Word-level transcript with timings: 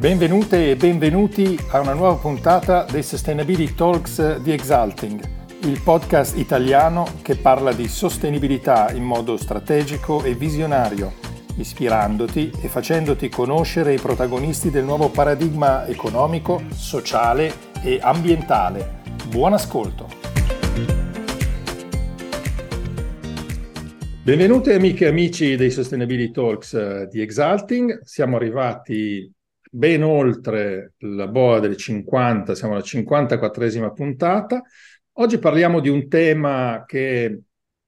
Benvenute 0.00 0.70
e 0.70 0.76
benvenuti 0.76 1.58
a 1.72 1.80
una 1.80 1.92
nuova 1.92 2.14
puntata 2.14 2.86
dei 2.90 3.02
Sustainability 3.02 3.74
Talks 3.74 4.38
di 4.38 4.50
Exalting, 4.50 5.20
il 5.64 5.78
podcast 5.84 6.38
italiano 6.38 7.06
che 7.20 7.36
parla 7.36 7.74
di 7.74 7.86
sostenibilità 7.86 8.92
in 8.92 9.02
modo 9.02 9.36
strategico 9.36 10.24
e 10.24 10.32
visionario, 10.32 11.12
ispirandoti 11.56 12.50
e 12.62 12.68
facendoti 12.68 13.28
conoscere 13.28 13.92
i 13.92 14.00
protagonisti 14.00 14.70
del 14.70 14.84
nuovo 14.84 15.10
paradigma 15.10 15.86
economico, 15.86 16.62
sociale 16.70 17.52
e 17.82 17.98
ambientale. 18.00 19.02
Buon 19.28 19.52
ascolto! 19.52 20.08
Benvenute 24.22 24.72
amiche 24.72 25.04
e 25.04 25.08
amici 25.08 25.56
dei 25.56 25.70
Sustainability 25.70 26.30
Talks 26.30 26.72
eh, 26.72 27.08
di 27.10 27.20
Exalting. 27.20 28.00
Siamo 28.02 28.36
arrivati 28.36 29.30
ben 29.70 30.02
oltre 30.02 30.94
la 30.98 31.28
boa 31.28 31.60
delle 31.60 31.76
50, 31.76 32.54
siamo 32.54 32.74
alla 32.74 32.82
54esima 32.82 33.92
puntata. 33.92 34.62
Oggi 35.14 35.38
parliamo 35.38 35.80
di 35.80 35.88
un 35.88 36.08
tema 36.08 36.84
che 36.86 37.42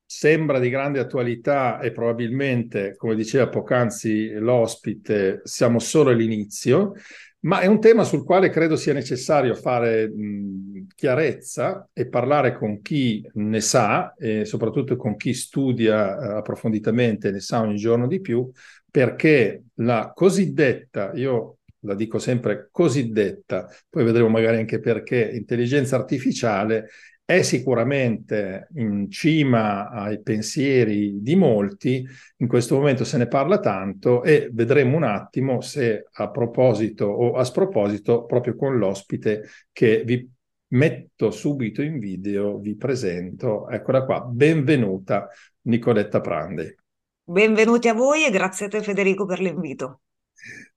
sembra 0.04 0.58
di 0.58 0.68
grande 0.68 1.00
attualità 1.00 1.80
e 1.80 1.90
probabilmente, 1.90 2.94
come 2.96 3.14
diceva 3.16 3.48
poc'anzi 3.48 4.30
l'ospite, 4.32 5.40
siamo 5.44 5.78
solo 5.78 6.10
all'inizio, 6.10 6.92
ma 7.40 7.60
è 7.60 7.66
un 7.66 7.80
tema 7.80 8.04
sul 8.04 8.22
quale 8.24 8.50
credo 8.50 8.76
sia 8.76 8.92
necessario 8.92 9.54
fare 9.54 10.08
mh, 10.08 10.86
chiarezza 10.94 11.88
e 11.92 12.08
parlare 12.08 12.54
con 12.56 12.80
chi 12.80 13.26
ne 13.34 13.60
sa 13.60 14.14
e 14.14 14.44
soprattutto 14.44 14.94
con 14.94 15.16
chi 15.16 15.34
studia 15.34 16.16
eh, 16.16 16.36
approfonditamente 16.36 17.28
e 17.28 17.32
ne 17.32 17.40
sa 17.40 17.60
ogni 17.60 17.76
giorno 17.76 18.06
di 18.06 18.20
più, 18.20 18.48
perché 18.88 19.64
la 19.76 20.12
cosiddetta, 20.14 21.12
io 21.14 21.56
la 21.82 21.94
dico 21.94 22.18
sempre 22.18 22.68
cosiddetta, 22.70 23.68
poi 23.88 24.04
vedremo 24.04 24.28
magari 24.28 24.58
anche 24.58 24.80
perché, 24.80 25.30
intelligenza 25.32 25.96
artificiale 25.96 26.88
è 27.24 27.42
sicuramente 27.42 28.68
in 28.74 29.10
cima 29.10 29.88
ai 29.88 30.20
pensieri 30.20 31.22
di 31.22 31.36
molti, 31.36 32.04
in 32.36 32.46
questo 32.48 32.76
momento 32.76 33.04
se 33.04 33.16
ne 33.16 33.26
parla 33.26 33.58
tanto 33.58 34.22
e 34.22 34.50
vedremo 34.52 34.96
un 34.96 35.04
attimo 35.04 35.60
se 35.60 36.08
a 36.12 36.30
proposito 36.30 37.06
o 37.06 37.36
a 37.36 37.44
sproposito, 37.44 38.24
proprio 38.24 38.54
con 38.56 38.76
l'ospite 38.76 39.48
che 39.72 40.02
vi 40.04 40.28
metto 40.72 41.30
subito 41.30 41.82
in 41.82 41.98
video, 41.98 42.58
vi 42.58 42.76
presento, 42.76 43.68
eccola 43.68 44.04
qua, 44.04 44.20
benvenuta 44.20 45.28
Nicoletta 45.62 46.20
Prandi. 46.20 46.76
Benvenuti 47.24 47.88
a 47.88 47.94
voi 47.94 48.24
e 48.24 48.30
grazie 48.30 48.66
a 48.66 48.68
te 48.68 48.82
Federico 48.82 49.24
per 49.24 49.40
l'invito. 49.40 50.00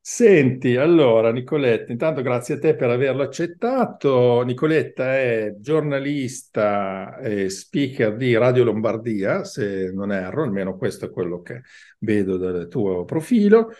Senti, 0.07 0.75
allora 0.75 1.31
Nicoletta, 1.31 1.91
intanto 1.91 2.21
grazie 2.21 2.55
a 2.55 2.59
te 2.59 2.75
per 2.75 2.91
averlo 2.91 3.23
accettato. 3.23 4.43
Nicoletta 4.43 5.15
è 5.15 5.55
giornalista 5.57 7.17
e 7.17 7.49
speaker 7.49 8.15
di 8.15 8.37
Radio 8.37 8.65
Lombardia, 8.65 9.43
se 9.43 9.91
non 9.91 10.11
erro, 10.11 10.43
almeno 10.43 10.77
questo 10.77 11.05
è 11.05 11.09
quello 11.09 11.41
che 11.41 11.63
vedo 11.97 12.37
dal 12.37 12.67
tuo 12.67 13.03
profilo. 13.03 13.71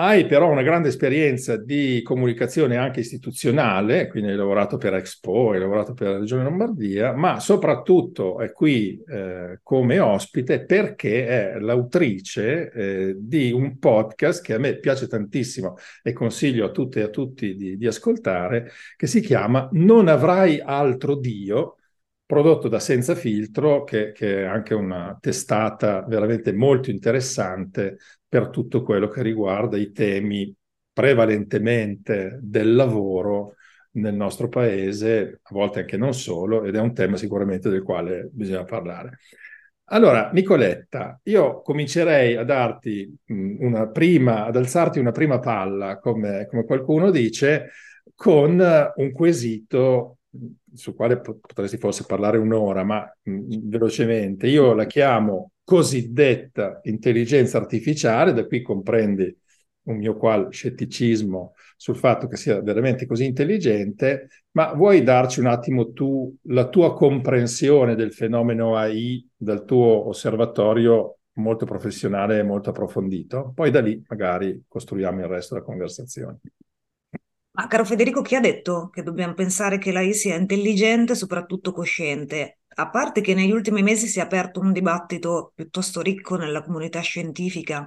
Hai 0.00 0.26
però 0.26 0.48
una 0.48 0.62
grande 0.62 0.86
esperienza 0.88 1.56
di 1.56 2.02
comunicazione 2.04 2.76
anche 2.76 3.00
istituzionale, 3.00 4.06
quindi 4.06 4.30
hai 4.30 4.36
lavorato 4.36 4.76
per 4.76 4.94
Expo, 4.94 5.50
hai 5.50 5.58
lavorato 5.58 5.92
per 5.92 6.10
la 6.10 6.18
Regione 6.18 6.44
Lombardia, 6.44 7.12
ma 7.14 7.40
soprattutto 7.40 8.38
è 8.38 8.52
qui 8.52 9.02
eh, 9.08 9.58
come 9.60 9.98
ospite 9.98 10.64
perché 10.64 11.26
è 11.26 11.58
l'autrice 11.58 12.70
eh, 12.70 13.16
di 13.18 13.50
un 13.50 13.76
podcast 13.80 14.40
che 14.40 14.54
a 14.54 14.58
me 14.58 14.78
piace 14.78 15.08
tantissimo 15.08 15.74
e 16.00 16.12
consiglio 16.12 16.66
a 16.66 16.70
tutte 16.70 17.00
e 17.00 17.02
a 17.02 17.08
tutti 17.08 17.56
di, 17.56 17.76
di 17.76 17.86
ascoltare, 17.88 18.70
che 18.94 19.08
si 19.08 19.20
chiama 19.20 19.68
Non 19.72 20.06
avrai 20.06 20.60
altro 20.60 21.16
Dio, 21.16 21.74
prodotto 22.24 22.68
da 22.68 22.78
Senza 22.78 23.14
Filtro, 23.16 23.82
che, 23.84 24.12
che, 24.12 24.42
è 24.42 24.44
anche 24.44 24.74
una 24.74 25.16
testata 25.20 26.04
veramente 26.06 26.52
molto 26.52 26.90
interessante 26.90 27.96
per 28.28 28.48
tutto 28.50 28.82
quello 28.82 29.08
che 29.08 29.22
riguarda 29.22 29.76
i 29.76 29.90
temi 29.92 30.54
prevalentemente 30.92 32.38
del 32.42 32.74
lavoro 32.74 33.54
nel 33.92 34.14
nostro 34.14 34.48
paese, 34.48 35.40
a 35.42 35.50
volte 35.52 35.80
anche 35.80 35.96
non 35.96 36.12
solo, 36.14 36.64
ed 36.64 36.74
è 36.74 36.80
un 36.80 36.92
tema 36.92 37.16
sicuramente 37.16 37.68
del 37.70 37.82
quale 37.82 38.28
bisogna 38.30 38.64
parlare. 38.64 39.18
Allora, 39.90 40.30
Nicoletta, 40.32 41.18
io 41.24 41.62
comincerei 41.62 42.36
a 42.36 42.44
darti 42.44 43.10
una 43.26 43.88
prima, 43.88 44.44
ad 44.44 44.56
alzarti 44.56 44.98
una 44.98 45.12
prima 45.12 45.38
palla, 45.38 45.98
come, 45.98 46.46
come 46.46 46.64
qualcuno 46.64 47.10
dice, 47.10 47.70
con 48.14 48.62
un 48.94 49.12
quesito 49.12 50.18
sul 50.74 50.94
quale 50.94 51.20
potresti 51.20 51.78
forse 51.78 52.04
parlare 52.06 52.36
un'ora, 52.36 52.84
ma 52.84 53.10
mh, 53.22 53.68
velocemente. 53.68 54.46
Io 54.46 54.74
la 54.74 54.84
chiamo 54.84 55.52
cosiddetta 55.68 56.80
intelligenza 56.84 57.58
artificiale, 57.58 58.32
da 58.32 58.46
qui 58.46 58.62
comprendi 58.62 59.36
un 59.82 59.98
mio 59.98 60.16
qual 60.16 60.50
scetticismo 60.50 61.52
sul 61.76 61.94
fatto 61.94 62.26
che 62.26 62.38
sia 62.38 62.62
veramente 62.62 63.04
così 63.04 63.26
intelligente, 63.26 64.28
ma 64.52 64.72
vuoi 64.72 65.02
darci 65.02 65.40
un 65.40 65.46
attimo 65.46 65.92
tu 65.92 66.34
la 66.44 66.70
tua 66.70 66.94
comprensione 66.94 67.96
del 67.96 68.14
fenomeno 68.14 68.76
AI 68.76 69.28
dal 69.36 69.66
tuo 69.66 70.08
osservatorio 70.08 71.18
molto 71.32 71.66
professionale 71.66 72.38
e 72.38 72.42
molto 72.42 72.70
approfondito? 72.70 73.52
Poi 73.54 73.70
da 73.70 73.82
lì 73.82 74.02
magari 74.08 74.64
costruiamo 74.66 75.20
il 75.20 75.26
resto 75.26 75.52
della 75.52 75.66
conversazione. 75.66 76.38
Ma 77.50 77.66
caro 77.66 77.84
Federico, 77.84 78.22
chi 78.22 78.36
ha 78.36 78.40
detto 78.40 78.88
che 78.88 79.02
dobbiamo 79.02 79.34
pensare 79.34 79.76
che 79.76 79.92
l'AI 79.92 80.14
sia 80.14 80.34
intelligente 80.34 81.12
e 81.12 81.16
soprattutto 81.16 81.72
cosciente? 81.72 82.60
A 82.80 82.90
parte 82.90 83.20
che 83.22 83.34
negli 83.34 83.50
ultimi 83.50 83.82
mesi 83.82 84.06
si 84.06 84.20
è 84.20 84.22
aperto 84.22 84.60
un 84.60 84.72
dibattito 84.72 85.50
piuttosto 85.52 86.00
ricco 86.00 86.36
nella 86.36 86.62
comunità 86.62 87.00
scientifica 87.00 87.84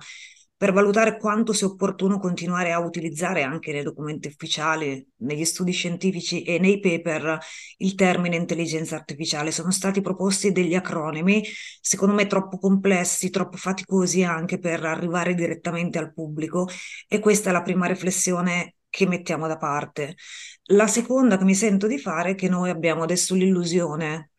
per 0.57 0.73
valutare 0.73 1.17
quanto 1.17 1.53
sia 1.53 1.67
opportuno 1.67 2.19
continuare 2.19 2.73
a 2.73 2.79
utilizzare 2.79 3.41
anche 3.43 3.71
nei 3.71 3.83
documenti 3.83 4.27
ufficiali, 4.27 5.03
negli 5.19 5.45
studi 5.45 5.71
scientifici 5.71 6.43
e 6.43 6.59
nei 6.59 6.81
paper 6.81 7.39
il 7.77 7.95
termine 7.95 8.35
intelligenza 8.35 8.97
artificiale. 8.97 9.51
Sono 9.51 9.71
stati 9.71 10.01
proposti 10.01 10.51
degli 10.51 10.75
acronimi, 10.75 11.41
secondo 11.79 12.13
me 12.13 12.27
troppo 12.27 12.57
complessi, 12.57 13.29
troppo 13.29 13.55
faticosi 13.55 14.23
anche 14.23 14.59
per 14.59 14.83
arrivare 14.83 15.35
direttamente 15.35 15.99
al 15.99 16.13
pubblico 16.13 16.67
e 17.07 17.19
questa 17.19 17.49
è 17.49 17.53
la 17.53 17.61
prima 17.61 17.85
riflessione 17.85 18.75
che 18.89 19.07
mettiamo 19.07 19.47
da 19.47 19.55
parte. 19.55 20.15
La 20.65 20.87
seconda 20.87 21.37
che 21.37 21.45
mi 21.45 21.55
sento 21.55 21.87
di 21.87 21.97
fare 21.97 22.31
è 22.31 22.35
che 22.35 22.49
noi 22.49 22.69
abbiamo 22.69 23.03
adesso 23.03 23.35
l'illusione 23.35 24.30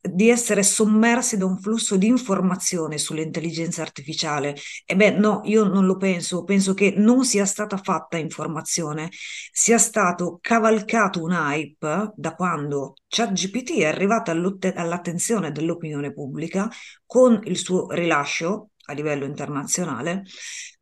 di 0.00 0.30
essere 0.30 0.62
sommersi 0.62 1.36
da 1.36 1.44
un 1.44 1.58
flusso 1.58 1.96
di 1.96 2.06
informazione 2.06 2.98
sull'intelligenza 2.98 3.82
artificiale. 3.82 4.56
E 4.84 4.96
beh, 4.96 5.10
no, 5.10 5.40
io 5.44 5.64
non 5.64 5.86
lo 5.86 5.96
penso, 5.96 6.44
penso 6.44 6.74
che 6.74 6.94
non 6.96 7.24
sia 7.24 7.44
stata 7.44 7.76
fatta 7.76 8.16
informazione, 8.16 9.10
sia 9.52 9.78
stato 9.78 10.38
cavalcato 10.40 11.22
un 11.22 11.32
hype 11.32 12.12
da 12.14 12.34
quando 12.34 12.94
ChatGPT 13.08 13.78
è 13.78 13.86
arrivata 13.86 14.32
all'attenzione 14.32 15.52
dell'opinione 15.52 16.12
pubblica 16.12 16.68
con 17.04 17.40
il 17.44 17.58
suo 17.58 17.90
rilascio 17.90 18.70
a 18.86 18.92
livello 18.92 19.24
internazionale 19.24 20.24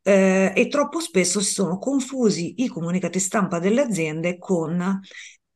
eh, 0.03 0.53
e 0.55 0.69
troppo 0.69 1.01
spesso 1.01 1.41
si 1.41 1.53
sono 1.53 1.79
confusi 1.79 2.63
i 2.63 2.69
comunicati 2.69 3.19
stampa 3.19 3.59
delle 3.59 3.83
aziende 3.83 4.39
con 4.39 5.01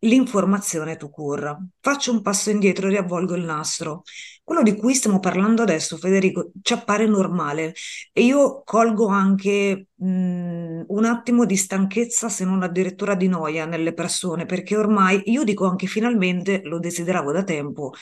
l'informazione 0.02 0.96
to 0.96 1.08
cure. 1.10 1.56
Faccio 1.80 2.12
un 2.12 2.22
passo 2.22 2.50
indietro 2.50 2.86
e 2.86 2.90
riavvolgo 2.90 3.34
il 3.34 3.44
nastro. 3.44 4.02
Quello 4.44 4.62
di 4.62 4.74
cui 4.76 4.94
stiamo 4.94 5.20
parlando 5.20 5.62
adesso, 5.62 5.96
Federico, 5.96 6.50
ci 6.62 6.72
appare 6.72 7.06
normale 7.06 7.74
e 8.12 8.22
io 8.24 8.62
colgo 8.64 9.06
anche 9.06 9.86
mh, 10.02 10.84
un 10.88 11.04
attimo 11.04 11.44
di 11.44 11.56
stanchezza, 11.56 12.28
se 12.28 12.44
non 12.44 12.62
addirittura 12.62 13.14
di 13.14 13.28
noia 13.28 13.64
nelle 13.66 13.92
persone, 13.94 14.46
perché 14.46 14.76
ormai 14.76 15.22
io 15.26 15.44
dico 15.44 15.66
anche 15.66 15.86
finalmente, 15.86 16.60
lo 16.64 16.78
desideravo 16.78 17.32
da 17.32 17.44
tempo, 17.44 17.92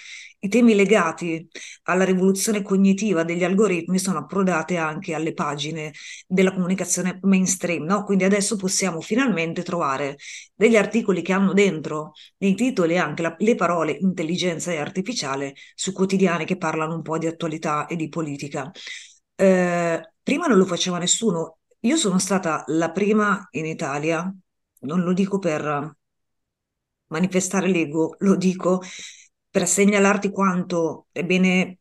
i 0.42 0.48
temi 0.48 0.74
legati 0.74 1.46
alla 1.84 2.04
rivoluzione 2.04 2.62
cognitiva 2.62 3.24
degli 3.24 3.44
algoritmi 3.44 3.98
sono 3.98 4.18
approdati 4.18 4.76
anche 4.76 5.14
alle 5.14 5.34
pagine 5.34 5.92
della 6.26 6.52
comunicazione 6.52 7.18
mainstream, 7.22 7.84
no? 7.84 8.04
Quindi 8.04 8.24
adesso 8.24 8.56
possiamo 8.56 9.00
finalmente 9.00 9.62
trovare 9.62 10.16
degli 10.54 10.76
articoli 10.76 11.22
che 11.22 11.32
hanno 11.34 11.52
dentro 11.52 12.12
nei 12.38 12.54
titoli 12.54 12.96
anche 12.98 13.22
la, 13.22 13.34
le 13.38 13.54
parole 13.54 13.92
intelligenza 14.00 14.72
e 14.72 14.78
artificiale 14.78 15.54
su 15.74 15.92
quotidiani 15.92 16.44
che 16.46 16.56
parlano 16.56 16.94
un 16.94 17.02
po' 17.02 17.18
di 17.18 17.26
attualità 17.26 17.86
e 17.86 17.96
di 17.96 18.08
politica. 18.08 18.70
Eh, 19.36 20.00
prima 20.22 20.46
non 20.46 20.58
lo 20.58 20.64
faceva 20.66 20.98
nessuno. 20.98 21.59
Io 21.80 21.96
sono 21.96 22.18
stata 22.18 22.64
la 22.68 22.90
prima 22.90 23.46
in 23.52 23.66
Italia, 23.66 24.32
non 24.80 25.00
lo 25.02 25.12
dico 25.12 25.38
per 25.38 25.96
manifestare 27.08 27.68
l'ego, 27.68 28.16
lo 28.20 28.36
dico 28.36 28.82
per 29.50 29.66
segnalarti 29.66 30.30
quanto 30.30 31.06
è 31.12 31.24
bene 31.24 31.78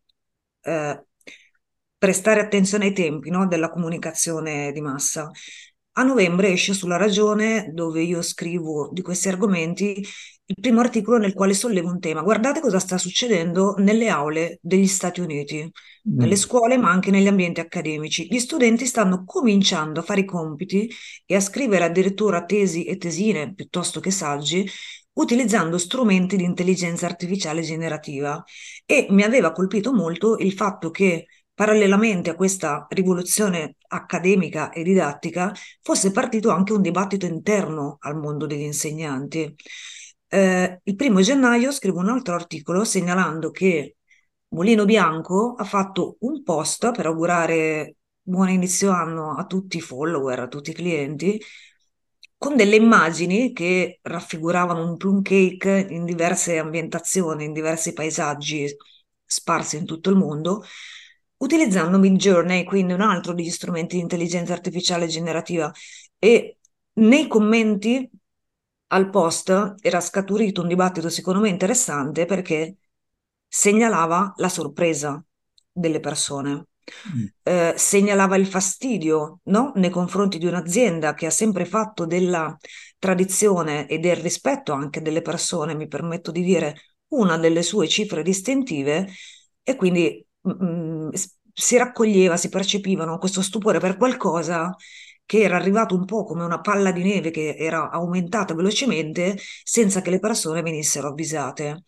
eh, 0.62 1.06
prestare 1.98 2.40
attenzione 2.42 2.86
ai 2.86 2.94
tempi 2.94 3.30
no, 3.30 3.48
della 3.48 3.70
comunicazione 3.70 4.72
di 4.72 4.82
massa. 4.82 5.30
a 5.94 6.04
novembre 6.04 6.50
esce 6.52 6.74
sulla 6.74 6.98
Ragione, 6.98 7.72
dove 7.74 8.02
io 8.02 8.22
scrivo 8.22 8.90
di 8.94 9.02
questi 9.02 9.28
argomenti, 9.30 10.04
il 10.52 10.56
primo 10.60 10.80
articolo 10.80 11.20
nel 11.20 11.34
quale 11.34 11.54
sollevo 11.54 11.90
un 11.90 12.00
tema. 12.00 12.24
Guardate 12.24 12.60
cosa 12.60 12.80
sta 12.80 12.98
succedendo 12.98 13.76
nelle 13.78 14.10
aule 14.10 14.58
degli 14.64 14.88
Stati 14.88 15.20
Uniti, 15.22 15.64
mm. 15.64 16.18
nelle 16.18 16.36
scuole, 16.36 16.76
ma 16.76 16.90
anche 16.90 17.12
negli 17.12 17.28
ambienti 17.28 17.60
accademici. 17.60 18.28
Gli 18.28 18.40
studenti 18.40 18.88
stanno 18.88 19.26
cominciando 19.26 20.00
a 20.00 20.04
fare 20.04 20.22
i 20.22 20.26
compiti 20.26 20.90
e 21.28 21.36
a 21.36 21.40
scrivere 21.40 21.84
addirittura 21.84 22.46
tesi 22.46 22.86
e 22.86 22.98
tesine 22.98 23.54
piuttosto 23.54 24.00
che 24.00 24.10
saggi 24.10 24.68
utilizzando 25.14 25.78
strumenti 25.78 26.36
di 26.36 26.44
intelligenza 26.46 27.06
artificiale 27.06 27.62
generativa. 27.62 28.44
E 28.86 29.06
mi 29.12 29.22
aveva 29.22 29.52
colpito 29.52 29.94
molto 29.94 30.38
il 30.38 30.54
fatto 30.54 30.90
che 30.90 31.28
parallelamente 31.54 32.32
a 32.32 32.36
questa 32.36 32.88
rivoluzione 32.90 33.76
accademica 33.90 34.72
e 34.72 34.82
didattica 34.82 35.54
fosse 35.84 36.10
partito 36.12 36.50
anche 36.50 36.74
un 36.74 36.82
dibattito 36.82 37.28
interno 37.28 37.98
al 38.00 38.18
mondo 38.18 38.48
degli 38.48 38.62
insegnanti. 38.62 39.56
Eh, 40.32 40.82
il 40.84 40.96
primo 40.96 41.22
gennaio 41.22 41.72
scrivo 41.72 42.00
un 42.00 42.10
altro 42.10 42.36
articolo 42.36 42.84
segnalando 42.84 43.50
che 43.50 43.98
Mulino 44.50 44.86
Bianco 44.86 45.56
ha 45.56 45.64
fatto 45.64 46.18
un 46.20 46.44
post 46.44 46.92
per 46.92 47.08
augurare 47.08 47.96
buon 48.22 48.50
inizio 48.50 48.92
anno 48.92 49.36
a 49.36 49.46
tutti 49.46 49.78
i 49.78 49.82
follower, 49.82 50.40
a 50.40 50.48
tutti 50.48 50.70
i 50.70 50.74
clienti, 50.74 51.42
con 52.38 52.56
delle 52.56 52.76
immagini 52.76 53.54
che 53.54 54.00
raffiguravano 54.04 54.88
un 54.88 54.98
plum 54.98 55.22
cake 55.22 55.88
in 55.90 56.06
diverse 56.06 56.58
ambientazioni, 56.58 57.46
in 57.46 57.54
diversi 57.54 57.94
paesaggi 57.94 58.68
sparsi 59.26 59.78
in 59.78 59.86
tutto 59.86 60.10
il 60.12 60.16
mondo, 60.16 60.64
utilizzando 61.38 61.98
Midjourney, 61.98 62.64
quindi 62.64 62.94
un 62.94 63.02
altro 63.02 63.34
degli 63.34 63.50
strumenti 63.50 63.96
di 63.96 64.02
intelligenza 64.04 64.54
artificiale 64.54 65.08
generativa. 65.08 65.72
E 66.18 66.58
nei 66.94 67.28
commenti 67.28 68.10
al 68.92 69.10
post 69.10 69.76
era 69.82 70.00
scaturito 70.00 70.62
un 70.62 70.68
dibattito 70.68 71.10
secondo 71.10 71.40
me 71.40 71.50
interessante 71.50 72.26
perché 72.26 72.78
segnalava 73.48 74.34
la 74.38 74.50
sorpresa 74.50 75.24
delle 75.72 76.00
persone. 76.00 76.66
Mm. 77.16 77.26
Eh, 77.44 77.74
segnalava 77.78 78.36
il 78.36 78.48
fastidio 78.48 79.42
no? 79.44 79.72
nei 79.76 79.92
confronti 79.92 80.40
di 80.40 80.48
un'azienda 80.48 81.14
che 81.14 81.28
ha 81.28 81.32
sempre 81.32 81.66
fatto 81.66 82.06
della 82.06 82.58
tradizione 82.98 83.88
e 83.88 84.00
del 84.00 84.16
rispetto 84.16 84.74
anche 84.74 85.02
delle 85.02 85.22
persone, 85.22 85.76
mi 85.76 85.88
permetto 85.88 86.32
di 86.32 86.42
dire, 86.42 86.76
una 87.10 87.38
delle 87.38 87.64
sue 87.64 87.88
cifre 87.88 88.24
distintive 88.24 89.08
e 89.64 89.76
quindi 89.76 90.26
mh, 90.42 90.66
mm, 90.66 91.10
si 91.54 91.78
raccoglieva, 91.78 92.38
si 92.38 92.50
percepivano 92.50 93.18
questo 93.18 93.42
stupore 93.42 93.80
per 93.80 93.98
qualcosa 93.98 94.76
che 95.30 95.42
era 95.42 95.58
arrivato 95.58 95.94
un 95.94 96.06
po' 96.06 96.24
come 96.24 96.44
una 96.44 96.60
palla 96.60 96.92
di 96.92 97.04
neve 97.04 97.30
che 97.30 97.56
era 97.56 97.92
aumentata 97.92 98.56
velocemente 98.56 99.38
senza 99.64 100.02
che 100.02 100.10
le 100.10 100.18
persone 100.18 100.64
venissero 100.64 101.10
avvisate. 101.10 101.84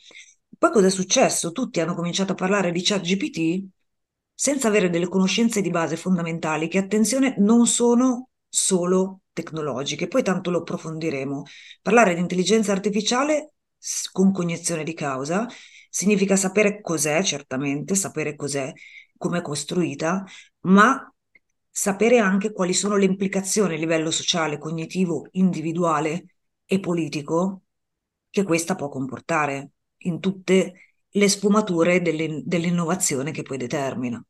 Poi 0.55 0.71
cosa 0.71 0.85
è 0.85 0.89
successo? 0.91 1.51
Tutti 1.51 1.79
hanno 1.79 1.95
cominciato 1.95 2.33
a 2.33 2.35
parlare 2.35 2.71
di 2.71 2.83
ChatGPT 2.83 3.65
senza 4.31 4.67
avere 4.67 4.91
delle 4.91 5.07
conoscenze 5.07 5.61
di 5.61 5.71
base 5.71 5.97
fondamentali 5.97 6.67
che, 6.67 6.77
attenzione, 6.77 7.33
non 7.39 7.65
sono 7.65 8.29
solo 8.47 9.21
tecnologiche. 9.33 10.07
Poi 10.07 10.21
tanto 10.21 10.51
lo 10.51 10.59
approfondiremo. 10.59 11.43
Parlare 11.81 12.13
di 12.13 12.19
intelligenza 12.19 12.71
artificiale 12.71 13.53
con 14.11 14.31
cognizione 14.31 14.83
di 14.83 14.93
causa 14.93 15.47
significa 15.89 16.35
sapere 16.35 16.79
cos'è, 16.79 17.23
certamente, 17.23 17.95
sapere 17.95 18.35
cos'è, 18.35 18.71
come 19.17 19.39
è 19.39 19.41
costruita, 19.41 20.23
ma 20.65 21.11
sapere 21.71 22.19
anche 22.19 22.51
quali 22.51 22.73
sono 22.73 22.97
le 22.97 23.05
implicazioni 23.05 23.75
a 23.75 23.77
livello 23.77 24.11
sociale, 24.11 24.57
cognitivo, 24.57 25.27
individuale 25.31 26.25
e 26.65 26.79
politico 26.79 27.61
che 28.29 28.43
questa 28.43 28.75
può 28.75 28.89
comportare 28.89 29.71
in 30.03 30.19
tutte 30.19 30.73
le 31.09 31.29
sfumature 31.29 32.01
delle, 32.01 32.41
dell'innovazione 32.45 33.31
che 33.31 33.43
poi 33.43 33.57
determina. 33.57 34.23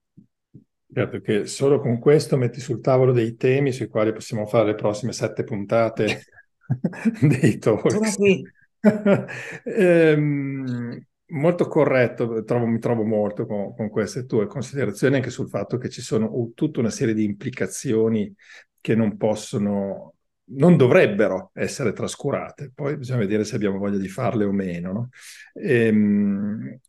Certo 0.93 1.21
che 1.21 1.45
solo 1.45 1.79
con 1.79 1.99
questo 1.99 2.37
metti 2.37 2.59
sul 2.59 2.81
tavolo 2.81 3.13
dei 3.13 3.35
temi 3.35 3.71
sui 3.71 3.87
quali 3.87 4.11
possiamo 4.11 4.45
fare 4.45 4.65
le 4.65 4.75
prossime 4.75 5.13
sette 5.13 5.43
puntate 5.43 6.23
dei 7.21 7.57
talk. 7.57 7.91
Sono 7.91 8.11
qui. 8.13 8.43
ehm, 9.63 11.05
molto 11.31 11.67
corretto, 11.67 12.43
trovo, 12.43 12.65
mi 12.65 12.79
trovo 12.79 13.03
molto 13.03 13.45
con, 13.45 13.73
con, 13.75 13.89
queste 13.89 14.25
tue 14.25 14.47
considerazioni, 14.47 15.15
anche 15.15 15.29
sul 15.29 15.49
fatto 15.49 15.77
che 15.77 15.89
ci 15.89 16.01
sono 16.01 16.51
tutta 16.53 16.79
una 16.79 16.89
serie 16.89 17.13
di 17.13 17.23
implicazioni 17.23 18.33
che 18.79 18.95
non 18.95 19.17
possono, 19.17 20.15
non 20.53 20.77
dovrebbero 20.77 21.51
essere 21.53 21.93
trascurate. 21.93 22.71
Poi 22.73 22.97
bisogna 22.97 23.19
vedere 23.19 23.43
se 23.43 23.55
abbiamo 23.55 23.77
voglia 23.77 23.97
di 23.97 24.07
farle 24.07 24.45
o 24.45 24.51
meno. 24.51 24.91
No? 24.91 25.09
Ehm, 25.53 26.79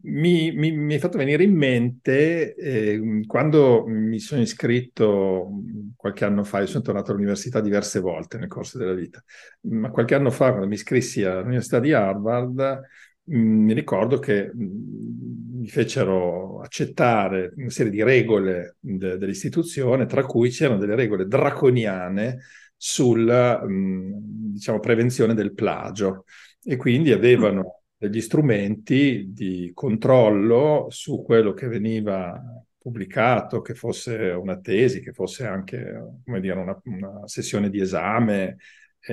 mi, 0.00 0.52
mi, 0.52 0.94
è 0.94 0.98
fatto 0.98 1.18
venire 1.18 1.42
in 1.42 1.54
mente 1.54 2.54
eh, 2.54 3.00
quando 3.26 3.84
mi 3.86 4.20
sono 4.20 4.40
iscritto 4.40 5.50
qualche 5.96 6.24
anno 6.24 6.44
fa, 6.44 6.60
io 6.60 6.66
sono 6.66 6.84
tornato 6.84 7.10
all'università 7.10 7.60
diverse 7.60 7.98
volte 7.98 8.38
nel 8.38 8.48
corso 8.48 8.78
della 8.78 8.94
vita, 8.94 9.22
ma 9.62 9.90
qualche 9.90 10.14
anno 10.14 10.30
fa 10.30 10.50
quando 10.50 10.68
mi 10.68 10.74
iscrissi 10.74 11.24
all'università 11.24 11.80
di 11.80 11.92
Harvard, 11.92 12.80
mi 13.28 13.72
ricordo 13.72 14.18
che 14.18 14.50
mm, 14.54 15.60
mi 15.60 15.68
fecero 15.68 16.60
accettare 16.60 17.52
una 17.56 17.70
serie 17.70 17.92
di 17.92 18.02
regole 18.02 18.76
de- 18.80 19.18
dell'istituzione, 19.18 20.06
tra 20.06 20.24
cui 20.24 20.50
c'erano 20.50 20.78
delle 20.78 20.94
regole 20.94 21.26
draconiane 21.26 22.40
sulla 22.76 23.62
mm, 23.64 24.12
diciamo, 24.52 24.80
prevenzione 24.80 25.34
del 25.34 25.54
plagio. 25.54 26.24
E 26.62 26.76
quindi 26.76 27.12
avevano 27.12 27.82
degli 27.96 28.20
strumenti 28.20 29.26
di 29.32 29.72
controllo 29.74 30.86
su 30.90 31.22
quello 31.24 31.52
che 31.52 31.66
veniva 31.66 32.40
pubblicato, 32.78 33.60
che 33.60 33.74
fosse 33.74 34.30
una 34.30 34.58
tesi, 34.60 35.00
che 35.00 35.12
fosse 35.12 35.46
anche 35.46 36.20
dire, 36.24 36.52
una, 36.52 36.80
una 36.84 37.26
sessione 37.26 37.68
di 37.70 37.80
esame, 37.80 38.58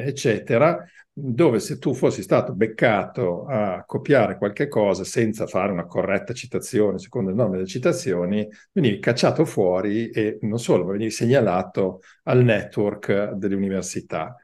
eccetera, 0.04 0.84
dove 1.12 1.60
se 1.60 1.78
tu 1.80 1.94
fossi 1.94 2.22
stato 2.22 2.54
beccato 2.54 3.46
a 3.46 3.84
copiare 3.86 4.38
qualche 4.38 4.68
cosa 4.68 5.04
senza 5.06 5.48
fare 5.48 5.72
una 5.72 5.86
corretta 5.86 6.34
citazione 6.34 7.00
secondo 7.00 7.30
il 7.30 7.36
nome 7.38 7.56
delle 7.56 7.68
citazioni, 7.68 8.48
venivi 8.74 9.00
cacciato 9.00 9.46
fuori 9.46 10.10
e 10.10 10.38
non 10.42 10.60
solo, 10.60 10.84
ma 10.86 10.92
venivi 10.92 11.12
segnalato 11.12 12.02
al 12.24 12.44
network 12.44 13.32
delle 13.32 13.56
università. 13.56 14.36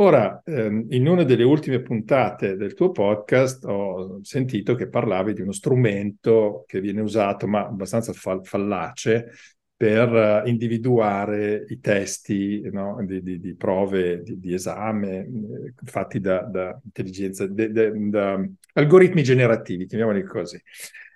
Ora, 0.00 0.40
ehm, 0.44 0.86
in 0.90 1.08
una 1.08 1.24
delle 1.24 1.42
ultime 1.42 1.82
puntate 1.82 2.56
del 2.56 2.74
tuo 2.74 2.92
podcast 2.92 3.64
ho 3.64 4.20
sentito 4.22 4.76
che 4.76 4.88
parlavi 4.88 5.32
di 5.32 5.40
uno 5.40 5.50
strumento 5.50 6.64
che 6.68 6.80
viene 6.80 7.00
usato, 7.00 7.48
ma 7.48 7.66
abbastanza 7.66 8.12
fall- 8.12 8.44
fallace, 8.44 9.32
per 9.78 10.42
uh, 10.42 10.48
individuare 10.48 11.64
i 11.68 11.78
testi 11.78 12.68
no, 12.72 13.00
di, 13.06 13.22
di, 13.22 13.38
di, 13.38 13.54
prove 13.54 14.22
di, 14.24 14.40
di 14.40 14.52
esame 14.52 15.18
eh, 15.20 15.72
fatti 15.84 16.18
da, 16.18 16.40
da 16.40 16.76
intelligenza, 16.82 17.46
de, 17.46 17.70
de, 17.70 17.92
da 18.10 18.44
algoritmi 18.72 19.22
generativi, 19.22 19.86
chiamiamoli 19.86 20.24
così. 20.24 20.60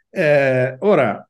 Eh, 0.09 0.77
ora, 0.79 1.29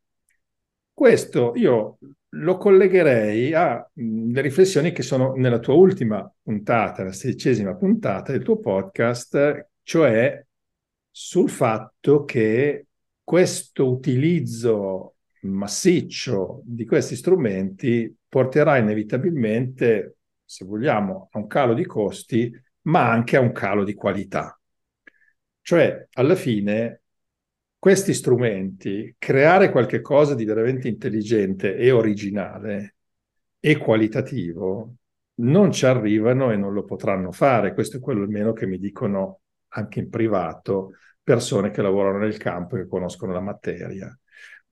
questo 0.93 1.55
io 1.57 1.99
lo 2.35 2.57
collegherei 2.59 3.55
alle 3.55 4.41
riflessioni 4.43 4.93
che 4.93 5.03
sono 5.03 5.33
nella 5.35 5.59
tua 5.59 5.73
ultima 5.73 6.31
puntata, 6.43 7.03
la 7.03 7.13
sedicesima 7.13 7.75
puntata 7.75 8.33
del 8.33 8.43
tuo 8.43 8.59
podcast, 8.59 9.69
cioè 9.83 10.45
sul 11.11 11.49
fatto 11.49 12.25
che 12.25 12.89
questo 13.25 13.91
utilizzo 13.91 15.12
massiccio 15.51 16.63
di 16.65 16.85
questi 16.85 17.17
strumenti 17.17 18.15
porterà 18.29 18.79
inevitabilmente, 18.79 20.17
se 20.45 20.65
vogliamo, 20.65 21.29
a 21.33 21.39
un 21.39 21.47
calo 21.47 21.75
di 21.75 21.85
costi, 21.85 22.51
ma 22.83 23.11
anche 23.11 23.37
a 23.37 23.41
un 23.41 23.53
calo 23.53 23.85
di 23.85 23.95
qualità. 23.95 24.59
Cioè, 25.61 26.09
alla 26.15 26.35
fine, 26.35 27.03
questi 27.79 28.15
strumenti, 28.15 29.15
creare 29.19 29.71
qualche 29.71 30.01
cosa 30.01 30.35
di 30.35 30.45
veramente 30.45 30.89
intelligente 30.89 31.77
e 31.77 31.91
originale 31.91 32.97
e 33.61 33.77
qualitativo, 33.77 34.95
non 35.35 35.73
ci 35.73 35.87
arrivano 35.87 36.51
e 36.53 36.57
non 36.57 36.73
lo 36.73 36.85
potranno 36.85 37.33
fare. 37.33 37.75
Questo 37.75 37.97
è 37.99 38.01
quello 38.01 38.23
almeno 38.23 38.53
che 38.53 38.67
mi 38.67 38.79
dicono 38.79 39.41
anche 39.69 40.01
in 40.01 40.11
privato 40.11 40.93
persone 41.23 41.71
che 41.71 41.83
lavorano 41.83 42.19
nel 42.19 42.37
campo 42.37 42.77
e 42.77 42.83
che 42.83 42.89
conoscono 42.89 43.33
la 43.33 43.41
materia. 43.41 44.17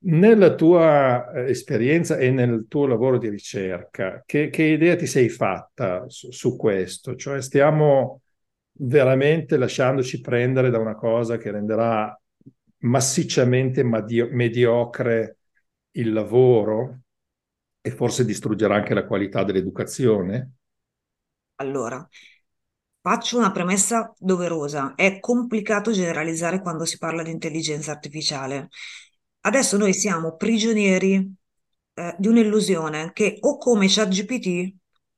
Nella 0.03 0.55
tua 0.55 1.31
eh, 1.31 1.49
esperienza 1.51 2.17
e 2.17 2.31
nel 2.31 2.65
tuo 2.67 2.87
lavoro 2.87 3.19
di 3.19 3.29
ricerca, 3.29 4.23
che, 4.25 4.49
che 4.49 4.63
idea 4.63 4.95
ti 4.95 5.05
sei 5.05 5.29
fatta 5.29 6.09
su, 6.09 6.31
su, 6.31 6.55
questo? 6.55 7.15
Cioè 7.15 7.39
stiamo 7.41 8.21
veramente 8.79 9.57
lasciandoci 9.57 10.19
prendere 10.19 10.71
da 10.71 10.79
una 10.79 10.95
cosa 10.95 11.37
che 11.37 11.51
renderà 11.51 12.19
massicciamente 12.79 13.83
madio- 13.83 14.29
mediocre 14.31 15.37
il 15.91 16.11
lavoro 16.13 17.01
e 17.79 17.91
forse 17.91 18.25
distruggerà 18.25 18.75
anche 18.75 18.95
la 18.95 19.05
qualità 19.05 19.43
dell'educazione? 19.43 20.53
Allora, 21.55 22.07
faccio 23.01 23.37
una 23.37 23.51
premessa 23.51 24.11
doverosa. 24.17 24.95
È 24.95 25.19
complicato 25.19 25.91
generalizzare 25.91 26.59
quando 26.59 26.85
si 26.85 26.97
parla 26.97 27.21
di 27.21 27.29
intelligenza 27.29 27.91
artificiale. 27.91 28.69
Adesso 29.41 29.77
noi 29.77 29.93
siamo 29.93 30.35
prigionieri 30.35 31.33
eh, 31.93 32.15
di 32.17 32.27
un'illusione 32.27 33.11
che 33.13 33.37
o 33.41 33.57
come 33.57 33.87
ChatGPT 33.87 34.75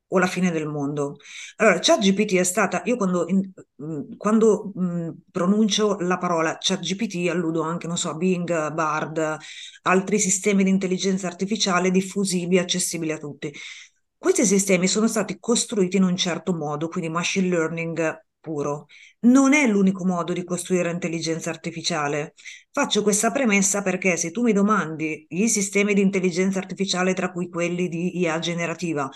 o 0.08 0.20
la 0.20 0.28
fine 0.28 0.52
del 0.52 0.68
mondo. 0.68 1.18
Allora, 1.58 1.80
ChatGPT 1.80 2.36
è 2.36 2.44
stata, 2.44 2.84
io 2.86 2.96
quando, 2.96 3.28
in, 3.28 3.52
mm, 3.84 4.16
quando 4.16 4.72
mh, 4.76 4.86
mm, 4.86 5.10
pronuncio 5.32 5.98
la 6.00 6.18
parola 6.18 6.58
ChatGPT 6.60 7.28
alludo 7.30 7.62
anche, 7.64 7.88
non 7.88 7.98
so, 7.98 8.10
a 8.10 8.16
Bing, 8.16 8.74
Bard, 8.74 9.38
altri 9.84 10.20
sistemi 10.20 10.64
di 10.64 10.70
intelligenza 10.70 11.28
artificiale 11.28 11.92
diffusibili, 11.92 12.60
accessibili 12.60 13.12
a 13.12 13.18
tutti. 13.18 13.52
Questi 14.18 14.46
sistemi 14.46 14.88
sono 14.88 15.08
stati 15.08 15.38
costruiti 15.40 15.98
in 15.98 16.04
un 16.04 16.16
certo 16.16 16.54
modo, 16.54 16.88
quindi 16.88 17.10
machine 17.10 17.50
learning 17.50 18.26
puro. 18.40 18.86
Non 19.24 19.54
è 19.54 19.66
l'unico 19.68 20.06
modo 20.06 20.34
di 20.34 20.44
costruire 20.44 20.92
intelligenza 20.92 21.50
artificiale. 21.50 22.34
Faccio 22.72 23.02
questa 23.04 23.32
premessa 23.32 23.82
perché 23.82 24.18
se 24.18 24.32
tu 24.32 24.42
mi 24.44 24.52
domandi 24.52 25.26
i 25.30 25.48
sistemi 25.48 25.94
di 25.94 26.02
intelligenza 26.02 26.60
artificiale, 26.60 27.14
tra 27.14 27.32
cui 27.32 27.48
quelli 27.50 27.88
di 27.88 28.20
IA 28.20 28.40
generativa, 28.40 29.10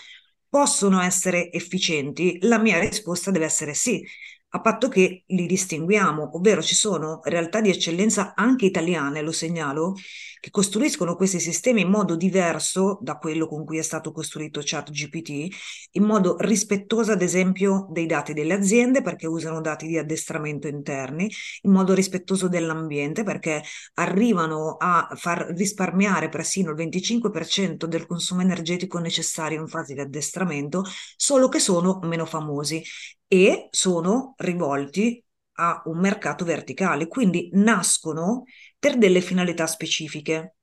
possono 0.48 1.00
essere 1.02 1.50
efficienti? 1.52 2.38
La 2.42 2.58
mia 2.58 2.78
risposta 2.80 3.30
deve 3.30 3.44
essere 3.44 3.74
sì, 3.74 4.02
a 4.50 4.60
patto 4.60 4.88
che 4.88 5.24
li 5.26 5.46
distinguiamo, 5.46 6.36
ovvero 6.36 6.62
ci 6.62 6.74
sono 6.74 7.20
realtà 7.24 7.60
di 7.60 7.68
eccellenza 7.68 8.32
anche 8.34 8.64
italiane, 8.64 9.20
lo 9.20 9.32
segnalo, 9.32 9.94
che 10.40 10.50
costruiscono 10.50 11.16
questi 11.16 11.40
sistemi 11.40 11.82
in 11.82 11.90
modo 11.90 12.16
diverso 12.16 12.98
da 13.02 13.18
quello 13.18 13.46
con 13.46 13.64
cui 13.64 13.78
è 13.78 13.82
stato 13.82 14.12
costruito 14.12 14.60
ChatGPT, 14.62 15.48
in 15.92 16.04
modo 16.04 16.36
rispettoso 16.38 17.12
ad 17.12 17.22
esempio 17.22 17.88
dei 17.90 18.06
dati 18.06 18.32
delle 18.32 18.54
aziende 18.54 19.02
perché 19.02 19.26
usano 19.26 19.60
dati 19.60 19.86
di 19.86 19.98
addestramento 19.98 20.68
interni, 20.68 21.30
in 21.62 21.72
modo 21.72 21.92
rispettoso 21.92 22.48
dell'ambiente 22.48 23.24
perché 23.24 23.62
arrivano 23.94 24.76
a 24.78 25.08
far 25.14 25.52
risparmiare 25.56 26.28
persino 26.28 26.70
il 26.70 26.76
25% 26.76 27.86
del 27.86 28.06
consumo 28.06 28.40
energetico 28.40 28.98
necessario 28.98 29.60
in 29.60 29.66
fase 29.66 29.94
di 29.94 30.00
addestramento, 30.00 30.84
solo 31.16 31.48
che 31.48 31.58
sono 31.58 31.98
meno 32.02 32.24
famosi 32.24 32.82
e 33.28 33.68
sono 33.70 34.34
rivolti 34.38 35.22
a 35.60 35.82
un 35.86 35.98
mercato 35.98 36.44
verticale, 36.44 37.06
quindi 37.06 37.50
nascono 37.52 38.44
per 38.78 38.96
delle 38.96 39.20
finalità 39.20 39.66
specifiche. 39.66 40.54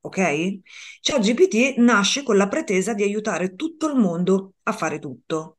Ok? 0.00 0.58
Cioè 1.00 1.18
GPT 1.18 1.78
nasce 1.78 2.22
con 2.22 2.36
la 2.36 2.48
pretesa 2.48 2.92
di 2.92 3.02
aiutare 3.02 3.54
tutto 3.54 3.88
il 3.88 3.96
mondo 3.96 4.54
a 4.64 4.72
fare 4.72 4.98
tutto. 4.98 5.58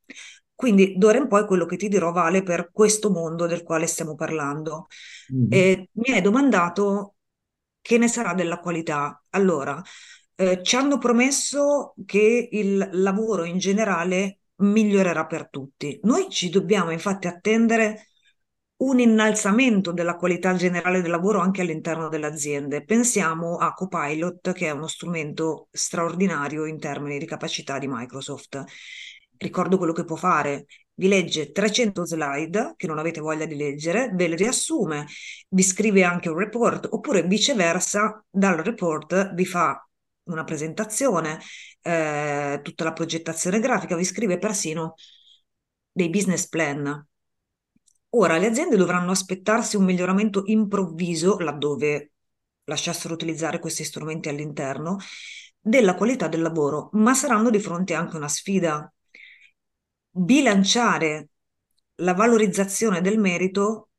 Quindi 0.54 0.96
d'ora 0.96 1.18
in 1.18 1.28
poi 1.28 1.46
quello 1.46 1.66
che 1.66 1.76
ti 1.76 1.88
dirò 1.88 2.12
vale 2.12 2.42
per 2.42 2.70
questo 2.72 3.10
mondo 3.10 3.46
del 3.46 3.62
quale 3.62 3.86
stiamo 3.86 4.14
parlando. 4.14 4.86
Mm-hmm. 5.34 5.48
E 5.50 5.88
mi 5.92 6.14
hai 6.14 6.22
domandato 6.22 7.16
che 7.80 7.98
ne 7.98 8.08
sarà 8.08 8.34
della 8.34 8.58
qualità. 8.58 9.22
Allora, 9.30 9.82
eh, 10.34 10.62
ci 10.62 10.76
hanno 10.76 10.98
promesso 10.98 11.94
che 12.04 12.48
il 12.50 12.88
lavoro 12.92 13.44
in 13.44 13.58
generale 13.58 14.38
migliorerà 14.56 15.26
per 15.26 15.48
tutti. 15.48 15.98
Noi 16.02 16.28
ci 16.30 16.50
dobbiamo 16.50 16.90
infatti 16.90 17.26
attendere 17.26 18.08
un 18.78 18.98
innalzamento 19.00 19.92
della 19.92 20.16
qualità 20.16 20.54
generale 20.54 21.00
del 21.00 21.10
lavoro 21.10 21.40
anche 21.40 21.62
all'interno 21.62 22.08
delle 22.08 22.26
aziende. 22.26 22.84
Pensiamo 22.84 23.56
a 23.56 23.72
Copilot, 23.72 24.52
che 24.52 24.66
è 24.66 24.70
uno 24.70 24.86
strumento 24.86 25.68
straordinario 25.70 26.66
in 26.66 26.78
termini 26.78 27.18
di 27.18 27.24
capacità 27.26 27.78
di 27.78 27.86
Microsoft. 27.88 28.62
Ricordo 29.38 29.78
quello 29.78 29.92
che 29.92 30.04
può 30.04 30.16
fare. 30.16 30.66
Vi 30.94 31.08
legge 31.08 31.52
300 31.52 32.06
slide 32.06 32.74
che 32.76 32.86
non 32.86 32.98
avete 32.98 33.20
voglia 33.20 33.44
di 33.44 33.54
leggere, 33.54 34.10
ve 34.14 34.28
le 34.28 34.36
riassume, 34.36 35.06
vi 35.48 35.62
scrive 35.62 36.04
anche 36.04 36.30
un 36.30 36.38
report, 36.38 36.88
oppure 36.90 37.22
viceversa, 37.22 38.24
dal 38.30 38.56
report 38.56 39.34
vi 39.34 39.44
fa 39.44 39.85
una 40.26 40.44
presentazione, 40.44 41.40
eh, 41.82 42.60
tutta 42.62 42.84
la 42.84 42.92
progettazione 42.92 43.60
grafica, 43.60 43.96
vi 43.96 44.04
scrive 44.04 44.38
persino 44.38 44.94
dei 45.92 46.10
business 46.10 46.48
plan 46.48 47.06
Ora, 48.18 48.38
le 48.38 48.46
aziende 48.46 48.76
dovranno 48.76 49.10
aspettarsi 49.10 49.76
un 49.76 49.84
miglioramento 49.84 50.42
improvviso, 50.46 51.38
laddove 51.38 52.12
lasciassero 52.64 53.12
utilizzare 53.12 53.58
questi 53.58 53.84
strumenti 53.84 54.28
all'interno, 54.30 54.96
della 55.60 55.94
qualità 55.94 56.26
del 56.26 56.40
lavoro, 56.40 56.88
ma 56.92 57.12
saranno 57.14 57.50
di 57.50 57.58
fronte 57.60 57.92
anche 57.94 58.16
una 58.16 58.28
sfida. 58.28 58.90
Bilanciare 60.10 61.28
la 61.96 62.14
valorizzazione 62.14 63.02
del 63.02 63.18
merito 63.18 63.90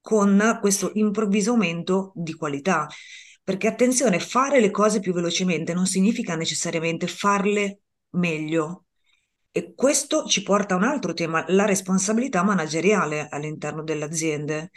con 0.00 0.58
questo 0.60 0.90
improvviso 0.94 1.52
aumento 1.52 2.12
di 2.16 2.34
qualità. 2.34 2.88
Perché 3.46 3.68
attenzione, 3.68 4.18
fare 4.18 4.58
le 4.58 4.72
cose 4.72 4.98
più 4.98 5.12
velocemente 5.12 5.72
non 5.72 5.86
significa 5.86 6.34
necessariamente 6.34 7.06
farle 7.06 7.82
meglio. 8.16 8.86
E 9.52 9.72
questo 9.72 10.24
ci 10.24 10.42
porta 10.42 10.74
a 10.74 10.78
un 10.78 10.82
altro 10.82 11.12
tema, 11.12 11.44
la 11.50 11.64
responsabilità 11.64 12.42
manageriale 12.42 13.28
all'interno 13.30 13.84
delle 13.84 14.02
aziende. 14.02 14.72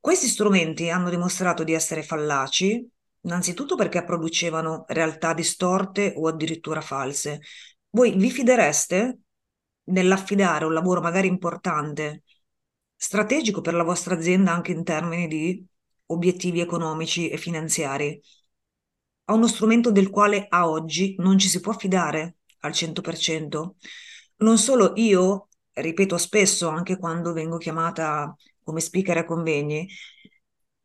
Questi 0.00 0.26
strumenti 0.26 0.90
hanno 0.90 1.10
dimostrato 1.10 1.62
di 1.62 1.74
essere 1.74 2.02
fallaci, 2.02 2.84
innanzitutto 3.20 3.76
perché 3.76 4.02
producevano 4.02 4.84
realtà 4.88 5.32
distorte 5.32 6.12
o 6.16 6.26
addirittura 6.26 6.80
false. 6.80 7.40
Voi 7.90 8.16
vi 8.16 8.32
fidereste 8.32 9.20
nell'affidare 9.90 10.64
un 10.64 10.72
lavoro 10.72 11.00
magari 11.00 11.28
importante, 11.28 12.24
strategico 12.96 13.60
per 13.60 13.74
la 13.74 13.84
vostra 13.84 14.16
azienda 14.16 14.50
anche 14.52 14.72
in 14.72 14.82
termini 14.82 15.28
di 15.28 15.64
obiettivi 16.08 16.60
economici 16.60 17.28
e 17.28 17.36
finanziari, 17.36 18.20
a 19.26 19.34
uno 19.34 19.46
strumento 19.46 19.90
del 19.90 20.10
quale 20.10 20.46
a 20.48 20.68
oggi 20.68 21.14
non 21.18 21.38
ci 21.38 21.48
si 21.48 21.60
può 21.60 21.72
fidare 21.72 22.36
al 22.60 22.72
100%? 22.72 23.76
Non 24.38 24.58
solo 24.58 24.92
io, 24.96 25.48
ripeto 25.72 26.16
spesso 26.18 26.68
anche 26.68 26.98
quando 26.98 27.32
vengo 27.32 27.56
chiamata 27.58 28.34
come 28.62 28.80
speaker 28.80 29.18
a 29.18 29.24
convegni, 29.24 29.88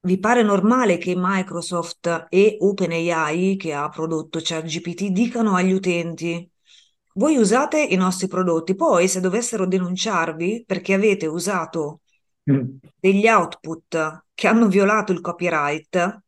vi 0.01 0.19
pare 0.19 0.43
normale 0.43 0.97
che 0.97 1.13
Microsoft 1.15 2.27
e 2.29 2.57
OpenAI, 2.59 3.55
che 3.55 3.73
ha 3.73 3.87
prodotto 3.89 4.39
ChatGPT, 4.41 5.07
dicano 5.07 5.55
agli 5.55 5.71
utenti 5.71 6.49
voi 7.15 7.37
usate 7.37 7.79
i 7.81 7.95
nostri 7.95 8.27
prodotti, 8.27 8.75
poi 8.75 9.07
se 9.07 9.19
dovessero 9.19 9.67
denunciarvi 9.67 10.63
perché 10.65 10.93
avete 10.93 11.27
usato. 11.27 12.01
Degli 12.43 13.27
output 13.27 14.25
che 14.33 14.47
hanno 14.47 14.67
violato 14.67 15.11
il 15.11 15.21
copyright, 15.21 16.21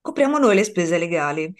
copriamo 0.00 0.38
noi 0.38 0.54
le 0.54 0.64
spese 0.64 0.98
legali. 0.98 1.54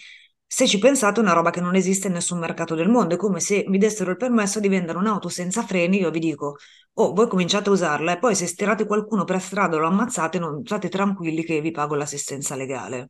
Se 0.47 0.66
ci 0.66 0.78
pensate 0.78 1.19
è 1.21 1.23
una 1.23 1.33
roba 1.33 1.50
che 1.50 1.62
non 1.62 1.75
esiste 1.75 2.09
in 2.09 2.12
nessun 2.12 2.38
mercato 2.38 2.75
del 2.75 2.90
mondo, 2.90 3.14
è 3.14 3.16
come 3.19 3.40
se 3.40 3.64
mi 3.69 3.78
dessero 3.78 4.11
il 4.11 4.19
permesso 4.19 4.61
di 4.61 4.69
vendere 4.69 4.99
un'auto 4.99 5.31
senza 5.31 5.62
freni, 5.62 5.99
io 6.00 6.11
vi 6.11 6.19
dico, 6.19 6.57
oh, 6.95 7.14
voi 7.14 7.26
cominciate 7.26 7.71
a 7.71 7.73
usarla 7.73 8.12
e 8.12 8.19
poi 8.19 8.35
se 8.35 8.47
stirate 8.47 8.85
qualcuno 8.85 9.25
per 9.25 9.40
strada 9.40 9.76
o 9.76 9.78
lo 9.78 9.87
ammazzate, 9.87 10.38
non 10.38 10.62
state 10.64 10.90
tranquilli 10.90 11.42
che 11.42 11.61
vi 11.62 11.71
pago 11.71 11.95
l'assistenza 11.95 12.54
legale. 12.54 13.09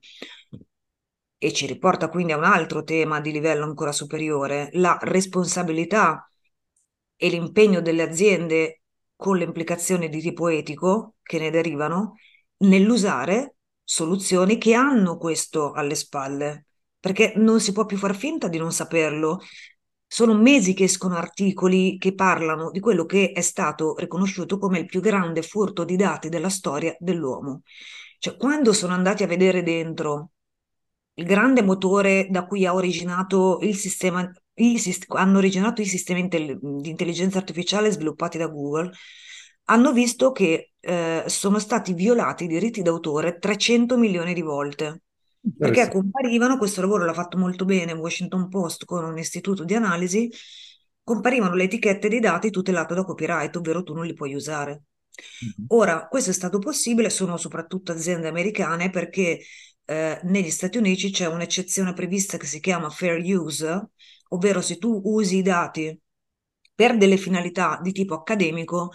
E 1.36 1.52
ci 1.52 1.66
riporta 1.66 2.08
quindi 2.08 2.32
a 2.32 2.36
un 2.36 2.44
altro 2.44 2.84
tema 2.84 3.20
di 3.20 3.32
livello 3.32 3.64
ancora 3.64 3.90
superiore, 3.90 4.68
la 4.74 4.96
responsabilità 5.00 6.30
e 7.16 7.28
l'impegno 7.28 7.80
delle 7.80 8.02
aziende 8.02 8.81
con 9.22 9.36
le 9.38 9.44
implicazioni 9.44 10.08
di 10.08 10.20
tipo 10.20 10.48
etico 10.48 11.14
che 11.22 11.38
ne 11.38 11.50
derivano 11.50 12.16
nell'usare 12.58 13.54
soluzioni 13.84 14.58
che 14.58 14.74
hanno 14.74 15.16
questo 15.16 15.70
alle 15.70 15.94
spalle 15.94 16.66
perché 16.98 17.34
non 17.36 17.60
si 17.60 17.70
può 17.70 17.86
più 17.86 17.96
far 17.96 18.16
finta 18.16 18.48
di 18.48 18.58
non 18.58 18.72
saperlo. 18.72 19.40
Sono 20.06 20.34
mesi 20.34 20.74
che 20.74 20.84
escono 20.84 21.14
articoli 21.16 21.98
che 21.98 22.14
parlano 22.14 22.70
di 22.72 22.80
quello 22.80 23.06
che 23.06 23.30
è 23.32 23.40
stato 23.40 23.96
riconosciuto 23.96 24.58
come 24.58 24.80
il 24.80 24.86
più 24.86 25.00
grande 25.00 25.42
furto 25.42 25.84
di 25.84 25.96
dati 25.96 26.28
della 26.28 26.48
storia 26.48 26.96
dell'uomo. 26.98 27.62
Cioè, 28.18 28.36
quando 28.36 28.72
sono 28.72 28.92
andati 28.92 29.22
a 29.22 29.28
vedere 29.28 29.62
dentro 29.62 30.30
il 31.14 31.24
grande 31.24 31.62
motore 31.62 32.26
da 32.28 32.44
cui 32.44 32.66
ha 32.66 32.74
originato 32.74 33.58
il 33.62 33.76
sistema, 33.76 34.28
i, 34.54 34.80
hanno 35.08 35.38
originato 35.38 35.80
i 35.80 35.86
sistemi 35.86 36.28
di 36.28 36.90
intelligenza 36.90 37.38
artificiale 37.38 37.90
sviluppati 37.90 38.38
da 38.38 38.46
Google, 38.46 38.90
hanno 39.64 39.92
visto 39.92 40.32
che 40.32 40.72
eh, 40.80 41.24
sono 41.26 41.58
stati 41.58 41.94
violati 41.94 42.44
i 42.44 42.48
diritti 42.48 42.82
d'autore 42.82 43.38
300 43.38 43.96
milioni 43.96 44.34
di 44.34 44.42
volte 44.42 45.02
perché 45.58 45.88
comparivano, 45.88 46.56
questo 46.56 46.80
lavoro 46.80 47.04
l'ha 47.04 47.12
fatto 47.12 47.36
molto 47.36 47.64
bene 47.64 47.92
Washington 47.92 48.48
Post 48.48 48.84
con 48.84 49.04
un 49.04 49.18
istituto 49.18 49.64
di 49.64 49.74
analisi, 49.74 50.30
comparivano 51.02 51.54
le 51.54 51.64
etichette 51.64 52.08
dei 52.08 52.20
dati 52.20 52.50
tutelate 52.50 52.94
da 52.94 53.02
copyright, 53.02 53.56
ovvero 53.56 53.82
tu 53.82 53.92
non 53.92 54.06
li 54.06 54.14
puoi 54.14 54.34
usare. 54.34 54.82
Mm-hmm. 55.44 55.66
Ora, 55.68 56.06
questo 56.06 56.30
è 56.30 56.32
stato 56.32 56.60
possibile, 56.60 57.10
sono 57.10 57.36
soprattutto 57.36 57.90
aziende 57.90 58.28
americane 58.28 58.90
perché 58.90 59.40
eh, 59.84 60.20
negli 60.22 60.50
Stati 60.50 60.78
Uniti 60.78 61.10
c'è 61.10 61.26
un'eccezione 61.26 61.92
prevista 61.92 62.36
che 62.36 62.46
si 62.46 62.60
chiama 62.60 62.88
fair 62.88 63.20
use, 63.20 63.88
ovvero 64.32 64.60
se 64.60 64.78
tu 64.78 65.00
usi 65.04 65.38
i 65.38 65.42
dati 65.42 65.98
per 66.74 66.96
delle 66.96 67.16
finalità 67.16 67.78
di 67.82 67.92
tipo 67.92 68.14
accademico, 68.14 68.92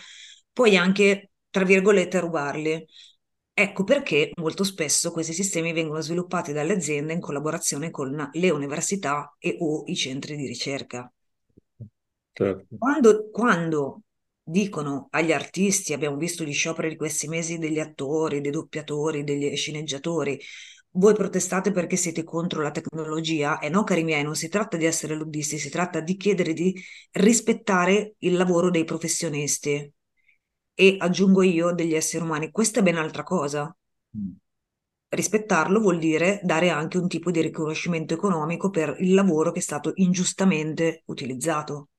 puoi 0.52 0.76
anche, 0.76 1.32
tra 1.50 1.64
virgolette, 1.64 2.20
rubarli. 2.20 2.86
Ecco 3.54 3.84
perché 3.84 4.32
molto 4.36 4.64
spesso 4.64 5.12
questi 5.12 5.34
sistemi 5.34 5.74
vengono 5.74 6.02
sviluppati 6.02 6.54
dalle 6.54 6.74
aziende 6.74 7.14
in 7.14 7.20
collaborazione 7.20 7.90
con 7.90 8.30
le 8.32 8.50
università 8.52 9.36
e 9.40 9.58
o 9.60 9.84
i 9.88 9.96
centri 9.96 10.36
di 10.36 10.46
ricerca. 10.46 11.12
Certo. 12.32 12.76
Quando, 12.78 13.30
quando 13.32 14.02
dicono 14.44 15.08
agli 15.10 15.32
artisti, 15.32 15.94
abbiamo 15.94 16.18
visto 16.18 16.44
gli 16.44 16.54
scioperi 16.54 16.90
di 16.90 16.96
questi 16.96 17.28
mesi 17.28 17.58
degli 17.58 17.80
attori, 17.80 18.42
dei 18.42 18.52
doppiatori, 18.52 19.24
degli 19.24 19.56
sceneggiatori, 19.56 20.40
voi 20.98 21.14
protestate 21.14 21.72
perché 21.72 21.96
siete 21.96 22.24
contro 22.24 22.62
la 22.62 22.72
tecnologia 22.72 23.60
e 23.60 23.70
no, 23.70 23.84
cari 23.84 24.04
miei, 24.04 24.24
non 24.24 24.36
si 24.36 24.50
tratta 24.50 24.78
di 24.78 24.86
essere 24.86 25.16
luddisti, 25.16 25.58
si 25.58 25.70
tratta 25.70 26.00
di 26.00 26.16
chiedere 26.18 26.54
di 26.54 26.76
rispettare 27.12 28.16
il 28.20 28.36
lavoro 28.36 28.70
dei 28.70 28.84
professionisti 28.84 29.92
e 30.74 30.96
aggiungo 31.00 31.42
io 31.44 31.72
degli 31.72 31.94
esseri 31.94 32.24
umani. 32.24 32.52
Questa 32.52 32.80
è 32.80 32.84
ben 32.84 32.98
altra 32.98 33.24
cosa. 33.24 33.76
Mm. 34.18 34.32
Rispettarlo 35.10 35.80
vuol 35.80 36.00
dire 36.00 36.42
dare 36.44 36.70
anche 36.70 36.98
un 36.98 37.08
tipo 37.08 37.32
di 37.32 37.42
riconoscimento 37.42 38.14
economico 38.14 38.70
per 38.70 38.96
il 39.00 39.14
lavoro 39.14 39.52
che 39.52 39.60
è 39.60 39.62
stato 39.62 39.92
ingiustamente 39.96 41.04
utilizzato. 41.06 41.90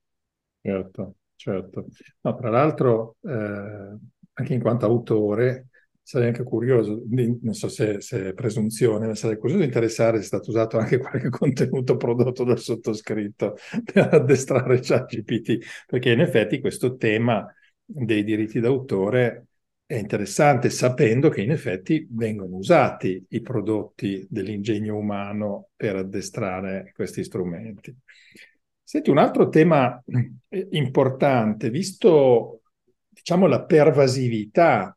Certo, 0.61 1.15
certo. 1.35 1.85
No, 2.21 2.35
tra 2.35 2.49
l'altro, 2.49 3.15
eh, 3.21 3.97
anche 4.33 4.53
in 4.53 4.61
quanto 4.61 4.85
autore, 4.85 5.68
sarei 6.09 6.29
anche 6.29 6.41
curioso, 6.41 7.03
non 7.07 7.53
so 7.53 7.67
se, 7.69 8.01
se 8.01 8.29
è 8.29 8.33
presunzione, 8.33 9.05
ma 9.05 9.13
sarei 9.13 9.37
curioso 9.37 9.59
di 9.61 9.67
interessare 9.67 10.17
se 10.17 10.23
è 10.23 10.25
stato 10.25 10.49
usato 10.49 10.79
anche 10.79 10.97
qualche 10.97 11.29
contenuto 11.29 11.97
prodotto 11.97 12.43
dal 12.43 12.57
sottoscritto 12.57 13.55
per 13.83 14.15
addestrare 14.15 14.79
ChatGPT, 14.79 15.59
perché 15.85 16.11
in 16.11 16.21
effetti 16.21 16.59
questo 16.59 16.95
tema 16.95 17.45
dei 17.85 18.23
diritti 18.23 18.59
d'autore 18.59 19.49
è 19.85 19.97
interessante 19.97 20.71
sapendo 20.71 21.29
che 21.29 21.43
in 21.43 21.51
effetti 21.51 22.07
vengono 22.09 22.55
usati 22.55 23.23
i 23.29 23.41
prodotti 23.41 24.25
dell'ingegno 24.27 24.97
umano 24.97 25.67
per 25.75 25.95
addestrare 25.95 26.91
questi 26.95 27.23
strumenti. 27.23 27.95
Senti, 28.81 29.11
un 29.11 29.19
altro 29.19 29.47
tema 29.49 30.03
eh, 30.07 30.67
importante, 30.71 31.69
visto 31.69 32.63
diciamo 33.09 33.45
la 33.45 33.63
pervasività 33.63 34.91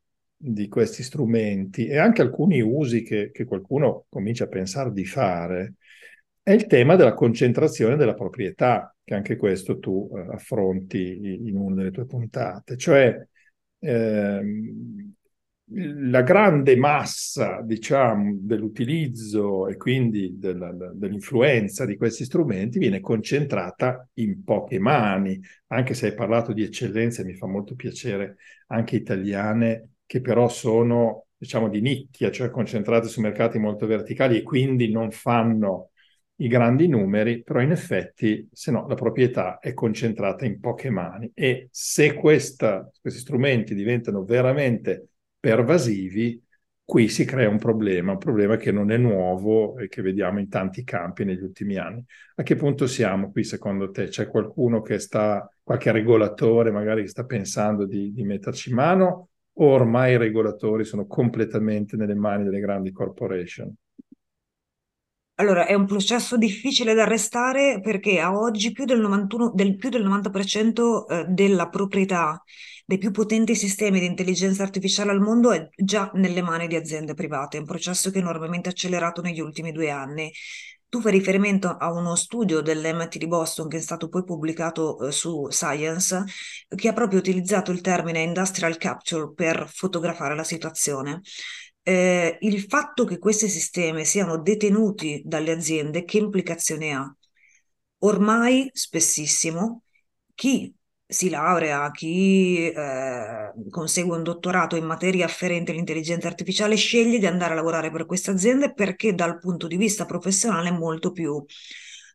di 0.45 0.67
questi 0.69 1.05
strumenti 1.05 1.87
e 1.87 1.99
anche 1.99 2.21
alcuni 2.21 2.61
usi 2.61 3.03
che, 3.03 3.31
che 3.31 3.45
qualcuno 3.45 4.07
comincia 4.09 4.45
a 4.45 4.49
pensare 4.49 4.93
di 4.93 5.05
fare, 5.05 5.75
è 6.43 6.51
il 6.51 6.67
tema 6.67 6.97
della 6.97 7.15
concentrazione 7.15 7.97
della 7.97 8.15
proprietà, 8.15 8.93
che 9.05 9.15
anche 9.15 9.37
questo 9.37 9.79
tu 9.79 10.11
eh, 10.15 10.35
affronti 10.35 11.47
in 11.47 11.57
una 11.57 11.77
delle 11.77 11.93
tue 11.93 12.07
puntate, 12.07 12.77
cioè 12.77 13.25
ehm, 13.79 15.15
la 15.75 16.23
grande 16.23 16.77
massa, 16.77 17.63
diciamo, 17.63 18.37
dell'utilizzo 18.41 19.69
e 19.69 19.77
quindi 19.77 20.37
della, 20.39 20.73
dell'influenza 20.93 21.87
di 21.87 21.97
questi 21.97 22.25
strumenti 22.25 22.79
viene 22.79 23.01
concentrata 23.01 24.07
in 24.15 24.43
poche 24.45 24.79
mani, 24.79 25.41
anche 25.69 25.95
se 25.95 26.09
hai 26.09 26.15
parlato 26.15 26.53
di 26.53 26.63
eccellenze, 26.63 27.25
mi 27.25 27.35
fa 27.35 27.47
molto 27.47 27.75
piacere, 27.75 28.37
anche 28.67 28.97
italiane, 28.97 29.93
che 30.12 30.21
però 30.21 30.47
sono, 30.47 31.28
diciamo, 31.38 31.71
di 31.71 31.81
nicchia, 31.81 32.31
cioè 32.31 32.50
concentrate 32.50 33.09
su 33.09 33.23
mercati 33.23 33.59
molto 33.59 33.87
verticali 33.87 34.37
e 34.37 34.42
quindi 34.42 34.90
non 34.92 35.11
fanno 35.11 35.92
i 36.37 36.49
grandi 36.49 36.87
numeri, 36.87 37.42
però 37.42 37.62
in 37.62 37.71
effetti, 37.71 38.47
se 38.52 38.71
no, 38.73 38.87
la 38.87 38.95
proprietà 38.95 39.58
è 39.58 39.73
concentrata 39.73 40.45
in 40.45 40.60
poche 40.60 40.91
mani 40.91 41.30
e 41.32 41.69
se 41.71 42.13
questa, 42.13 42.91
questi 43.00 43.21
strumenti 43.21 43.75
diventano 43.75 44.23
veramente 44.23 45.06
pervasivi, 45.41 46.39
qui 46.84 47.08
si 47.08 47.25
crea 47.25 47.49
un 47.49 47.56
problema, 47.58 48.13
un 48.13 48.19
problema 48.19 48.56
che 48.58 48.71
non 48.71 48.91
è 48.91 48.99
nuovo 48.99 49.78
e 49.78 49.89
che 49.89 50.02
vediamo 50.02 50.41
in 50.41 50.50
tanti 50.50 50.84
campi 50.84 51.25
negli 51.25 51.43
ultimi 51.43 51.78
anni. 51.78 52.04
A 52.34 52.43
che 52.43 52.54
punto 52.56 52.87
siamo 52.87 53.30
qui 53.30 53.45
secondo 53.45 53.91
te? 53.91 54.08
C'è 54.08 54.28
qualcuno 54.28 54.82
che 54.82 54.99
sta, 54.99 55.49
qualche 55.63 55.91
regolatore 55.91 56.71
magari 56.71 57.00
che 57.00 57.08
sta 57.08 57.25
pensando 57.25 57.87
di, 57.87 58.13
di 58.13 58.25
metterci 58.25 58.75
mano 58.75 59.28
ormai 59.54 60.12
i 60.12 60.17
regolatori 60.17 60.84
sono 60.84 61.06
completamente 61.06 61.97
nelle 61.97 62.15
mani 62.15 62.45
delle 62.45 62.60
grandi 62.60 62.93
corporation? 62.93 63.75
Allora, 65.36 65.67
è 65.67 65.75
un 65.75 65.86
processo 65.86 66.36
difficile 66.36 66.95
da 66.95 67.02
arrestare 67.02 67.80
perché 67.80 68.21
a 68.21 68.36
oggi 68.36 68.71
più 68.71 68.84
del, 68.84 69.00
91, 69.00 69.52
del, 69.54 69.76
più 69.76 69.88
del 69.88 70.06
90% 70.06 71.06
eh, 71.08 71.25
della 71.28 71.69
proprietà 71.69 72.43
dei 72.84 72.99
più 72.99 73.10
potenti 73.10 73.54
sistemi 73.54 74.00
di 74.00 74.06
intelligenza 74.06 74.62
artificiale 74.62 75.12
al 75.12 75.21
mondo 75.21 75.52
è 75.52 75.69
già 75.75 76.10
nelle 76.15 76.43
mani 76.43 76.67
di 76.67 76.76
aziende 76.76 77.15
private. 77.15 77.56
È 77.56 77.60
un 77.60 77.67
processo 77.67 78.10
che 78.10 78.19
è 78.19 78.21
enormemente 78.21 78.69
accelerato 78.69 79.23
negli 79.23 79.41
ultimi 79.41 79.73
due 79.73 79.91
anni. 79.91 80.30
Tu 80.93 81.00
fai 81.00 81.13
riferimento 81.13 81.69
a 81.71 81.91
uno 81.91 82.15
studio 82.17 82.61
dell'MIT 82.61 83.17
di 83.17 83.26
Boston 83.26 83.67
che 83.67 83.78
è 83.78 83.81
stato 83.81 84.11
poi 84.11 84.25
pubblicato 84.25 85.07
eh, 85.09 85.11
su 85.11 85.49
Science, 85.49 86.23
che 86.69 86.89
ha 86.89 86.93
proprio 86.93 87.19
utilizzato 87.19 87.71
il 87.71 87.81
termine 87.81 88.21
industrial 88.21 88.76
capture 88.76 89.33
per 89.33 89.71
fotografare 89.73 90.35
la 90.35 90.45
situazione. 90.45 91.23
Eh, 91.83 92.37
il 92.43 92.61
fatto 92.65 93.05
che 93.07 93.19
questi 93.19 93.49
sistemi 93.49 94.05
siano 94.05 94.37
detenuti 94.43 95.23
dalle 95.25 95.52
aziende, 95.52 96.05
che 96.05 96.19
implicazione 96.19 96.93
ha? 96.93 97.17
Ormai 98.00 98.69
spessissimo 98.75 99.85
chi 100.35 100.75
si 101.13 101.29
laurea, 101.29 101.91
chi 101.91 102.71
eh, 102.71 103.53
consegue 103.71 104.17
un 104.17 104.23
dottorato 104.23 104.77
in 104.77 104.85
materia 104.85 105.27
afferente 105.27 105.71
all'intelligenza 105.71 106.27
artificiale 106.29 106.75
sceglie 106.77 107.19
di 107.19 107.27
andare 107.27 107.53
a 107.53 107.57
lavorare 107.57 107.91
per 107.91 108.07
queste 108.07 108.31
aziende 108.31 108.73
perché 108.73 109.15
dal 109.15 109.39
punto 109.39 109.67
di 109.67 109.77
vista 109.77 110.07
professionale 110.07 110.71
è 110.71 110.73
molto 110.73 111.13
più 111.13 111.45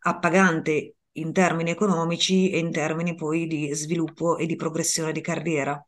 appagante 0.01 0.95
in 1.13 1.31
termini 1.31 1.69
economici 1.71 2.49
e 2.49 2.59
in 2.59 2.71
termini 2.71 3.15
poi 3.15 3.47
di 3.47 3.73
sviluppo 3.73 4.37
e 4.37 4.45
di 4.45 4.55
progressione 4.55 5.11
di 5.11 5.21
carriera. 5.21 5.83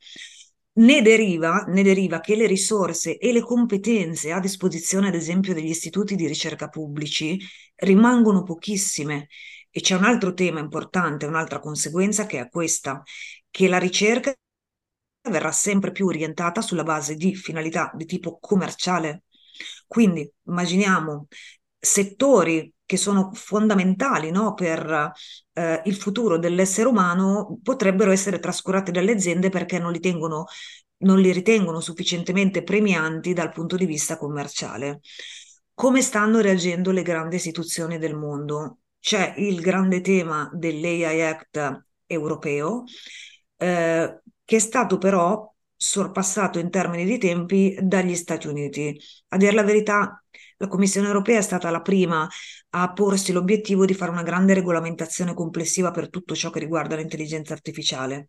Ne 0.79 1.01
deriva, 1.01 1.65
ne 1.67 1.83
deriva 1.83 2.19
che 2.19 2.35
le 2.35 2.47
risorse 2.47 3.17
e 3.17 3.33
le 3.33 3.41
competenze 3.41 4.31
a 4.31 4.39
disposizione, 4.39 5.07
ad 5.09 5.15
esempio, 5.15 5.53
degli 5.53 5.69
istituti 5.69 6.15
di 6.15 6.27
ricerca 6.27 6.69
pubblici 6.69 7.37
rimangono 7.75 8.43
pochissime 8.43 9.27
e 9.71 9.81
c'è 9.81 9.95
un 9.95 10.03
altro 10.03 10.33
tema 10.33 10.59
importante, 10.59 11.25
un'altra 11.25 11.59
conseguenza 11.59 12.25
che 12.25 12.39
è 12.39 12.49
questa, 12.49 13.03
che 13.49 13.67
la 13.67 13.77
ricerca 13.77 14.33
verrà 15.29 15.51
sempre 15.51 15.91
più 15.91 16.07
orientata 16.07 16.61
sulla 16.61 16.83
base 16.83 17.15
di 17.15 17.35
finalità 17.35 17.91
di 17.93 18.05
tipo 18.05 18.39
commerciale. 18.39 19.23
Quindi 19.87 20.29
immaginiamo 20.47 21.27
settori 21.77 22.73
che 22.85 22.97
sono 22.97 23.31
fondamentali 23.33 24.31
no, 24.31 24.53
per 24.53 25.11
eh, 25.53 25.81
il 25.85 25.95
futuro 25.95 26.37
dell'essere 26.39 26.87
umano 26.89 27.59
potrebbero 27.61 28.11
essere 28.11 28.39
trascurati 28.39 28.91
dalle 28.91 29.11
aziende 29.11 29.49
perché 29.49 29.77
non 29.77 29.91
li, 29.91 29.99
tengono, 29.99 30.45
non 31.03 31.19
li 31.19 31.31
ritengono 31.31 31.81
sufficientemente 31.81 32.63
premianti 32.63 33.33
dal 33.33 33.51
punto 33.51 33.75
di 33.75 33.85
vista 33.85 34.17
commerciale. 34.17 35.01
Come 35.73 36.01
stanno 36.01 36.39
reagendo 36.39 36.91
le 36.91 37.03
grandi 37.03 37.35
istituzioni 37.35 37.99
del 37.99 38.15
mondo? 38.15 38.79
C'è 38.99 39.33
il 39.37 39.61
grande 39.61 40.01
tema 40.01 40.49
dell'AI 40.53 41.21
Act 41.23 41.85
europeo, 42.05 42.83
eh, 43.57 44.21
che 44.43 44.55
è 44.55 44.59
stato 44.59 44.97
però 44.97 45.51
sorpassato 45.75 46.59
in 46.59 46.69
termini 46.69 47.05
di 47.05 47.17
tempi 47.17 47.77
dagli 47.81 48.15
Stati 48.15 48.47
Uniti. 48.47 48.99
A 49.29 49.37
dire 49.37 49.53
la 49.53 49.63
verità, 49.63 50.21
la 50.57 50.67
Commissione 50.67 51.07
europea 51.07 51.39
è 51.39 51.41
stata 51.41 51.69
la 51.69 51.81
prima 51.81 52.27
a 52.71 52.91
porsi 52.91 53.31
l'obiettivo 53.31 53.85
di 53.85 53.93
fare 53.93 54.11
una 54.11 54.23
grande 54.23 54.53
regolamentazione 54.53 55.33
complessiva 55.33 55.91
per 55.91 56.09
tutto 56.09 56.35
ciò 56.35 56.49
che 56.49 56.59
riguarda 56.59 56.95
l'intelligenza 56.95 57.53
artificiale. 57.53 58.27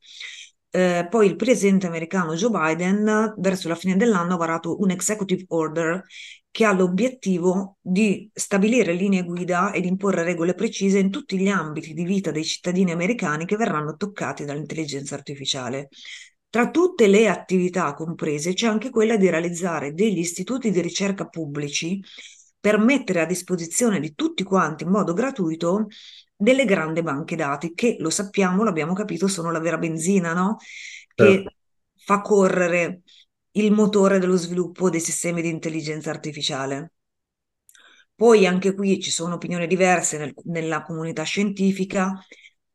Eh, 0.72 1.09
poi 1.11 1.26
il 1.26 1.35
presidente 1.35 1.88
americano 1.88 2.35
Joe 2.35 2.50
Biden, 2.50 3.35
verso 3.38 3.68
la 3.68 3.74
fine 3.74 3.96
dell'anno, 3.96 4.35
ha 4.35 4.37
varato 4.37 4.78
un 4.80 4.90
executive 4.90 5.44
order 5.48 6.04
che 6.50 6.64
ha 6.64 6.72
l'obiettivo 6.72 7.76
di 7.80 8.28
stabilire 8.32 8.92
linee 8.92 9.22
guida 9.22 9.72
ed 9.72 9.84
imporre 9.84 10.24
regole 10.24 10.54
precise 10.54 10.98
in 10.98 11.10
tutti 11.10 11.38
gli 11.38 11.48
ambiti 11.48 11.94
di 11.94 12.04
vita 12.04 12.30
dei 12.30 12.44
cittadini 12.44 12.90
americani 12.90 13.44
che 13.46 13.56
verranno 13.56 13.96
toccati 13.96 14.44
dall'intelligenza 14.44 15.14
artificiale. 15.14 15.88
Tra 16.48 16.70
tutte 16.70 17.06
le 17.06 17.28
attività 17.28 17.94
comprese 17.94 18.54
c'è 18.54 18.66
anche 18.66 18.90
quella 18.90 19.16
di 19.16 19.30
realizzare 19.30 19.94
degli 19.94 20.18
istituti 20.18 20.72
di 20.72 20.80
ricerca 20.80 21.26
pubblici 21.26 22.02
per 22.58 22.78
mettere 22.78 23.20
a 23.20 23.26
disposizione 23.26 24.00
di 24.00 24.14
tutti 24.14 24.42
quanti 24.42 24.82
in 24.82 24.90
modo 24.90 25.12
gratuito 25.12 25.86
delle 26.34 26.64
grandi 26.64 27.02
banche 27.02 27.36
dati 27.36 27.72
che, 27.74 27.96
lo 28.00 28.10
sappiamo, 28.10 28.64
l'abbiamo 28.64 28.92
capito, 28.94 29.28
sono 29.28 29.52
la 29.52 29.60
vera 29.60 29.78
benzina, 29.78 30.32
no? 30.32 30.56
Che 31.14 31.24
certo. 31.24 31.54
fa 31.94 32.20
correre 32.20 33.02
il 33.52 33.72
motore 33.72 34.18
dello 34.18 34.36
sviluppo 34.36 34.90
dei 34.90 35.00
sistemi 35.00 35.42
di 35.42 35.48
intelligenza 35.48 36.10
artificiale. 36.10 36.92
Poi 38.14 38.46
anche 38.46 38.74
qui 38.74 39.00
ci 39.00 39.10
sono 39.10 39.34
opinioni 39.34 39.66
diverse 39.66 40.18
nel, 40.18 40.34
nella 40.44 40.82
comunità 40.82 41.22
scientifica. 41.22 42.22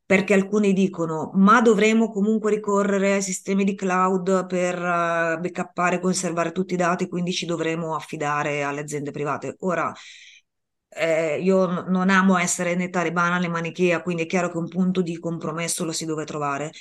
perché 0.07 0.33
alcuni 0.35 0.73
dicono 0.73 1.31
ma 1.35 1.61
dovremo 1.61 2.11
comunque 2.11 2.51
ricorrere 2.51 3.15
ai 3.15 3.23
sistemi 3.23 3.65
di 3.65 3.75
cloud 3.75 4.47
per 4.47 4.77
uh, 4.79 5.39
backuppare 5.41 5.97
e 5.97 5.99
conservare 6.01 6.51
tutti 6.53 6.75
i 6.75 6.77
dati, 6.77 7.09
quindi 7.09 7.33
ci 7.33 7.45
dovremo 7.47 7.95
affidare 7.95 8.63
alle 8.63 8.81
aziende 8.81 9.11
private. 9.11 9.55
Ora, 9.61 9.93
eh, 10.89 11.39
io 11.41 11.83
non 11.89 12.09
amo 12.09 12.38
essere 12.38 12.75
né 12.75 12.89
talebana 12.89 13.38
né 13.38 13.47
manichea, 13.47 14.01
quindi 14.01 14.23
è 14.23 14.25
chiaro 14.27 14.49
che 14.49 14.57
un 14.57 14.67
punto 14.69 15.01
di 15.01 15.19
compromesso 15.19 15.83
lo 15.85 15.91
si 15.91 16.05
deve 16.05 16.23
trovare. 16.25 16.71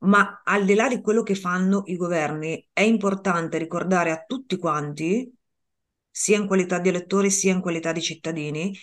Ma 0.00 0.42
al 0.44 0.64
di 0.64 0.74
là 0.74 0.88
di 0.88 1.00
quello 1.00 1.22
che 1.22 1.34
fanno 1.34 1.82
i 1.86 1.96
governi, 1.96 2.68
è 2.72 2.80
importante 2.80 3.58
ricordare 3.58 4.10
a 4.10 4.24
tutti 4.26 4.56
quanti, 4.56 5.32
sia 6.10 6.36
in 6.36 6.46
qualità 6.46 6.78
di 6.78 6.88
elettori 6.88 7.30
sia 7.30 7.52
in 7.52 7.60
qualità 7.60 7.92
di 7.92 8.00
cittadini, 8.00 8.76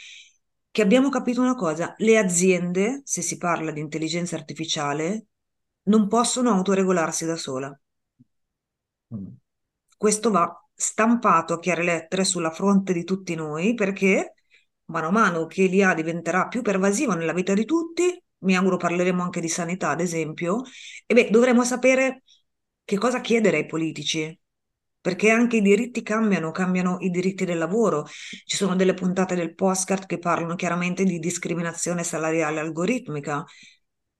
che 0.71 0.81
abbiamo 0.81 1.09
capito 1.09 1.41
una 1.41 1.55
cosa, 1.55 1.95
le 1.97 2.17
aziende, 2.17 3.01
se 3.03 3.21
si 3.21 3.37
parla 3.37 3.71
di 3.71 3.79
intelligenza 3.79 4.35
artificiale, 4.35 5.25
non 5.83 6.07
possono 6.07 6.51
autoregolarsi 6.51 7.25
da 7.25 7.35
sola. 7.35 7.79
Mm. 9.13 9.27
Questo 9.97 10.29
va 10.29 10.67
stampato 10.73 11.53
a 11.53 11.59
chiare 11.59 11.83
lettere 11.83 12.23
sulla 12.23 12.51
fronte 12.51 12.93
di 12.93 13.03
tutti 13.03 13.33
noi 13.33 13.73
perché 13.73 14.35
mano 14.85 15.07
a 15.07 15.11
mano 15.11 15.45
che 15.47 15.65
l'IA 15.65 15.93
diventerà 15.95 16.47
più 16.47 16.61
pervasiva 16.61 17.15
nella 17.15 17.33
vita 17.33 17.53
di 17.53 17.65
tutti, 17.65 18.21
mi 18.39 18.55
auguro 18.55 18.77
parleremo 18.77 19.23
anche 19.23 19.41
di 19.41 19.49
sanità, 19.49 19.89
ad 19.89 20.01
esempio, 20.01 20.61
e 21.05 21.13
beh, 21.13 21.29
dovremo 21.29 21.63
sapere 21.63 22.23
che 22.83 22.97
cosa 22.97 23.21
chiedere 23.21 23.57
ai 23.57 23.65
politici, 23.65 24.37
perché 25.01 25.29
anche 25.29 25.57
i 25.57 25.61
diritti 25.61 26.01
cambiano, 26.03 26.51
cambiano 26.51 26.97
i 26.99 27.09
diritti 27.09 27.45
del 27.45 27.57
lavoro. 27.57 28.05
Ci 28.45 28.55
sono 28.57 28.75
delle 28.75 28.93
puntate 28.93 29.35
del 29.35 29.55
postcard 29.55 30.05
che 30.05 30.19
parlano 30.19 30.55
chiaramente 30.55 31.03
di 31.03 31.19
discriminazione 31.19 32.03
salariale 32.03 32.59
algoritmica. 32.59 33.43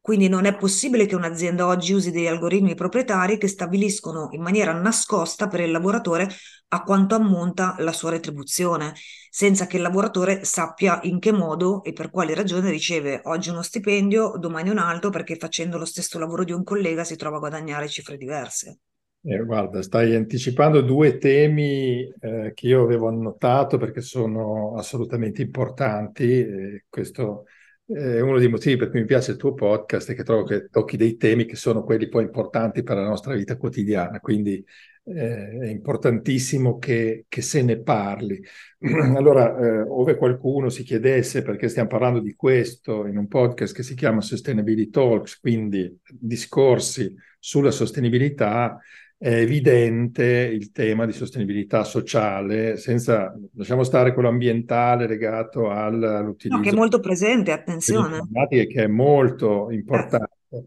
Quindi 0.08 0.30
non 0.30 0.46
è 0.46 0.56
possibile 0.56 1.06
che 1.06 1.16
un'azienda 1.16 1.68
oggi 1.68 1.92
usi 1.92 2.12
degli 2.12 2.28
algoritmi 2.28 2.76
proprietari 2.76 3.38
che 3.38 3.50
stabiliscono 3.50 4.30
in 4.32 4.42
maniera 4.42 4.72
nascosta 4.72 5.50
per 5.50 5.60
il 5.60 5.70
lavoratore 5.70 6.30
a 6.70 6.84
quanto 6.84 7.16
ammonta 7.16 7.76
la 7.80 7.92
sua 7.92 8.12
retribuzione, 8.12 8.94
senza 9.30 9.68
che 9.68 9.76
il 9.76 9.82
lavoratore 9.82 10.46
sappia 10.46 11.02
in 11.04 11.20
che 11.20 11.34
modo 11.34 11.84
e 11.84 11.92
per 11.92 12.10
quali 12.10 12.34
ragioni 12.34 12.70
riceve 12.70 13.20
oggi 13.26 13.50
uno 13.50 13.62
stipendio, 13.62 14.38
domani 14.38 14.70
un 14.70 14.78
altro, 14.78 15.10
perché 15.10 15.36
facendo 15.36 15.78
lo 15.78 15.84
stesso 15.84 16.18
lavoro 16.18 16.46
di 16.46 16.54
un 16.54 16.64
collega 16.64 17.04
si 17.04 17.18
trova 17.18 17.36
a 17.36 17.40
guadagnare 17.40 17.90
cifre 17.90 18.16
diverse. 18.16 18.80
Eh, 19.24 19.44
guarda, 19.44 19.82
stai 19.82 20.16
anticipando 20.16 20.80
due 20.80 21.18
temi 21.18 22.10
eh, 22.22 22.54
che 22.54 22.68
io 22.68 22.82
avevo 22.82 23.10
annotato 23.10 23.76
perché 23.76 24.00
sono 24.00 24.78
assolutamente 24.78 25.42
importanti. 25.42 26.24
Eh, 26.24 26.86
questo 26.88 27.44
è 27.88 28.20
uno 28.20 28.38
dei 28.38 28.50
motivi 28.50 28.76
per 28.76 28.90
cui 28.90 29.00
mi 29.00 29.06
piace 29.06 29.32
il 29.32 29.38
tuo 29.38 29.54
podcast, 29.54 30.12
è 30.12 30.16
che 30.16 30.24
trovo 30.24 30.44
che 30.44 30.68
tocchi 30.70 30.98
dei 30.98 31.16
temi 31.16 31.46
che 31.46 31.56
sono 31.56 31.84
quelli 31.84 32.10
poi 32.10 32.24
importanti 32.24 32.84
per 32.84 32.98
la 32.98 33.08
nostra 33.08 33.34
vita 33.34 33.56
quotidiana. 33.56 34.20
Quindi 34.20 34.64
eh, 35.06 35.60
è 35.60 35.68
importantissimo 35.68 36.78
che, 36.80 37.26
che, 37.30 37.42
se 37.42 37.62
ne 37.62 37.80
parli. 37.80 38.44
Allora, 39.16 39.58
eh, 39.58 39.82
ove 39.88 40.18
qualcuno 40.18 40.70
si 40.70 40.84
chiedesse 40.84 41.44
perché 41.44 41.70
stiamo 41.70 41.88
parlando 41.88 42.20
di 42.20 42.36
questo 42.36 43.06
in 43.06 43.18
un 43.18 43.28
podcast 43.28 43.74
che 43.74 43.84
si 43.84 43.96
chiama 43.96 44.20
Sustainability 44.22 44.90
Talks, 44.90 45.40
quindi 45.40 45.98
discorsi 46.12 47.16
sulla 47.40 47.72
sostenibilità, 47.72 48.78
è 49.20 49.34
evidente 49.34 50.24
il 50.24 50.72
tema 50.72 51.08
di 51.08 51.12
sostenibilità 51.12 51.84
sociale, 51.84 52.78
senza, 52.78 53.34
lasciamo 53.56 53.84
stare 53.84 54.14
quello 54.14 54.30
ambientale 54.30 55.08
legato 55.08 55.72
all'utilizzo. 55.72 56.58
No, 56.58 56.64
che 56.64 56.70
è 56.70 56.78
molto 56.78 57.00
presente, 57.00 57.52
attenzione. 57.52 58.20
Che 58.48 58.68
è 58.68 58.88
molto 58.88 59.72
importante, 59.72 60.30
eh. 60.50 60.64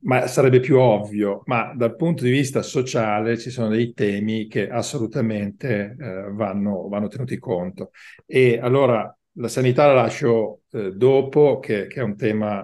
ma 0.00 0.26
sarebbe 0.26 0.58
più 0.58 0.76
ovvio. 0.76 1.42
Ma 1.44 1.72
dal 1.76 1.94
punto 1.94 2.24
di 2.24 2.30
vista 2.30 2.62
sociale 2.62 3.38
ci 3.38 3.50
sono 3.50 3.68
dei 3.68 3.92
temi 3.92 4.48
che 4.48 4.68
assolutamente 4.68 5.96
eh, 5.96 6.32
vanno, 6.32 6.88
vanno, 6.88 7.06
tenuti 7.06 7.38
conto. 7.38 7.90
E 8.26 8.58
allora 8.60 9.16
la 9.34 9.48
sanità 9.48 9.86
la 9.86 9.94
lascio 9.94 10.62
eh, 10.72 10.90
dopo, 10.90 11.60
che, 11.60 11.86
che 11.86 12.00
è 12.00 12.02
un 12.02 12.16
tema 12.16 12.58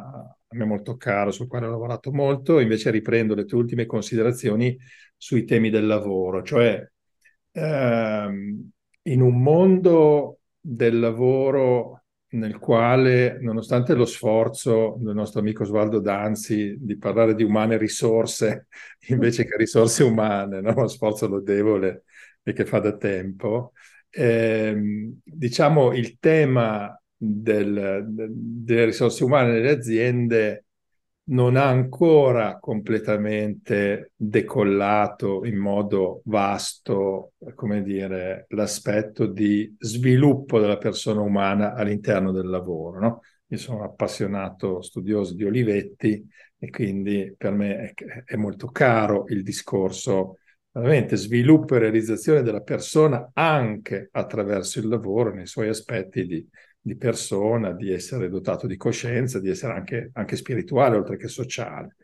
a 0.52 0.56
me 0.56 0.64
molto 0.64 0.96
caro, 0.96 1.30
sul 1.30 1.46
quale 1.46 1.66
ho 1.66 1.70
lavorato 1.70 2.10
molto, 2.10 2.58
invece 2.58 2.90
riprendo 2.90 3.36
le 3.36 3.44
tue 3.44 3.58
ultime 3.58 3.86
considerazioni 3.86 4.76
sui 5.20 5.44
temi 5.44 5.68
del 5.68 5.86
lavoro, 5.86 6.42
cioè 6.42 6.82
ehm, 7.52 8.70
in 9.02 9.20
un 9.20 9.42
mondo 9.42 10.38
del 10.58 10.98
lavoro 10.98 12.04
nel 12.30 12.58
quale, 12.58 13.38
nonostante 13.40 13.92
lo 13.92 14.06
sforzo 14.06 14.96
del 14.98 15.14
nostro 15.14 15.40
amico 15.40 15.64
Osvaldo 15.64 16.00
Danzi 16.00 16.76
di 16.80 16.96
parlare 16.96 17.34
di 17.34 17.42
umane 17.42 17.76
risorse 17.76 18.68
invece 19.08 19.44
che 19.44 19.56
risorse 19.58 20.04
umane, 20.04 20.62
no? 20.62 20.72
uno 20.74 20.88
sforzo 20.88 21.26
lodevole 21.28 22.04
e 22.42 22.54
che 22.54 22.64
fa 22.64 22.78
da 22.78 22.96
tempo, 22.96 23.72
ehm, 24.08 25.20
diciamo 25.22 25.92
il 25.92 26.18
tema 26.18 26.98
del, 27.14 28.06
del, 28.08 28.30
delle 28.32 28.84
risorse 28.86 29.22
umane 29.22 29.52
nelle 29.52 29.72
aziende 29.72 30.64
non 31.30 31.56
ha 31.56 31.66
ancora 31.66 32.58
completamente 32.58 34.12
decollato 34.16 35.44
in 35.44 35.56
modo 35.56 36.22
vasto, 36.24 37.32
come 37.54 37.82
dire, 37.82 38.46
l'aspetto 38.50 39.26
di 39.26 39.74
sviluppo 39.78 40.58
della 40.58 40.78
persona 40.78 41.20
umana 41.20 41.74
all'interno 41.74 42.32
del 42.32 42.48
lavoro. 42.48 43.00
No? 43.00 43.20
Io 43.46 43.58
sono 43.58 43.84
appassionato 43.84 44.82
studioso 44.82 45.34
di 45.34 45.44
Olivetti 45.44 46.26
e 46.58 46.70
quindi 46.70 47.34
per 47.36 47.52
me 47.52 47.94
è, 47.94 48.22
è 48.24 48.36
molto 48.36 48.68
caro 48.68 49.24
il 49.28 49.42
discorso 49.42 50.38
veramente 50.72 51.16
sviluppo 51.16 51.74
e 51.74 51.78
realizzazione 51.80 52.42
della 52.42 52.62
persona 52.62 53.30
anche 53.32 54.08
attraverso 54.12 54.78
il 54.78 54.88
lavoro 54.88 55.32
nei 55.32 55.46
suoi 55.46 55.68
aspetti 55.68 56.26
di 56.26 56.48
di 56.80 56.96
persona, 56.96 57.72
di 57.72 57.92
essere 57.92 58.28
dotato 58.28 58.66
di 58.66 58.76
coscienza, 58.76 59.38
di 59.38 59.50
essere 59.50 59.74
anche, 59.74 60.10
anche 60.14 60.36
spirituale 60.36 60.96
oltre 60.96 61.16
che 61.16 61.28
sociale. 61.28 61.96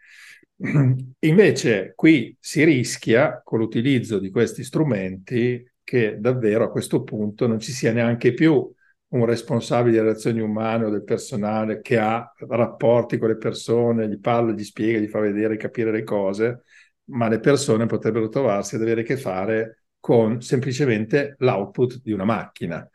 Invece 1.21 1.93
qui 1.95 2.37
si 2.39 2.65
rischia 2.65 3.41
con 3.45 3.59
l'utilizzo 3.59 4.19
di 4.19 4.31
questi 4.31 4.65
strumenti 4.65 5.65
che 5.83 6.19
davvero 6.19 6.65
a 6.65 6.71
questo 6.71 7.03
punto 7.03 7.47
non 7.47 7.61
ci 7.61 7.73
sia 7.73 7.93
neanche 7.93 8.35
più 8.35 8.71
un 9.09 9.25
responsabile 9.25 9.93
delle 9.97 10.09
relazioni 10.09 10.41
umane 10.41 10.85
o 10.85 10.91
del 10.91 11.05
personale 11.05 11.81
che 11.81 11.97
ha 11.97 12.33
rapporti 12.49 13.19
con 13.19 13.29
le 13.29 13.37
persone, 13.37 14.09
gli 14.09 14.19
parla, 14.19 14.53
gli 14.53 14.65
spiega, 14.65 14.99
gli 14.99 15.07
fa 15.07 15.21
vedere, 15.21 15.57
capire 15.57 15.93
le 15.93 16.03
cose, 16.03 16.63
ma 17.05 17.29
le 17.29 17.39
persone 17.39 17.87
potrebbero 17.87 18.29
trovarsi 18.29 18.75
ad 18.75 18.83
avere 18.83 19.03
a 19.03 19.05
che 19.05 19.17
fare 19.17 19.85
con 20.01 20.43
semplicemente 20.43 21.37
l'output 21.39 22.01
di 22.03 22.13
una 22.13 22.25
macchina 22.25 22.89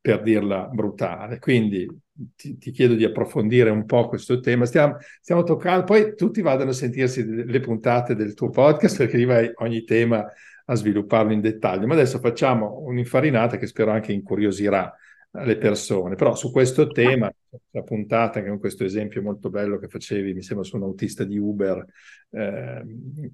per 0.00 0.22
dirla 0.22 0.66
brutale. 0.66 1.38
Quindi 1.38 1.88
ti, 2.34 2.58
ti, 2.58 2.70
chiedo 2.70 2.94
di 2.94 3.04
approfondire 3.04 3.70
un 3.70 3.84
po' 3.84 4.08
questo 4.08 4.40
tema. 4.40 4.64
Stiamo, 4.64 4.96
stiamo, 5.20 5.42
toccando, 5.42 5.84
poi 5.84 6.14
tutti 6.14 6.40
vadano 6.40 6.70
a 6.70 6.74
sentirsi 6.74 7.24
le 7.24 7.60
puntate 7.60 8.14
del 8.14 8.34
tuo 8.34 8.50
podcast 8.50 8.96
perché 8.96 9.16
lì 9.16 9.24
vai 9.24 9.50
ogni 9.56 9.84
tema 9.84 10.26
a 10.64 10.74
svilupparlo 10.74 11.32
in 11.32 11.40
dettaglio. 11.40 11.86
Ma 11.86 11.94
adesso 11.94 12.18
facciamo 12.18 12.80
un'infarinata 12.80 13.56
che 13.56 13.66
spero 13.66 13.90
anche 13.90 14.12
incuriosirà 14.12 14.92
le 15.30 15.56
persone. 15.56 16.14
Però 16.14 16.34
su 16.34 16.50
questo 16.50 16.88
tema, 16.88 17.32
la 17.70 17.82
puntata, 17.82 18.42
che 18.42 18.48
con 18.48 18.58
questo 18.58 18.84
esempio 18.84 19.22
molto 19.22 19.50
bello 19.50 19.78
che 19.78 19.88
facevi, 19.88 20.34
mi 20.34 20.42
sembra 20.42 20.64
su 20.64 20.76
un 20.76 20.82
autista 20.82 21.24
di 21.24 21.38
Uber, 21.38 21.84
eh, 22.30 22.82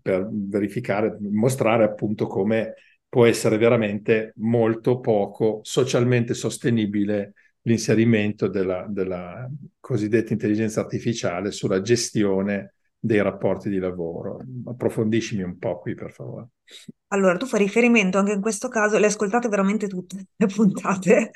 per 0.00 0.28
verificare, 0.30 1.16
mostrare 1.20 1.84
appunto 1.84 2.26
come 2.26 2.74
può 3.14 3.26
essere 3.26 3.58
veramente 3.58 4.32
molto 4.38 4.98
poco 4.98 5.60
socialmente 5.62 6.34
sostenibile 6.34 7.34
l'inserimento 7.60 8.48
della, 8.48 8.86
della 8.88 9.48
cosiddetta 9.78 10.32
intelligenza 10.32 10.80
artificiale 10.80 11.52
sulla 11.52 11.80
gestione 11.80 12.74
dei 12.98 13.22
rapporti 13.22 13.70
di 13.70 13.78
lavoro. 13.78 14.40
Approfondiscimi 14.66 15.44
un 15.44 15.58
po' 15.58 15.78
qui, 15.78 15.94
per 15.94 16.10
favore. 16.10 16.48
Allora, 17.12 17.36
tu 17.36 17.46
fai 17.46 17.60
riferimento 17.60 18.18
anche 18.18 18.32
in 18.32 18.40
questo 18.40 18.66
caso, 18.66 18.98
le 18.98 19.06
ascoltate 19.06 19.46
veramente 19.46 19.86
tutte 19.86 20.26
le 20.34 20.46
puntate? 20.46 21.30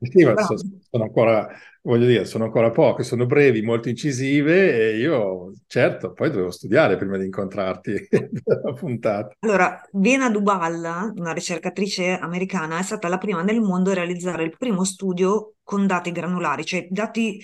Sì, 0.00 0.24
ma 0.24 0.40
sono, 0.42 0.60
sono 0.90 1.04
ancora, 1.04 1.48
voglio 1.82 2.06
dire, 2.06 2.24
sono 2.24 2.44
ancora 2.44 2.70
poche, 2.70 3.02
sono 3.02 3.26
brevi, 3.26 3.62
molto 3.62 3.88
incisive 3.88 4.90
e 4.90 4.98
io, 4.98 5.52
certo, 5.66 6.12
poi 6.12 6.30
dovevo 6.30 6.50
studiare 6.50 6.96
prima 6.96 7.16
di 7.16 7.24
incontrarti 7.24 8.08
la 8.44 8.72
puntata. 8.72 9.34
Allora, 9.40 9.80
Vena 9.92 10.30
Dubal, 10.30 11.12
una 11.16 11.32
ricercatrice 11.32 12.18
americana, 12.18 12.78
è 12.78 12.82
stata 12.82 13.08
la 13.08 13.18
prima 13.18 13.42
nel 13.42 13.60
mondo 13.60 13.90
a 13.90 13.94
realizzare 13.94 14.44
il 14.44 14.56
primo 14.56 14.84
studio 14.84 15.54
con 15.62 15.86
dati 15.86 16.12
granulari, 16.12 16.64
cioè 16.64 16.86
dati 16.90 17.42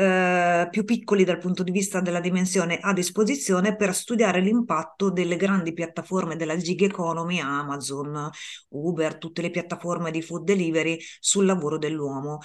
eh, 0.00 0.68
più 0.70 0.84
piccoli 0.84 1.24
dal 1.24 1.36
punto 1.38 1.62
di 1.62 1.70
vista 1.70 2.00
della 2.00 2.20
dimensione 2.20 2.78
a 2.80 2.94
disposizione 2.94 3.76
per 3.76 3.94
studiare 3.94 4.40
l'impatto 4.40 5.10
delle 5.10 5.36
grandi 5.36 5.74
piattaforme 5.74 6.36
della 6.36 6.56
gig 6.56 6.80
economy, 6.82 7.38
Amazon, 7.38 8.30
Uber, 8.70 9.18
tutte 9.18 9.42
le 9.42 9.50
piattaforme 9.50 10.10
di 10.10 10.22
food 10.22 10.44
delivery 10.44 10.98
sul 11.18 11.44
lavoro 11.44 11.76
dell'uomo. 11.76 12.38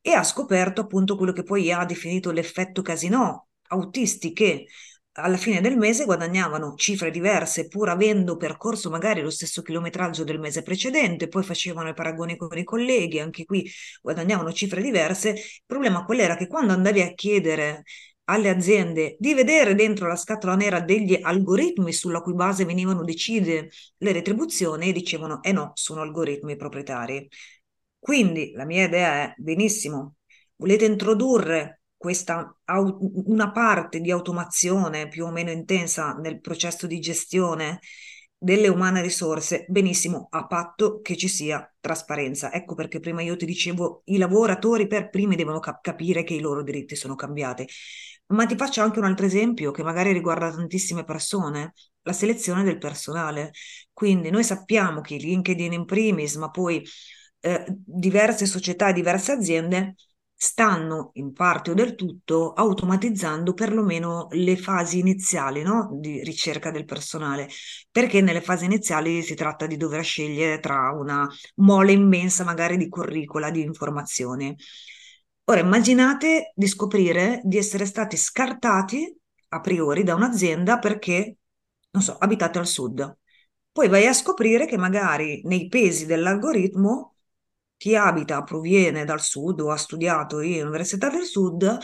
E 0.00 0.12
ha 0.12 0.22
scoperto 0.22 0.82
appunto 0.82 1.16
quello 1.16 1.32
che 1.32 1.42
poi 1.42 1.72
ha 1.72 1.84
definito 1.86 2.30
l'effetto 2.30 2.82
casino 2.82 3.48
autisti 3.68 4.32
che 4.32 4.66
alla 5.20 5.36
fine 5.36 5.60
del 5.60 5.76
mese 5.76 6.04
guadagnavano 6.04 6.74
cifre 6.76 7.10
diverse 7.10 7.66
pur 7.68 7.88
avendo 7.88 8.36
percorso 8.36 8.88
magari 8.90 9.20
lo 9.20 9.30
stesso 9.30 9.62
chilometraggio 9.62 10.24
del 10.24 10.38
mese 10.38 10.62
precedente, 10.62 11.28
poi 11.28 11.42
facevano 11.42 11.88
i 11.88 11.94
paragoni 11.94 12.36
con 12.36 12.56
i 12.56 12.64
colleghi, 12.64 13.18
anche 13.18 13.44
qui 13.44 13.68
guadagnavano 14.00 14.52
cifre 14.52 14.80
diverse. 14.80 15.30
Il 15.30 15.62
problema 15.66 16.04
qual 16.04 16.20
era 16.20 16.36
che 16.36 16.46
quando 16.46 16.72
andavi 16.72 17.00
a 17.02 17.12
chiedere 17.14 17.82
alle 18.24 18.50
aziende 18.50 19.16
di 19.18 19.34
vedere 19.34 19.74
dentro 19.74 20.06
la 20.06 20.16
scatola 20.16 20.54
nera 20.54 20.80
degli 20.80 21.18
algoritmi 21.20 21.92
sulla 21.92 22.20
cui 22.20 22.34
base 22.34 22.64
venivano 22.64 23.02
decise 23.02 23.70
le 23.96 24.12
retribuzioni, 24.12 24.92
dicevano 24.92 25.42
eh 25.42 25.52
no, 25.52 25.72
sono 25.74 26.02
algoritmi 26.02 26.56
proprietari. 26.56 27.28
Quindi 27.98 28.52
la 28.52 28.64
mia 28.64 28.84
idea 28.84 29.22
è 29.24 29.34
benissimo, 29.38 30.16
volete 30.56 30.84
introdurre 30.84 31.77
questa 31.98 32.56
una 33.26 33.50
parte 33.52 34.00
di 34.00 34.10
automazione 34.10 35.08
più 35.08 35.26
o 35.26 35.30
meno 35.30 35.50
intensa 35.50 36.14
nel 36.14 36.40
processo 36.40 36.86
di 36.86 36.98
gestione 37.00 37.80
delle 38.40 38.68
umane 38.68 39.02
risorse, 39.02 39.64
benissimo, 39.68 40.28
a 40.30 40.46
patto 40.46 41.00
che 41.02 41.16
ci 41.16 41.26
sia 41.28 41.70
trasparenza. 41.80 42.52
Ecco 42.52 42.74
perché 42.76 43.00
prima 43.00 43.20
io 43.20 43.36
ti 43.36 43.44
dicevo, 43.44 44.02
i 44.06 44.16
lavoratori 44.16 44.86
per 44.86 45.10
primi 45.10 45.34
devono 45.34 45.58
cap- 45.58 45.82
capire 45.82 46.22
che 46.22 46.34
i 46.34 46.40
loro 46.40 46.62
diritti 46.62 46.94
sono 46.94 47.16
cambiati. 47.16 47.66
Ma 48.26 48.46
ti 48.46 48.56
faccio 48.56 48.82
anche 48.82 48.98
un 48.98 49.06
altro 49.06 49.26
esempio 49.26 49.70
che 49.72 49.82
magari 49.82 50.12
riguarda 50.12 50.50
tantissime 50.50 51.02
persone, 51.04 51.72
la 52.02 52.12
selezione 52.12 52.62
del 52.62 52.78
personale. 52.78 53.52
Quindi 53.92 54.30
noi 54.30 54.44
sappiamo 54.44 55.00
che 55.00 55.16
LinkedIn 55.16 55.72
in 55.72 55.84
primis, 55.84 56.36
ma 56.36 56.50
poi 56.50 56.84
eh, 57.40 57.64
diverse 57.68 58.46
società 58.46 58.88
e 58.88 58.92
diverse 58.92 59.32
aziende 59.32 59.94
stanno 60.40 61.10
in 61.14 61.32
parte 61.32 61.72
o 61.72 61.74
del 61.74 61.96
tutto 61.96 62.52
automatizzando 62.52 63.54
perlomeno 63.54 64.28
le 64.30 64.56
fasi 64.56 65.00
iniziali 65.00 65.62
no? 65.62 65.90
di 66.00 66.22
ricerca 66.22 66.70
del 66.70 66.84
personale, 66.84 67.48
perché 67.90 68.20
nelle 68.20 68.40
fasi 68.40 68.64
iniziali 68.66 69.22
si 69.22 69.34
tratta 69.34 69.66
di 69.66 69.76
dover 69.76 70.04
scegliere 70.04 70.60
tra 70.60 70.92
una 70.92 71.28
mole 71.56 71.90
immensa 71.90 72.44
magari 72.44 72.76
di 72.76 72.88
curricula, 72.88 73.50
di 73.50 73.62
informazioni. 73.62 74.56
Ora 75.46 75.58
immaginate 75.60 76.52
di 76.54 76.68
scoprire 76.68 77.40
di 77.42 77.56
essere 77.58 77.84
stati 77.84 78.16
scartati 78.16 79.12
a 79.48 79.60
priori 79.60 80.04
da 80.04 80.14
un'azienda 80.14 80.78
perché, 80.78 81.38
non 81.90 82.02
so, 82.02 82.16
abitate 82.16 82.58
al 82.60 82.66
sud. 82.66 83.16
Poi 83.72 83.88
vai 83.88 84.06
a 84.06 84.12
scoprire 84.12 84.66
che 84.66 84.76
magari 84.76 85.40
nei 85.44 85.66
pesi 85.66 86.06
dell'algoritmo 86.06 87.17
chi 87.78 87.96
abita, 87.96 88.42
proviene 88.42 89.06
dal 89.06 89.22
sud 89.22 89.60
o 89.60 89.70
ha 89.70 89.76
studiato 89.76 90.40
in 90.40 90.66
Università 90.66 91.08
del 91.08 91.24
Sud, 91.24 91.78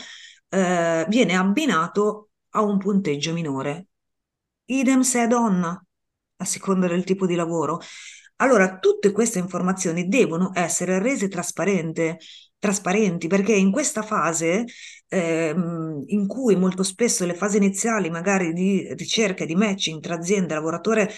eh, 0.49 1.05
viene 1.09 1.35
abbinato 1.35 2.29
a 2.51 2.61
un 2.61 2.77
punteggio 2.77 3.33
minore. 3.33 3.87
Idem 4.65 5.01
se 5.01 5.23
è 5.23 5.27
donna, 5.27 5.83
a 6.37 6.45
seconda 6.45 6.87
del 6.87 7.03
tipo 7.03 7.25
di 7.25 7.35
lavoro. 7.35 7.79
Allora, 8.37 8.77
tutte 8.79 9.11
queste 9.11 9.39
informazioni 9.39 10.07
devono 10.07 10.51
essere 10.53 10.99
rese 10.99 11.29
trasparenti, 11.29 13.27
perché 13.27 13.53
in 13.53 13.71
questa 13.71 14.01
fase, 14.01 14.65
ehm, 15.07 16.03
in 16.07 16.27
cui 16.27 16.55
molto 16.55 16.83
spesso 16.83 17.25
le 17.25 17.33
fasi 17.35 17.57
iniziali, 17.57 18.09
magari 18.09 18.51
di 18.53 18.93
ricerca, 18.95 19.45
di 19.45 19.55
matching 19.55 20.01
tra 20.01 20.15
azienda 20.15 20.53
e 20.53 20.55
lavoratore, 20.57 21.09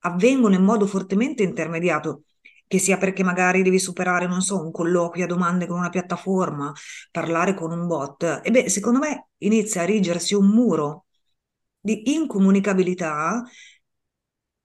avvengono 0.00 0.54
in 0.54 0.62
modo 0.62 0.86
fortemente 0.86 1.42
intermediato, 1.42 2.22
che 2.66 2.78
sia 2.78 2.98
perché 2.98 3.22
magari 3.22 3.62
devi 3.62 3.78
superare, 3.78 4.26
non 4.26 4.40
so, 4.40 4.62
un 4.62 4.70
colloquio 4.70 5.24
a 5.24 5.28
domande 5.28 5.66
con 5.66 5.78
una 5.78 5.88
piattaforma, 5.88 6.72
parlare 7.10 7.54
con 7.54 7.70
un 7.70 7.86
bot, 7.86 8.40
e 8.42 8.50
beh, 8.50 8.68
secondo 8.68 8.98
me 8.98 9.28
inizia 9.38 9.82
a 9.82 9.84
rigersi 9.84 10.34
un 10.34 10.48
muro 10.48 11.06
di 11.80 12.12
incomunicabilità 12.14 13.44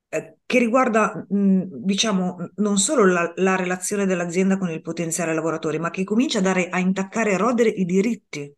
eh, 0.09 0.37
che 0.45 0.59
riguarda, 0.59 1.25
mh, 1.29 1.63
diciamo, 1.69 2.49
non 2.55 2.77
solo 2.77 3.05
la, 3.05 3.31
la, 3.35 3.55
relazione 3.55 4.05
dell'azienda 4.05 4.57
con 4.57 4.69
il 4.69 4.81
potenziale 4.81 5.33
lavoratore, 5.33 5.79
ma 5.79 5.89
che 5.89 6.03
comincia 6.03 6.39
a 6.39 6.41
dare, 6.41 6.67
a 6.69 6.79
intaccare 6.79 7.31
e 7.31 7.37
rodere 7.37 7.69
i 7.69 7.85
diritti 7.85 8.53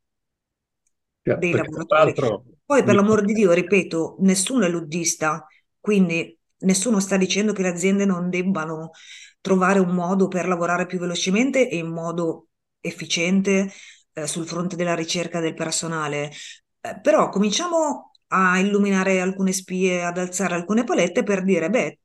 yeah, 1.23 1.35
dei 1.35 1.51
lavoratori. 1.51 2.13
Poi, 2.65 2.83
per 2.83 2.95
l'amor 2.95 3.23
di 3.23 3.33
Dio, 3.33 3.51
ripeto, 3.51 4.17
nessuno 4.21 4.65
è 4.65 4.69
luddista, 4.69 5.45
quindi 5.79 6.35
nessuno 6.59 6.99
sta 6.99 7.17
dicendo 7.17 7.53
che 7.53 7.61
le 7.61 7.69
aziende 7.69 8.05
non 8.05 8.29
debbano 8.29 8.91
trovare 9.43 9.79
un 9.79 9.93
modo 9.93 10.29
per 10.29 10.47
lavorare 10.47 10.85
più 10.85 10.99
velocemente 10.99 11.69
e 11.69 11.75
in 11.75 11.87
modo 11.87 12.47
efficiente 12.79 13.69
eh, 14.13 14.25
sul 14.25 14.47
fronte 14.47 14.77
della 14.77 14.95
ricerca 14.95 15.41
del 15.41 15.53
personale. 15.53 16.31
Eh, 16.79 16.99
però 17.01 17.27
cominciamo 17.27 18.11
a 18.27 18.57
illuminare 18.59 19.19
alcune 19.19 19.51
spie, 19.51 20.01
ad 20.01 20.17
alzare 20.17 20.55
alcune 20.55 20.85
palette 20.85 21.23
per 21.23 21.43
dire, 21.43 21.69
beh, 21.69 21.99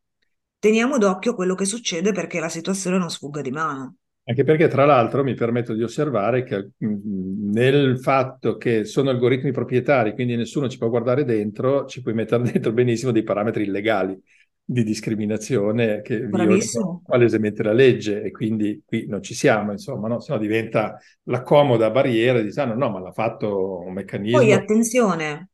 teniamo 0.59 0.99
d'occhio 0.99 1.37
quello 1.37 1.55
che 1.55 1.65
succede 1.65 2.11
perché 2.11 2.41
la 2.41 2.49
situazione 2.49 2.99
non 2.99 3.09
sfugga 3.09 3.41
di 3.41 3.53
mano. 3.53 3.95
Anche 4.25 4.43
perché, 4.43 4.67
tra 4.67 4.85
l'altro, 4.85 5.23
mi 5.23 5.35
permetto 5.35 5.75
di 5.75 5.85
osservare 5.85 6.43
che 6.43 6.71
mm, 6.85 7.53
nel 7.53 8.01
fatto 8.01 8.57
che 8.57 8.85
sono 8.85 9.11
algoritmi 9.11 9.53
proprietari, 9.53 10.13
quindi 10.13 10.35
nessuno 10.35 10.69
ci 10.69 10.77
può 10.77 10.89
guardare 10.89 11.25
dentro, 11.25 11.87
ci 11.87 12.03
puoi 12.03 12.15
mettere 12.15 12.43
dentro 12.51 12.73
benissimo 12.73 13.13
dei 13.13 13.23
parametri 13.23 13.63
illegali 13.63 14.21
di 14.71 14.85
discriminazione 14.85 16.03
che 16.03 16.27
violano 16.27 17.01
palesemente 17.03 17.63
la 17.63 17.73
legge 17.73 18.21
e 18.21 18.31
quindi 18.31 18.83
qui 18.85 19.07
non 19.07 19.23
ci 19.23 19.33
siamo, 19.33 19.73
insomma, 19.73 20.09
no? 20.09 20.21
se 20.21 20.31
no 20.31 20.39
diventa 20.39 20.99
la 21.23 21.43
comoda 21.43 21.91
barriera 21.91 22.43
di 22.43 22.53
ah, 22.55 22.67
no, 22.67 22.91
ma 22.91 23.01
l'ha 23.01 23.13
fatto 23.13 23.79
un 23.79 23.95
meccanismo. 23.95 24.37
Poi 24.37 24.53
attenzione, 24.53 25.49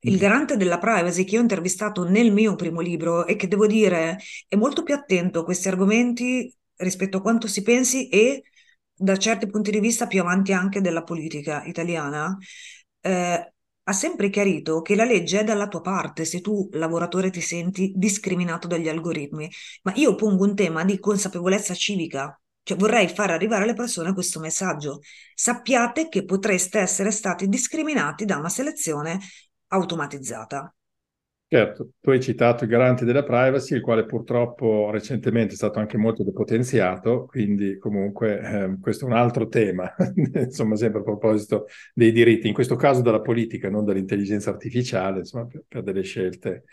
il 0.00 0.18
garante 0.18 0.58
della 0.58 0.76
privacy 0.76 1.24
che 1.24 1.38
ho 1.38 1.40
intervistato 1.40 2.06
nel 2.06 2.30
mio 2.30 2.56
primo 2.56 2.80
libro 2.80 3.24
e 3.24 3.36
che 3.36 3.48
devo 3.48 3.66
dire 3.66 4.18
è 4.46 4.54
molto 4.54 4.82
più 4.82 4.92
attento 4.92 5.40
a 5.40 5.44
questi 5.44 5.68
argomenti 5.68 6.54
rispetto 6.76 7.16
a 7.16 7.22
quanto 7.22 7.46
si 7.46 7.62
pensi 7.62 8.10
e 8.10 8.42
da 8.92 9.16
certi 9.16 9.46
punti 9.46 9.70
di 9.70 9.80
vista 9.80 10.06
più 10.06 10.20
avanti 10.20 10.52
anche 10.52 10.82
della 10.82 11.04
politica 11.04 11.64
italiana, 11.64 12.36
eh, 13.00 13.52
ha 13.88 13.92
sempre 13.92 14.28
chiarito 14.28 14.82
che 14.82 14.94
la 14.94 15.04
legge 15.04 15.40
è 15.40 15.44
dalla 15.44 15.66
tua 15.66 15.80
parte 15.80 16.24
se 16.26 16.40
tu, 16.42 16.68
lavoratore, 16.72 17.30
ti 17.30 17.40
senti 17.40 17.92
discriminato 17.96 18.68
dagli 18.68 18.88
algoritmi. 18.88 19.50
Ma 19.82 19.92
io 19.96 20.14
pongo 20.14 20.44
un 20.44 20.54
tema 20.54 20.84
di 20.84 20.98
consapevolezza 20.98 21.74
civica, 21.74 22.38
cioè 22.62 22.76
vorrei 22.76 23.08
far 23.08 23.30
arrivare 23.30 23.64
alle 23.64 23.72
persone 23.74 24.12
questo 24.12 24.40
messaggio. 24.40 25.00
Sappiate 25.34 26.08
che 26.08 26.24
potreste 26.24 26.78
essere 26.80 27.10
stati 27.10 27.48
discriminati 27.48 28.26
da 28.26 28.36
una 28.36 28.50
selezione 28.50 29.20
automatizzata. 29.68 30.72
Certo, 31.50 31.92
tu 32.02 32.10
hai 32.10 32.20
citato 32.20 32.64
i 32.64 32.66
garanti 32.66 33.06
della 33.06 33.22
privacy, 33.22 33.74
il 33.74 33.80
quale 33.80 34.04
purtroppo 34.04 34.90
recentemente 34.90 35.54
è 35.54 35.56
stato 35.56 35.78
anche 35.78 35.96
molto 35.96 36.22
depotenziato, 36.22 37.24
quindi 37.24 37.78
comunque 37.78 38.38
eh, 38.74 38.78
questo 38.78 39.06
è 39.06 39.08
un 39.08 39.14
altro 39.14 39.48
tema, 39.48 39.90
insomma 40.34 40.76
sempre 40.76 41.00
a 41.00 41.02
proposito 41.04 41.64
dei 41.94 42.12
diritti, 42.12 42.48
in 42.48 42.52
questo 42.52 42.76
caso 42.76 43.00
dalla 43.00 43.22
politica, 43.22 43.70
non 43.70 43.86
dall'intelligenza 43.86 44.50
artificiale, 44.50 45.20
insomma 45.20 45.46
per, 45.46 45.64
per 45.66 45.82
delle 45.82 46.02
scelte. 46.02 46.64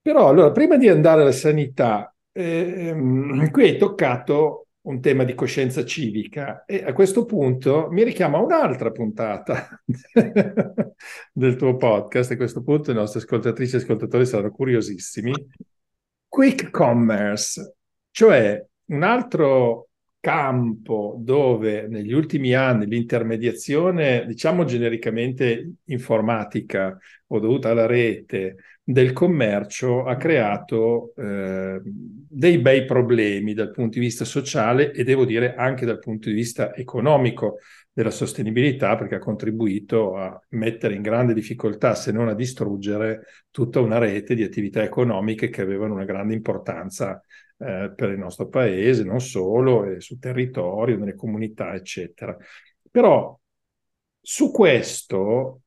Però 0.00 0.28
allora, 0.28 0.50
prima 0.52 0.76
di 0.76 0.88
andare 0.88 1.22
alla 1.22 1.32
sanità, 1.32 2.12
eh, 2.32 2.94
qui 3.52 3.62
hai 3.64 3.76
toccato 3.78 4.65
un 4.86 5.00
tema 5.00 5.24
di 5.24 5.34
coscienza 5.34 5.84
civica 5.84 6.64
e 6.64 6.84
a 6.84 6.92
questo 6.92 7.24
punto 7.24 7.88
mi 7.90 8.04
richiama 8.04 8.38
un'altra 8.38 8.90
puntata 8.90 9.82
del 11.32 11.56
tuo 11.56 11.76
podcast. 11.76 12.30
A 12.32 12.36
questo 12.36 12.62
punto 12.62 12.90
i 12.90 12.94
nostri 12.94 13.20
ascoltatrici 13.20 13.74
e 13.74 13.78
ascoltatori 13.78 14.26
saranno 14.26 14.52
curiosissimi. 14.52 15.32
Quick 16.28 16.70
commerce, 16.70 17.76
cioè 18.10 18.64
un 18.86 19.02
altro 19.02 19.88
campo 20.26 21.14
dove 21.20 21.86
negli 21.86 22.12
ultimi 22.12 22.52
anni 22.52 22.86
l'intermediazione, 22.86 24.26
diciamo 24.26 24.64
genericamente 24.64 25.74
informatica 25.84 26.98
o 27.28 27.38
dovuta 27.38 27.70
alla 27.70 27.86
rete, 27.86 28.56
del 28.82 29.12
commercio 29.12 30.04
ha 30.04 30.16
creato 30.16 31.12
eh, 31.14 31.80
dei 31.80 32.58
bei 32.58 32.84
problemi 32.84 33.54
dal 33.54 33.70
punto 33.70 34.00
di 34.00 34.04
vista 34.04 34.24
sociale 34.24 34.90
e 34.90 35.04
devo 35.04 35.24
dire 35.24 35.54
anche 35.54 35.86
dal 35.86 36.00
punto 36.00 36.28
di 36.28 36.34
vista 36.34 36.74
economico 36.74 37.58
della 37.92 38.10
sostenibilità 38.10 38.96
perché 38.96 39.14
ha 39.14 39.20
contribuito 39.20 40.16
a 40.16 40.40
mettere 40.50 40.94
in 40.96 41.02
grande 41.02 41.34
difficoltà, 41.34 41.94
se 41.94 42.10
non 42.10 42.26
a 42.26 42.34
distruggere, 42.34 43.26
tutta 43.52 43.78
una 43.78 43.98
rete 43.98 44.34
di 44.34 44.42
attività 44.42 44.82
economiche 44.82 45.50
che 45.50 45.62
avevano 45.62 45.94
una 45.94 46.04
grande 46.04 46.34
importanza 46.34 47.22
eh, 47.58 47.92
per 47.94 48.10
il 48.10 48.18
nostro 48.18 48.48
paese, 48.48 49.04
non 49.04 49.20
solo, 49.20 49.84
e 49.84 50.00
sul 50.00 50.18
territorio, 50.18 50.98
nelle 50.98 51.14
comunità, 51.14 51.74
eccetera. 51.74 52.36
Però 52.90 53.38
su 54.20 54.50
questo 54.50 55.62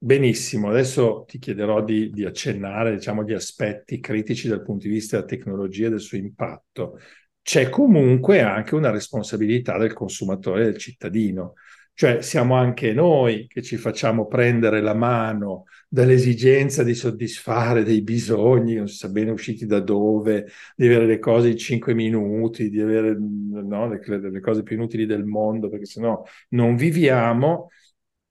Benissimo, 0.00 0.68
adesso 0.68 1.24
ti 1.26 1.40
chiederò 1.40 1.82
di, 1.82 2.10
di 2.10 2.24
accennare 2.24 2.94
diciamo, 2.94 3.24
gli 3.24 3.32
aspetti 3.32 3.98
critici 3.98 4.46
dal 4.46 4.62
punto 4.62 4.86
di 4.86 4.92
vista 4.92 5.16
della 5.16 5.28
tecnologia 5.28 5.88
e 5.88 5.90
del 5.90 6.00
suo 6.00 6.16
impatto. 6.16 7.00
C'è 7.42 7.68
comunque 7.68 8.40
anche 8.40 8.76
una 8.76 8.90
responsabilità 8.90 9.76
del 9.76 9.92
consumatore 9.94 10.64
del 10.64 10.78
cittadino. 10.78 11.54
Cioè 11.94 12.22
siamo 12.22 12.54
anche 12.54 12.92
noi 12.92 13.48
che 13.48 13.60
ci 13.60 13.76
facciamo 13.76 14.28
prendere 14.28 14.80
la 14.80 14.94
mano 14.94 15.64
dall'esigenza 15.88 16.82
di 16.82 16.94
soddisfare 16.94 17.82
dei 17.82 18.02
bisogni, 18.02 18.74
non 18.74 18.88
si 18.88 18.96
sa 18.96 19.08
bene 19.08 19.30
usciti 19.30 19.64
da 19.66 19.80
dove, 19.80 20.46
di 20.76 20.84
avere 20.86 21.06
le 21.06 21.18
cose 21.18 21.48
in 21.48 21.56
cinque 21.56 21.94
minuti, 21.94 22.68
di 22.68 22.80
avere 22.80 23.16
no, 23.18 23.88
le, 23.88 24.30
le, 24.30 24.40
cose 24.40 24.62
più 24.62 24.76
inutili 24.76 25.06
del 25.06 25.24
mondo, 25.24 25.68
perché 25.70 25.86
sennò 25.86 26.22
non 26.50 26.76
viviamo. 26.76 27.70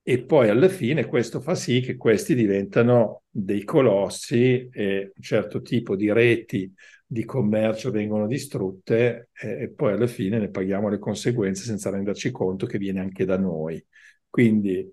E 0.03 0.23
poi 0.23 0.47
alla 0.49 0.69
fine 0.69 1.05
questo 1.05 1.41
fa 1.41 1.53
sì 1.53 1.81
che 1.81 1.97
questi 1.97 2.33
diventano 2.33 3.23
dei 3.29 3.63
colossi 3.65 4.69
e 4.71 5.11
un 5.13 5.21
certo 5.21 5.61
tipo 5.61 5.97
di 5.97 6.11
reti 6.13 6.73
di 7.05 7.25
commercio 7.25 7.91
vengono 7.91 8.27
distrutte 8.27 9.29
e, 9.33 9.63
e 9.63 9.69
poi 9.69 9.93
alla 9.93 10.07
fine 10.07 10.39
ne 10.39 10.49
paghiamo 10.49 10.89
le 10.89 10.99
conseguenze 10.99 11.63
senza 11.63 11.89
renderci 11.89 12.31
conto 12.31 12.65
che 12.65 12.77
viene 12.77 12.99
anche 13.01 13.25
da 13.25 13.37
noi. 13.37 13.83
Quindi, 14.29 14.89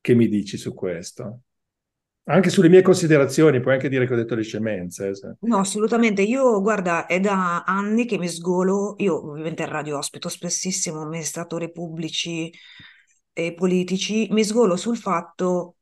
che 0.00 0.14
mi 0.14 0.28
dici 0.28 0.56
su 0.56 0.74
questo? 0.74 1.42
Anche 2.24 2.50
sulle 2.50 2.68
mie 2.68 2.82
considerazioni, 2.82 3.60
puoi 3.60 3.74
anche 3.74 3.88
dire 3.88 4.06
che 4.06 4.12
ho 4.12 4.16
detto 4.16 4.36
le 4.36 4.44
scemenze. 4.44 5.08
Eh, 5.08 5.36
no, 5.40 5.58
assolutamente. 5.58 6.22
Io, 6.22 6.60
guarda, 6.60 7.06
è 7.06 7.18
da 7.18 7.64
anni 7.64 8.04
che 8.04 8.16
mi 8.16 8.28
sgolo. 8.28 8.94
Io, 8.98 9.30
ovviamente, 9.30 9.64
in 9.64 9.68
radio 9.68 9.98
ospito 9.98 10.28
spessissimo 10.28 11.02
amministratori 11.02 11.72
pubblici 11.72 12.52
e 13.32 13.54
politici. 13.54 14.28
Mi 14.30 14.44
sgolo 14.44 14.76
sul 14.76 14.96
fatto 14.96 15.76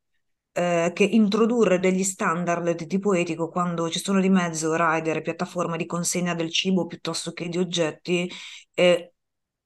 eh, 0.52 0.92
che 0.94 1.04
introdurre 1.04 1.78
degli 1.78 2.02
standard 2.02 2.70
di 2.74 2.86
tipo 2.86 3.12
etico 3.12 3.48
quando 3.48 3.90
ci 3.90 3.98
sono 3.98 4.20
di 4.20 4.28
mezzo 4.28 4.74
rider 4.74 5.18
e 5.18 5.22
piattaforme 5.22 5.76
di 5.76 5.86
consegna 5.86 6.34
del 6.34 6.50
cibo 6.50 6.86
piuttosto 6.86 7.32
che 7.32 7.48
di 7.48 7.58
oggetti 7.58 8.30
è 8.72 9.10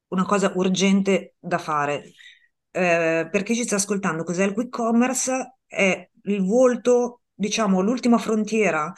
una 0.08 0.24
cosa 0.24 0.52
urgente 0.56 1.34
da 1.38 1.58
fare. 1.58 2.12
Eh, 2.70 3.28
per 3.30 3.42
chi 3.44 3.54
ci 3.54 3.62
sta 3.62 3.76
ascoltando, 3.76 4.24
cos'è 4.24 4.44
il 4.44 4.52
quick 4.52 4.70
commerce? 4.70 5.58
È 5.66 6.08
il 6.24 6.42
volto, 6.42 7.22
diciamo, 7.34 7.80
l'ultima 7.80 8.18
frontiera 8.18 8.92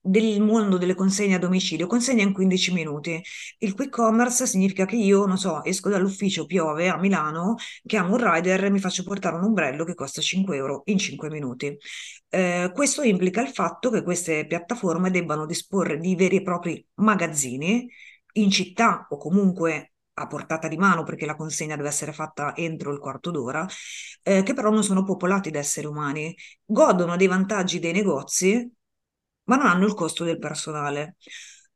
del 0.00 0.40
mondo 0.40 0.78
delle 0.78 0.94
consegne 0.94 1.34
a 1.34 1.38
domicilio, 1.38 1.86
consegna 1.86 2.22
in 2.22 2.32
15 2.32 2.72
minuti. 2.72 3.20
Il 3.58 3.74
quick 3.74 3.90
commerce 3.90 4.46
significa 4.46 4.86
che 4.86 4.96
io, 4.96 5.26
non 5.26 5.36
so, 5.36 5.62
esco 5.64 5.90
dall'ufficio, 5.90 6.46
piove 6.46 6.88
a 6.88 6.96
Milano, 6.96 7.56
chiamo 7.84 8.14
un 8.14 8.32
rider 8.32 8.64
e 8.64 8.70
mi 8.70 8.78
faccio 8.78 9.02
portare 9.02 9.36
un 9.36 9.44
ombrello 9.44 9.84
che 9.84 9.94
costa 9.94 10.20
5 10.22 10.56
euro 10.56 10.82
in 10.86 10.98
5 10.98 11.28
minuti. 11.30 11.76
Eh, 12.30 12.70
questo 12.74 13.02
implica 13.02 13.40
il 13.42 13.48
fatto 13.48 13.90
che 13.90 14.02
queste 14.02 14.46
piattaforme 14.46 15.10
debbano 15.10 15.46
disporre 15.46 15.98
di 15.98 16.14
veri 16.14 16.36
e 16.36 16.42
propri 16.42 16.84
magazzini 16.94 17.88
in 18.34 18.50
città 18.50 19.06
o 19.10 19.16
comunque 19.16 19.92
a 20.22 20.26
portata 20.26 20.68
di 20.68 20.76
mano 20.76 21.02
perché 21.04 21.26
la 21.26 21.36
consegna 21.36 21.76
deve 21.76 21.88
essere 21.88 22.12
fatta 22.12 22.54
entro 22.56 22.92
il 22.92 22.98
quarto 22.98 23.30
d'ora, 23.30 23.66
eh, 24.22 24.42
che 24.42 24.54
però 24.54 24.70
non 24.70 24.82
sono 24.84 25.02
popolati 25.04 25.50
da 25.50 25.58
esseri 25.58 25.86
umani, 25.86 26.34
godono 26.64 27.16
dei 27.16 27.26
vantaggi 27.26 27.78
dei 27.78 27.92
negozi 27.92 28.70
ma 29.44 29.56
non 29.56 29.66
hanno 29.66 29.86
il 29.86 29.94
costo 29.94 30.24
del 30.24 30.38
personale. 30.38 31.16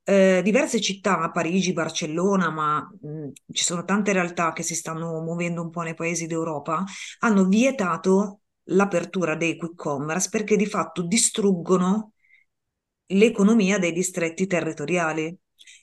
Eh, 0.05 0.41
diverse 0.43 0.81
città, 0.81 1.31
Parigi, 1.31 1.73
Barcellona, 1.73 2.49
ma 2.51 2.79
mh, 3.01 3.29
ci 3.51 3.63
sono 3.63 3.83
tante 3.85 4.11
realtà 4.13 4.51
che 4.53 4.61
si 4.63 4.75
stanno 4.75 5.21
muovendo 5.21 5.61
un 5.61 5.69
po' 5.69 5.81
nei 5.81 5.95
paesi 5.95 6.27
d'Europa, 6.27 6.83
hanno 7.19 7.45
vietato 7.45 8.41
l'apertura 8.67 9.35
dei 9.35 9.57
quick 9.57 9.75
commerce 9.75 10.29
perché 10.29 10.55
di 10.55 10.65
fatto 10.65 11.01
distruggono 11.03 12.13
l'economia 13.07 13.77
dei 13.79 13.91
distretti 13.93 14.45
territoriali, 14.47 15.35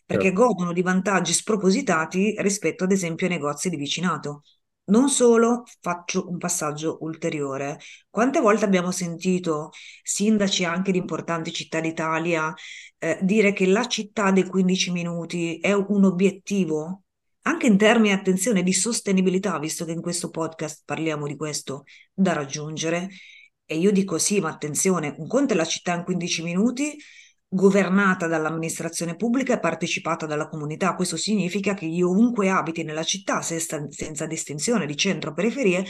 perché 0.05 0.27
certo. 0.29 0.43
godono 0.47 0.73
di 0.73 0.83
vantaggi 0.83 1.33
spropositati 1.33 2.35
rispetto 2.38 2.85
ad 2.85 2.93
esempio 2.93 3.27
ai 3.27 3.33
negozi 3.33 3.69
di 3.69 3.77
vicinato. 3.77 4.43
Non 4.90 5.09
solo, 5.09 5.62
faccio 5.81 6.29
un 6.29 6.37
passaggio 6.38 6.99
ulteriore. 7.03 7.79
Quante 8.09 8.40
volte 8.40 8.64
abbiamo 8.64 8.90
sentito 8.90 9.71
sindaci 10.03 10.64
anche 10.64 10.90
di 10.90 10.99
importanti 10.99 11.53
città 11.53 11.81
d'Italia 11.81 12.53
eh, 12.99 13.19
dire 13.23 13.53
che 13.53 13.66
la 13.66 13.87
città 13.87 14.31
dei 14.33 14.45
15 14.45 14.90
minuti 14.90 15.59
è 15.61 15.73
un 15.73 16.05
obiettivo, 16.05 17.05
anche 17.43 17.66
in 17.66 17.79
termini, 17.79 18.12
attenzione, 18.12 18.62
di 18.62 18.73
sostenibilità, 18.73 19.59
visto 19.59 19.85
che 19.85 19.93
in 19.93 20.01
questo 20.03 20.29
podcast 20.29 20.83
parliamo 20.85 21.27
di 21.27 21.37
questo, 21.37 21.85
da 22.12 22.33
raggiungere? 22.33 23.09
E 23.64 23.79
io 23.79 23.93
dico 23.93 24.19
sì, 24.19 24.40
ma 24.40 24.51
attenzione, 24.51 25.14
un 25.19 25.29
conto 25.29 25.55
è 25.55 25.57
la 25.57 25.64
città 25.64 25.95
in 25.95 26.03
15 26.05 26.43
minuti 26.43 26.97
governata 27.53 28.29
dall'amministrazione 28.29 29.17
pubblica 29.17 29.55
e 29.55 29.59
partecipata 29.59 30.25
dalla 30.25 30.49
comunità. 30.49 30.95
Questo 30.95 31.17
significa 31.17 31.75
che 31.75 31.85
io 31.85 32.11
ovunque 32.11 32.49
abiti 32.49 32.85
nella 32.85 33.03
città, 33.03 33.43
senza 33.43 34.27
distinzione 34.27 34.87
di 34.87 34.97
centro 34.97 35.31
o 35.31 35.35
periferie, 35.35 35.85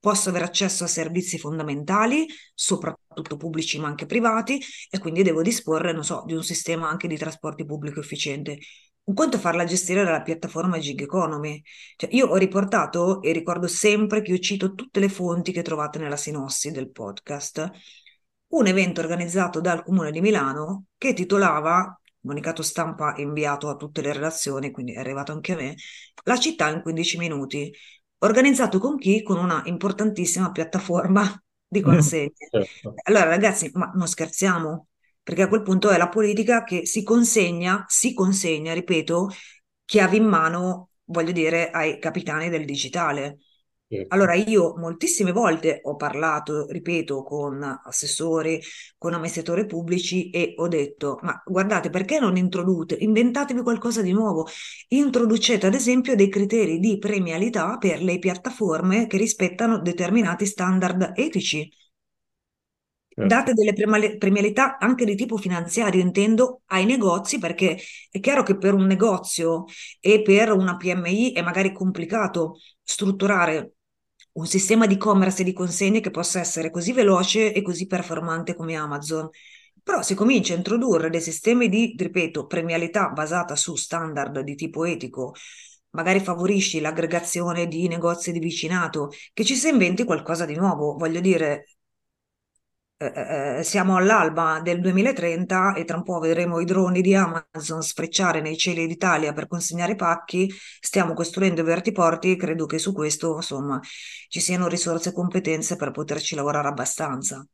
posso 0.00 0.30
avere 0.30 0.46
accesso 0.46 0.84
a 0.84 0.86
servizi 0.88 1.38
fondamentali, 1.38 2.26
soprattutto 2.54 3.36
pubblici 3.36 3.78
ma 3.78 3.88
anche 3.88 4.06
privati, 4.06 4.58
e 4.90 4.98
quindi 4.98 5.22
devo 5.22 5.42
disporre, 5.42 5.92
non 5.92 6.02
so, 6.02 6.24
di 6.26 6.32
un 6.32 6.42
sistema 6.42 6.88
anche 6.88 7.06
di 7.06 7.18
trasporti 7.18 7.66
pubblico 7.66 8.00
efficiente. 8.00 8.58
Un 9.04 9.14
conto 9.14 9.36
farla 9.36 9.64
gestire 9.64 10.04
dalla 10.04 10.22
piattaforma 10.22 10.78
Gig 10.78 11.00
Economy. 11.02 11.60
Cioè, 11.96 12.08
io 12.14 12.28
ho 12.28 12.36
riportato 12.36 13.20
e 13.20 13.32
ricordo 13.32 13.66
sempre 13.66 14.22
che 14.22 14.30
io 14.30 14.38
cito 14.38 14.74
tutte 14.74 14.98
le 14.98 15.08
fonti 15.08 15.52
che 15.52 15.62
trovate 15.62 15.98
nella 15.98 16.16
sinossi 16.16 16.70
del 16.70 16.90
podcast 16.90 17.70
un 18.52 18.66
evento 18.66 19.00
organizzato 19.00 19.60
dal 19.60 19.82
Comune 19.82 20.10
di 20.10 20.20
Milano 20.20 20.86
che 20.98 21.14
titolava, 21.14 21.98
comunicato 22.20 22.62
stampa 22.62 23.14
inviato 23.16 23.68
a 23.68 23.76
tutte 23.76 24.00
le 24.02 24.12
relazioni, 24.12 24.70
quindi 24.70 24.92
è 24.94 24.98
arrivato 24.98 25.32
anche 25.32 25.52
a 25.52 25.56
me, 25.56 25.74
La 26.24 26.38
città 26.38 26.68
in 26.68 26.82
15 26.82 27.18
minuti, 27.18 27.72
organizzato 28.18 28.78
con 28.78 28.98
chi? 28.98 29.22
Con 29.22 29.38
una 29.38 29.62
importantissima 29.64 30.50
piattaforma 30.50 31.22
di 31.66 31.80
mm, 31.80 31.82
consegne. 31.82 32.32
Certo. 32.50 32.94
Allora 33.04 33.24
ragazzi, 33.24 33.70
ma 33.74 33.90
non 33.94 34.06
scherziamo, 34.06 34.88
perché 35.22 35.42
a 35.42 35.48
quel 35.48 35.62
punto 35.62 35.90
è 35.90 35.96
la 35.96 36.08
politica 36.08 36.62
che 36.64 36.84
si 36.86 37.02
consegna, 37.02 37.84
si 37.88 38.12
consegna, 38.12 38.74
ripeto, 38.74 39.30
chiavi 39.84 40.16
in 40.18 40.24
mano, 40.24 40.90
voglio 41.04 41.32
dire, 41.32 41.70
ai 41.70 41.98
capitani 41.98 42.48
del 42.48 42.64
digitale. 42.64 43.38
Allora 44.08 44.34
io 44.34 44.74
moltissime 44.78 45.32
volte 45.32 45.80
ho 45.82 45.96
parlato, 45.96 46.66
ripeto, 46.66 47.22
con 47.22 47.62
assessori, 47.84 48.60
con 48.96 49.12
amministratori 49.12 49.66
pubblici 49.66 50.30
e 50.30 50.54
ho 50.56 50.66
detto, 50.66 51.18
ma 51.22 51.42
guardate, 51.44 51.90
perché 51.90 52.18
non 52.18 52.36
introdute, 52.36 52.94
inventatevi 52.94 53.60
qualcosa 53.60 54.00
di 54.00 54.12
nuovo, 54.12 54.46
introducete 54.88 55.66
ad 55.66 55.74
esempio 55.74 56.14
dei 56.14 56.30
criteri 56.30 56.78
di 56.78 56.98
premialità 56.98 57.76
per 57.76 58.02
le 58.02 58.18
piattaforme 58.18 59.06
che 59.06 59.18
rispettano 59.18 59.78
determinati 59.80 60.46
standard 60.46 61.12
etici. 61.14 61.70
Certo. 63.14 63.28
Date 63.28 63.52
delle 63.52 63.74
premialità 64.16 64.78
anche 64.78 65.04
di 65.04 65.14
tipo 65.14 65.36
finanziario, 65.36 66.00
intendo, 66.00 66.62
ai 66.68 66.86
negozi, 66.86 67.38
perché 67.38 67.78
è 68.10 68.20
chiaro 68.20 68.42
che 68.42 68.56
per 68.56 68.72
un 68.72 68.86
negozio 68.86 69.64
e 70.00 70.22
per 70.22 70.50
una 70.52 70.78
PMI 70.78 71.32
è 71.32 71.42
magari 71.42 71.74
complicato 71.74 72.56
strutturare 72.82 73.74
un 74.32 74.46
sistema 74.46 74.86
di 74.86 74.94
e-commerce 74.94 75.42
e 75.42 75.44
di 75.44 75.52
consegne 75.52 76.00
che 76.00 76.10
possa 76.10 76.40
essere 76.40 76.70
così 76.70 76.92
veloce 76.92 77.52
e 77.52 77.62
così 77.62 77.86
performante 77.86 78.54
come 78.54 78.74
Amazon. 78.76 79.28
Però 79.82 80.02
si 80.02 80.14
comincia 80.14 80.54
a 80.54 80.56
introdurre 80.56 81.10
dei 81.10 81.20
sistemi 81.20 81.68
di, 81.68 81.94
ripeto, 81.96 82.46
premialità 82.46 83.08
basata 83.08 83.56
su 83.56 83.74
standard 83.74 84.40
di 84.40 84.54
tipo 84.54 84.84
etico, 84.84 85.34
magari 85.90 86.20
favorisci 86.20 86.80
l'aggregazione 86.80 87.66
di 87.66 87.88
negozi 87.88 88.32
di 88.32 88.38
vicinato, 88.38 89.10
che 89.32 89.44
ci 89.44 89.56
si 89.56 89.68
inventi 89.68 90.04
qualcosa 90.04 90.46
di 90.46 90.54
nuovo. 90.54 90.94
Voglio 90.96 91.20
dire, 91.20 91.66
eh, 93.02 93.58
eh, 93.58 93.62
siamo 93.62 93.96
all'alba 93.96 94.60
del 94.62 94.80
2030 94.80 95.74
e 95.74 95.84
tra 95.84 95.96
un 95.96 96.02
po' 96.02 96.18
vedremo 96.18 96.60
i 96.60 96.64
droni 96.64 97.00
di 97.00 97.14
Amazon 97.14 97.82
sfrecciare 97.82 98.40
nei 98.40 98.56
cieli 98.56 98.86
d'Italia 98.86 99.32
per 99.32 99.48
consegnare 99.48 99.96
pacchi, 99.96 100.48
stiamo 100.80 101.14
costruendo 101.14 101.62
i 101.62 101.64
vertiporti 101.64 102.32
e 102.32 102.36
credo 102.36 102.66
che 102.66 102.78
su 102.78 102.92
questo 102.92 103.36
insomma 103.36 103.80
ci 104.28 104.40
siano 104.40 104.68
risorse 104.68 105.08
e 105.08 105.12
competenze 105.12 105.76
per 105.76 105.90
poterci 105.90 106.34
lavorare 106.34 106.68
abbastanza. 106.68 107.46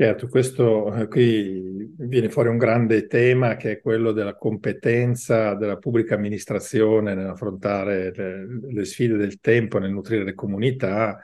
Certo, 0.00 0.28
questo 0.28 0.94
eh, 0.94 1.08
qui 1.08 1.92
viene 1.98 2.30
fuori 2.30 2.48
un 2.48 2.56
grande 2.56 3.06
tema 3.06 3.56
che 3.56 3.72
è 3.72 3.80
quello 3.80 4.12
della 4.12 4.34
competenza 4.34 5.54
della 5.54 5.76
pubblica 5.76 6.14
amministrazione 6.14 7.14
nell'affrontare 7.14 8.10
le, 8.14 8.46
le 8.72 8.84
sfide 8.86 9.18
del 9.18 9.40
tempo, 9.40 9.78
nel 9.78 9.90
nutrire 9.90 10.24
le 10.24 10.32
comunità, 10.32 11.18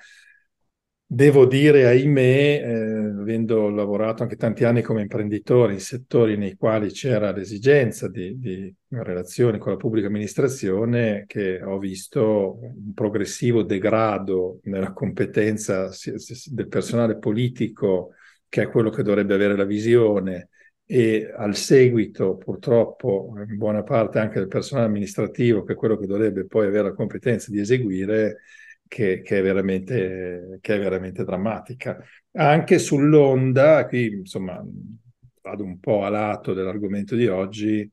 Devo 1.09 1.47
dire, 1.47 1.87
ahimè, 1.87 2.21
eh, 2.65 3.21
avendo 3.21 3.69
lavorato 3.69 4.25
anche 4.25 4.35
tanti 4.35 4.65
anni 4.65 4.83
come 4.83 5.03
imprenditore 5.03 5.73
in 5.73 5.79
settori 5.81 6.37
nei 6.37 6.57
quali 6.57 6.91
c'era 6.91 7.31
l'esigenza 7.31 8.09
di, 8.09 8.37
di 8.41 8.75
relazioni 8.89 9.59
con 9.59 9.71
la 9.71 9.79
pubblica 9.79 10.09
amministrazione, 10.09 11.25
che 11.29 11.63
ho 11.63 11.79
visto 11.79 12.59
un 12.61 12.93
progressivo 12.93 13.63
degrado 13.63 14.59
nella 14.65 14.93
competenza 14.93 15.89
del 16.51 16.67
personale 16.67 17.19
politico, 17.19 18.15
che 18.49 18.63
è 18.63 18.69
quello 18.69 18.91
che 18.91 19.05
dovrebbe 19.05 19.35
avere 19.35 19.57
la 19.57 19.65
visione, 19.65 20.49
e 20.85 21.33
al 21.37 21.55
seguito, 21.55 22.37
purtroppo, 22.37 23.33
in 23.49 23.57
buona 23.57 23.85
parte 23.85 24.19
anche 24.19 24.41
del 24.41 24.49
personale 24.49 24.87
amministrativo, 24.87 25.63
che 25.63 25.75
è 25.75 25.77
quello 25.77 25.97
che 25.97 26.07
dovrebbe 26.07 26.47
poi 26.47 26.67
avere 26.67 26.89
la 26.89 26.95
competenza 26.95 27.53
di 27.53 27.61
eseguire, 27.61 28.39
che, 28.89 29.23
che, 29.23 29.39
è 29.39 29.43
veramente, 29.43 30.59
che 30.61 30.77
è 30.77 30.79
veramente 30.79 31.25
drammatica. 31.25 31.99
Anche 32.33 32.79
sull'onda, 32.79 33.87
qui 33.87 34.07
insomma 34.07 34.63
vado 35.43 35.65
un 35.65 35.79
po' 35.79 36.05
a 36.05 36.09
lato 36.09 36.53
dell'argomento 36.55 37.15
di 37.15 37.27
oggi, 37.27 37.89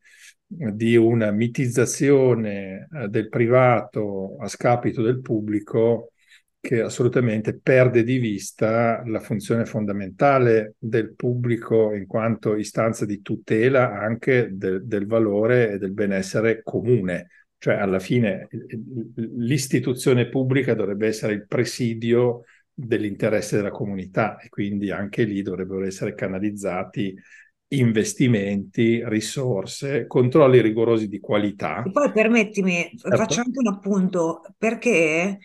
di 0.46 0.96
una 0.96 1.32
mitizzazione 1.32 2.88
eh, 2.92 3.08
del 3.08 3.30
privato 3.30 4.36
a 4.40 4.48
scapito 4.48 5.02
del 5.02 5.22
pubblico 5.22 6.12
che 6.60 6.80
assolutamente 6.82 7.60
perde 7.60 8.04
di 8.04 8.20
vista 8.20 9.04
la 9.06 9.20
funzione 9.20 9.66
fondamentale 9.66 10.76
del 10.78 11.14
pubblico 11.14 11.94
in 11.94 12.06
quanto 12.08 12.56
istanza 12.56 13.06
di 13.06 13.22
tutela 13.22 14.00
anche 14.00 14.48
del, 14.54 14.86
del 14.86 15.06
valore 15.06 15.72
e 15.72 15.78
del 15.78 15.92
benessere 15.92 16.62
comune. 16.64 17.28
Cioè 17.64 17.76
alla 17.76 18.00
fine 18.00 18.50
l'istituzione 19.16 20.28
pubblica 20.28 20.74
dovrebbe 20.74 21.08
essere 21.08 21.32
il 21.32 21.48
presidio 21.48 22.42
dell'interesse 22.74 23.56
della 23.56 23.72
comunità 23.72 24.38
e 24.38 24.50
quindi 24.50 24.92
anche 24.92 25.24
lì 25.24 25.42
dovrebbero 25.42 25.86
essere 25.86 26.14
canalizzati 26.14 27.16
investimenti, 27.70 29.02
risorse, 29.08 30.08
controlli 30.08 30.60
rigorosi 30.60 31.08
di 31.08 31.22
qualità. 31.22 31.84
E 31.84 31.92
poi 31.92 32.12
permettimi, 32.12 32.92
certo. 32.98 33.16
faccio 33.16 33.40
anche 33.40 33.60
un 33.60 33.68
appunto, 33.68 34.42
perché 34.58 35.38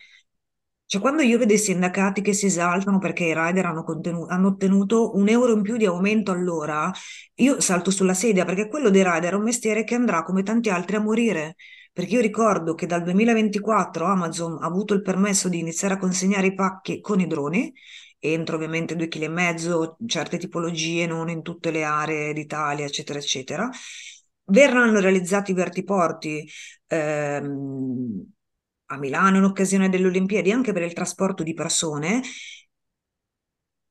cioè, 0.85 0.99
quando 0.99 1.21
io 1.21 1.37
vedo 1.37 1.53
i 1.53 1.57
sindacati 1.57 2.19
che 2.19 2.33
si 2.33 2.47
esaltano 2.47 2.97
perché 2.97 3.23
i 3.23 3.33
rider 3.33 3.65
hanno, 3.65 3.85
hanno, 4.27 4.47
ottenuto 4.49 5.15
un 5.15 5.29
euro 5.29 5.53
in 5.53 5.61
più 5.61 5.77
di 5.77 5.85
aumento 5.85 6.31
all'ora, 6.33 6.91
io 7.35 7.61
salto 7.61 7.91
sulla 7.91 8.13
sedia 8.13 8.43
perché 8.43 8.67
quello 8.67 8.89
dei 8.89 9.05
rider 9.05 9.31
è 9.31 9.35
un 9.35 9.43
mestiere 9.43 9.85
che 9.85 9.95
andrà 9.95 10.23
come 10.23 10.43
tanti 10.43 10.69
altri 10.69 10.97
a 10.97 10.99
morire. 10.99 11.55
Perché 11.99 12.13
io 12.15 12.21
ricordo 12.21 12.75
che 12.75 12.85
dal 12.85 13.03
2024 13.03 14.05
Amazon 14.05 14.57
ha 14.61 14.65
avuto 14.65 14.93
il 14.93 15.01
permesso 15.01 15.49
di 15.49 15.59
iniziare 15.59 15.95
a 15.95 15.97
consegnare 15.97 16.47
i 16.47 16.53
pacchi 16.53 17.01
con 17.01 17.19
i 17.19 17.27
droni, 17.27 17.73
entro 18.19 18.55
ovviamente 18.55 18.95
due 18.95 19.09
kg 19.09 19.23
e 19.23 19.27
mezzo, 19.27 19.97
certe 20.05 20.37
tipologie, 20.37 21.05
non 21.07 21.27
in 21.27 21.41
tutte 21.41 21.71
le 21.71 21.83
aree 21.83 22.31
d'Italia, 22.31 22.85
eccetera, 22.85 23.19
eccetera. 23.19 23.69
Verranno 24.45 25.01
realizzati 25.01 25.51
i 25.51 25.53
vertiporti. 25.53 26.49
Ehm, 26.87 28.31
a 28.85 28.97
Milano 28.97 29.35
in 29.37 29.43
occasione 29.43 29.89
delle 29.89 30.07
Olimpiadi, 30.07 30.53
anche 30.53 30.71
per 30.71 30.83
il 30.83 30.93
trasporto 30.93 31.43
di 31.43 31.53
persone, 31.53 32.21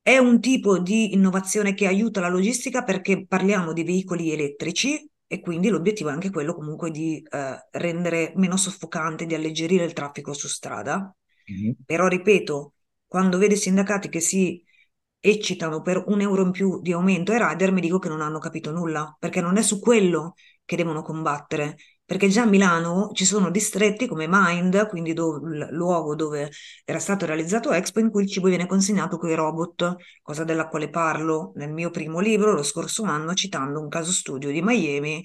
è 0.01 0.17
un 0.17 0.39
tipo 0.39 0.79
di 0.79 1.13
innovazione 1.13 1.75
che 1.75 1.85
aiuta 1.85 2.21
la 2.21 2.29
logistica 2.29 2.83
perché 2.83 3.27
parliamo 3.27 3.71
di 3.71 3.83
veicoli 3.83 4.31
elettrici 4.31 5.07
e 5.31 5.41
quindi 5.41 5.69
l'obiettivo 5.69 6.09
è 6.09 6.11
anche 6.11 6.31
quello 6.31 6.55
comunque 6.55 6.89
di 6.89 7.21
eh, 7.21 7.67
rendere 7.69 8.33
meno 8.37 8.57
soffocante, 8.57 9.27
di 9.27 9.35
alleggerire 9.35 9.85
il 9.85 9.93
traffico 9.93 10.33
su 10.33 10.47
strada. 10.47 11.15
Mm-hmm. 11.51 11.71
Però 11.85 12.07
ripeto, 12.07 12.73
quando 13.05 13.37
vedo 13.37 13.53
i 13.53 13.57
sindacati 13.57 14.09
che 14.09 14.21
si 14.21 14.65
eccitano 15.19 15.83
per 15.83 16.03
un 16.07 16.21
euro 16.21 16.41
in 16.41 16.49
più 16.49 16.81
di 16.81 16.93
aumento 16.93 17.31
ai 17.31 17.47
rider, 17.47 17.71
mi 17.71 17.79
dico 17.79 17.99
che 17.99 18.09
non 18.09 18.21
hanno 18.21 18.39
capito 18.39 18.71
nulla, 18.71 19.15
perché 19.19 19.39
non 19.39 19.57
è 19.57 19.61
su 19.61 19.79
quello 19.79 20.33
che 20.65 20.75
devono 20.75 21.03
combattere, 21.03 21.77
perché 22.09 22.27
già 22.27 22.41
a 22.41 22.45
Milano 22.47 23.11
ci 23.13 23.23
sono 23.23 23.51
distretti 23.51 24.07
come 24.07 24.25
Mind, 24.27 24.87
quindi 24.87 25.13
dove, 25.13 25.47
il 25.55 25.67
luogo 25.73 26.15
dove 26.15 26.49
era 26.83 26.97
stato 26.97 27.27
realizzato 27.27 27.71
Expo, 27.71 27.99
in 27.99 28.09
cui 28.09 28.23
il 28.23 28.29
cibo 28.29 28.47
viene 28.47 28.65
consegnato 28.65 29.17
con 29.19 29.29
i 29.29 29.35
robot, 29.35 29.95
cosa 30.23 30.43
della 30.43 30.67
quale 30.69 30.89
parlo 30.89 31.51
nel 31.57 31.71
mio 31.71 31.91
primo 31.91 32.19
libro 32.19 32.51
lo 32.53 32.63
scorso 32.63 33.03
anno, 33.03 33.35
citando 33.35 33.79
un 33.79 33.89
caso 33.89 34.11
studio 34.11 34.49
di 34.49 34.59
Miami, 34.63 35.23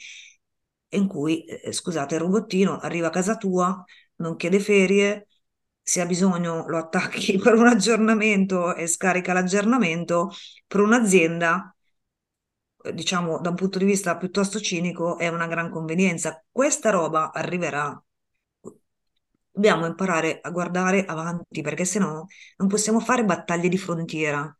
in 0.90 1.06
cui, 1.06 1.44
eh, 1.46 1.72
scusate, 1.72 2.16
il 2.16 2.20
robottino 2.20 2.78
arriva 2.78 3.06
a 3.06 3.10
casa 3.10 3.36
tua, 3.38 3.82
non 4.16 4.36
chiede 4.36 4.60
ferie, 4.60 5.28
se 5.82 6.02
ha 6.02 6.06
bisogno 6.06 6.66
lo 6.68 6.76
attacchi 6.76 7.38
per 7.42 7.54
un 7.54 7.66
aggiornamento 7.66 8.74
e 8.74 8.86
scarica 8.86 9.32
l'aggiornamento, 9.32 10.30
per 10.66 10.80
un'azienda 10.80 11.73
diciamo 12.92 13.38
da 13.40 13.50
un 13.50 13.54
punto 13.56 13.78
di 13.78 13.84
vista 13.84 14.16
piuttosto 14.16 14.60
cinico, 14.60 15.18
è 15.18 15.28
una 15.28 15.46
gran 15.46 15.70
convenienza. 15.70 16.42
Questa 16.50 16.90
roba 16.90 17.32
arriverà. 17.32 18.00
Dobbiamo 19.50 19.86
imparare 19.86 20.38
a 20.42 20.50
guardare 20.50 21.04
avanti 21.06 21.62
perché 21.62 21.84
sennò 21.86 22.24
non 22.58 22.68
possiamo 22.68 23.00
fare 23.00 23.24
battaglie 23.24 23.68
di 23.70 23.78
frontiera. 23.78 24.54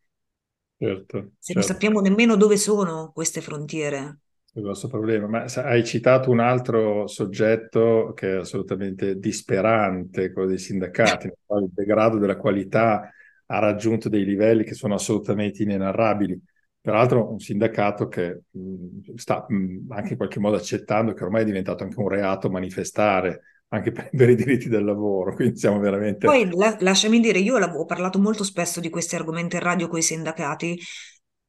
Certo, 0.79 1.33
Se 1.39 1.53
certo. 1.53 1.55
non 1.55 1.63
sappiamo 1.63 2.01
nemmeno 2.01 2.35
dove 2.35 2.57
sono 2.57 3.13
queste 3.13 3.41
frontiere. 3.41 4.19
Il 4.57 4.63
grosso 4.63 4.87
problema, 4.89 5.27
ma 5.27 5.43
hai 5.65 5.85
citato 5.85 6.31
un 6.31 6.39
altro 6.39 7.09
soggetto 7.09 8.13
che 8.15 8.35
è 8.35 8.37
assolutamente 8.37 9.19
disperante, 9.19 10.31
quello 10.33 10.47
dei 10.49 10.59
sindacati, 10.59 11.27
il 11.27 11.71
degrado 11.73 12.19
della 12.19 12.37
qualità 12.37 13.11
ha 13.47 13.59
raggiunto 13.59 14.09
dei 14.09 14.25
livelli 14.25 14.63
che 14.63 14.75
sono 14.75 14.95
assolutamente 14.95 15.65
inenarrabili. 15.65 16.41
Peraltro 16.85 17.31
un 17.31 17.39
sindacato 17.41 18.09
che 18.09 18.43
mh, 18.51 19.15
sta 19.15 19.47
mh, 19.49 19.87
anche 19.91 20.11
in 20.13 20.17
qualche 20.19 20.39
modo 20.39 20.57
accettando 20.57 21.15
che 21.15 21.25
ormai 21.25 21.41
è 21.43 21.45
diventato 21.47 21.83
anche 21.83 21.99
un 21.99 22.09
reato 22.09 22.51
manifestare 22.51 23.41
anche 23.69 23.91
per, 23.91 24.11
per 24.15 24.29
i 24.29 24.35
diritti 24.35 24.69
del 24.69 24.85
lavoro, 24.85 25.35
quindi 25.35 25.59
siamo 25.59 25.79
veramente... 25.79 26.29
Poi 26.29 26.49
la, 26.55 26.77
lasciami 26.81 27.21
dire, 27.21 27.39
io 27.39 27.57
ho 27.59 27.85
parlato 27.85 28.19
molto 28.19 28.45
spesso 28.45 28.81
di 28.81 28.89
questi 28.89 29.15
argomenti 29.15 29.57
in 29.57 29.63
radio 29.63 29.89
con 29.89 29.99
i 29.99 30.03
sindacati, 30.03 30.79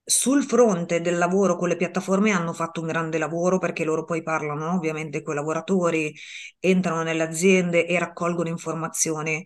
sul 0.08 0.44
fronte 0.44 1.02
del 1.02 1.18
lavoro 1.18 1.56
con 1.56 1.68
le 1.70 1.78
piattaforme 1.78 2.32
hanno 2.32 2.54
fatto 2.54 2.82
un 2.82 2.88
grande 2.88 3.18
lavoro 3.18 3.58
perché 3.58 3.84
loro 3.86 4.04
poi 4.04 4.22
parlano 4.22 4.74
ovviamente 4.76 5.22
con 5.24 5.34
i 5.34 5.38
lavoratori, 5.38 6.14
entrano 6.60 7.04
nelle 7.04 7.24
aziende 7.24 7.88
e 7.88 7.98
raccolgono 7.98 8.50
informazioni 8.50 9.46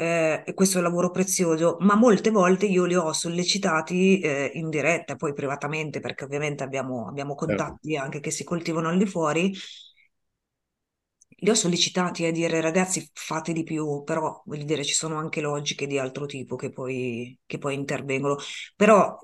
eh, 0.00 0.42
e 0.46 0.54
questo 0.54 0.76
è 0.76 0.80
un 0.80 0.86
lavoro 0.86 1.10
prezioso, 1.10 1.76
ma 1.80 1.94
molte 1.94 2.30
volte 2.30 2.64
io 2.64 2.86
li 2.86 2.94
ho 2.94 3.12
sollecitati 3.12 4.18
eh, 4.20 4.50
in 4.54 4.70
diretta, 4.70 5.14
poi 5.14 5.34
privatamente, 5.34 6.00
perché 6.00 6.24
ovviamente 6.24 6.64
abbiamo, 6.64 7.06
abbiamo 7.06 7.34
certo. 7.38 7.44
contatti 7.44 7.96
anche 7.96 8.20
che 8.20 8.30
si 8.30 8.42
coltivano 8.42 8.88
al 8.88 8.96
di 8.96 9.04
fuori. 9.04 9.52
Li 11.42 11.50
ho 11.50 11.54
sollecitati 11.54 12.24
a 12.24 12.32
dire 12.32 12.60
ragazzi 12.62 13.10
fate 13.12 13.52
di 13.52 13.62
più, 13.62 14.02
però 14.02 14.42
voglio 14.46 14.64
dire 14.64 14.84
ci 14.84 14.94
sono 14.94 15.16
anche 15.18 15.42
logiche 15.42 15.86
di 15.86 15.98
altro 15.98 16.24
tipo 16.26 16.56
che 16.56 16.70
poi, 16.70 17.38
che 17.44 17.58
poi 17.58 17.74
intervengono. 17.74 18.36
Però 18.76 19.18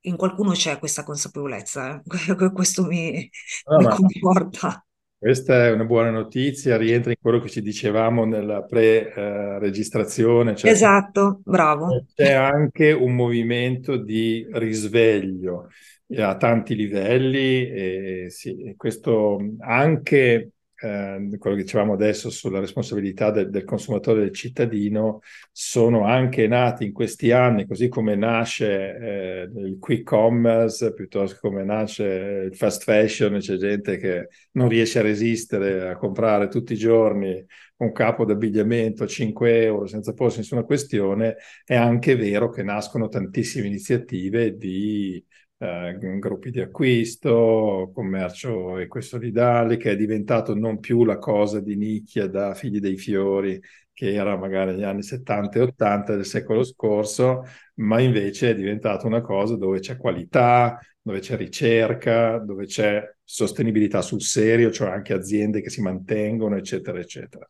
in 0.00 0.16
qualcuno 0.16 0.52
c'è 0.52 0.78
questa 0.80 1.04
consapevolezza, 1.04 2.02
eh? 2.02 2.02
questo 2.52 2.84
mi, 2.86 3.30
no, 3.66 3.78
mi 3.78 3.84
conforta. 3.84 4.85
Questa 5.18 5.64
è 5.66 5.72
una 5.72 5.84
buona 5.84 6.10
notizia, 6.10 6.76
rientra 6.76 7.10
in 7.10 7.16
quello 7.20 7.40
che 7.40 7.48
ci 7.48 7.62
dicevamo 7.62 8.24
nella 8.24 8.62
pre-registrazione. 8.62 10.54
Cioè 10.54 10.70
esatto, 10.70 11.40
bravo. 11.42 12.04
C'è 12.14 12.32
anche 12.32 12.92
un 12.92 13.14
movimento 13.14 13.96
di 13.96 14.46
risveglio 14.52 15.68
a 16.16 16.36
tanti 16.36 16.76
livelli 16.76 17.66
e 17.68 18.26
sì, 18.28 18.74
questo 18.76 19.38
anche 19.60 20.50
eh, 20.78 21.28
quello 21.38 21.56
che 21.56 21.62
dicevamo 21.62 21.94
adesso 21.94 22.30
sulla 22.30 22.60
responsabilità 22.60 23.30
del, 23.30 23.50
del, 23.50 23.64
consumatore 23.64 24.20
del 24.20 24.32
cittadino, 24.32 25.20
sono 25.50 26.04
anche 26.04 26.46
nati 26.46 26.84
in 26.84 26.92
questi 26.92 27.30
anni, 27.32 27.66
così 27.66 27.88
come 27.88 28.14
nasce 28.14 28.96
eh, 28.96 29.50
il 29.54 29.78
quick 29.78 30.04
commerce, 30.04 30.92
piuttosto 30.92 31.38
come 31.40 31.64
nasce 31.64 32.04
il 32.50 32.56
fast 32.56 32.82
fashion, 32.82 33.38
c'è 33.38 33.56
gente 33.56 33.96
che 33.96 34.28
non 34.52 34.68
riesce 34.68 34.98
a 34.98 35.02
resistere 35.02 35.88
a 35.88 35.96
comprare 35.96 36.48
tutti 36.48 36.74
i 36.74 36.76
giorni 36.76 37.44
un 37.78 37.92
capo 37.92 38.24
d'abbigliamento 38.24 39.04
a 39.04 39.06
5 39.06 39.62
euro 39.62 39.86
senza 39.86 40.12
porsi 40.14 40.38
nessuna 40.38 40.62
questione, 40.62 41.36
è 41.64 41.74
anche 41.74 42.16
vero 42.16 42.48
che 42.48 42.62
nascono 42.62 43.08
tantissime 43.08 43.66
iniziative 43.66 44.56
di 44.56 45.22
eh, 45.58 45.96
gruppi 46.18 46.50
di 46.50 46.60
acquisto, 46.60 47.90
commercio 47.94 48.78
ecosolidale, 48.78 49.76
che 49.76 49.92
è 49.92 49.96
diventato 49.96 50.54
non 50.54 50.78
più 50.80 51.04
la 51.04 51.18
cosa 51.18 51.60
di 51.60 51.76
nicchia 51.76 52.26
da 52.28 52.54
figli 52.54 52.78
dei 52.80 52.96
fiori, 52.96 53.60
che 53.92 54.12
era 54.12 54.36
magari 54.36 54.72
negli 54.72 54.82
anni 54.82 55.02
70 55.02 55.58
e 55.58 55.62
80 55.62 56.14
del 56.14 56.26
secolo 56.26 56.62
scorso, 56.64 57.44
ma 57.76 58.00
invece 58.00 58.50
è 58.50 58.54
diventato 58.54 59.06
una 59.06 59.22
cosa 59.22 59.56
dove 59.56 59.80
c'è 59.80 59.96
qualità, 59.96 60.78
dove 61.00 61.20
c'è 61.20 61.36
ricerca, 61.36 62.38
dove 62.38 62.66
c'è 62.66 63.02
sostenibilità 63.24 64.02
sul 64.02 64.20
serio, 64.22 64.70
cioè 64.70 64.90
anche 64.90 65.14
aziende 65.14 65.62
che 65.62 65.70
si 65.70 65.80
mantengono, 65.80 66.56
eccetera, 66.56 66.98
eccetera. 66.98 67.48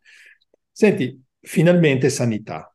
Senti, 0.70 1.20
finalmente 1.40 2.10
sanità. 2.10 2.70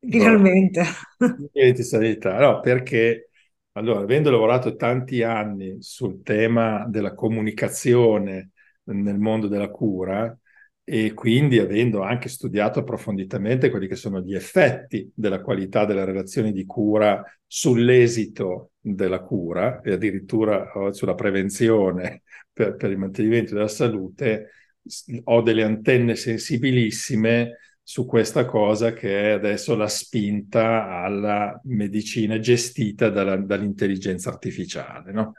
Finalmente. 0.00 0.84
Finalmente 1.18 1.82
sanità, 1.82 2.38
no, 2.38 2.60
perché 2.60 3.30
allora, 3.76 4.00
avendo 4.00 4.30
lavorato 4.30 4.74
tanti 4.74 5.22
anni 5.22 5.76
sul 5.80 6.22
tema 6.22 6.86
della 6.88 7.14
comunicazione 7.14 8.50
nel 8.84 9.18
mondo 9.18 9.48
della 9.48 9.68
cura 9.68 10.34
e 10.82 11.12
quindi 11.12 11.58
avendo 11.58 12.00
anche 12.02 12.28
studiato 12.30 12.78
approfonditamente 12.78 13.68
quelli 13.68 13.86
che 13.86 13.96
sono 13.96 14.20
gli 14.20 14.34
effetti 14.34 15.10
della 15.14 15.42
qualità 15.42 15.84
delle 15.84 16.06
relazioni 16.06 16.52
di 16.52 16.64
cura 16.64 17.22
sull'esito 17.46 18.70
della 18.80 19.20
cura 19.20 19.80
e 19.82 19.92
addirittura 19.92 20.70
sulla 20.92 21.14
prevenzione 21.14 22.22
per, 22.52 22.76
per 22.76 22.90
il 22.90 22.98
mantenimento 22.98 23.52
della 23.54 23.68
salute, 23.68 24.52
ho 25.24 25.42
delle 25.42 25.64
antenne 25.64 26.14
sensibilissime 26.14 27.58
su 27.88 28.04
questa 28.04 28.46
cosa 28.46 28.92
che 28.92 29.28
è 29.28 29.30
adesso 29.30 29.76
la 29.76 29.86
spinta 29.86 30.88
alla 31.04 31.60
medicina 31.66 32.40
gestita 32.40 33.10
dalla, 33.10 33.36
dall'intelligenza 33.36 34.28
artificiale. 34.28 35.12
No? 35.12 35.34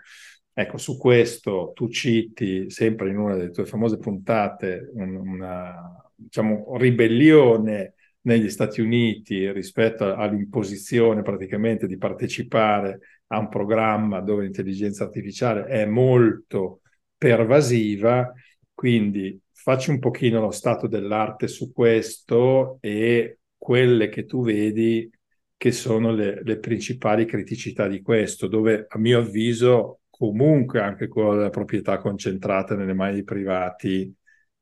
Ecco, 0.54 0.78
su 0.78 0.98
questo 0.98 1.74
tu 1.76 1.90
citi 1.90 2.70
sempre 2.70 3.10
in 3.10 3.18
una 3.18 3.36
delle 3.36 3.52
tue 3.52 3.66
famose 3.66 3.98
puntate 3.98 4.90
una 4.94 6.02
diciamo, 6.16 6.78
ribellione 6.78 7.96
negli 8.22 8.50
Stati 8.50 8.80
Uniti 8.80 9.52
rispetto 9.52 10.16
all'imposizione 10.16 11.24
praticamente 11.24 11.86
di 11.86 11.98
partecipare 11.98 13.00
a 13.28 13.40
un 13.40 13.50
programma 13.50 14.22
dove 14.22 14.44
l'intelligenza 14.44 15.04
artificiale 15.04 15.66
è 15.66 15.86
molto 15.86 16.80
pervasiva, 17.18 18.32
quindi 18.74 19.38
facci 19.68 19.90
un 19.90 20.00
pochino 20.00 20.40
lo 20.40 20.52
stato 20.52 20.88
dell'arte 20.88 21.50
su 21.50 21.74
questo 21.74 22.78
e 22.80 23.40
quelle 23.58 24.08
che 24.08 24.26
tu 24.26 24.42
vedi 24.42 25.12
che 25.58 25.74
sono 25.74 26.14
le, 26.14 26.42
le 26.42 26.58
principali 26.60 27.26
criticità 27.26 27.86
di 27.86 28.02
questo, 28.02 28.48
dove 28.48 28.86
a 28.88 28.98
mio 28.98 29.20
avviso 29.20 30.04
comunque 30.10 30.80
anche 30.80 31.10
quello 31.10 31.36
della 31.36 31.50
proprietà 31.50 31.98
concentrata 31.98 32.76
nelle 32.76 32.94
mani 32.94 33.16
dei 33.16 33.24
privati 33.26 34.16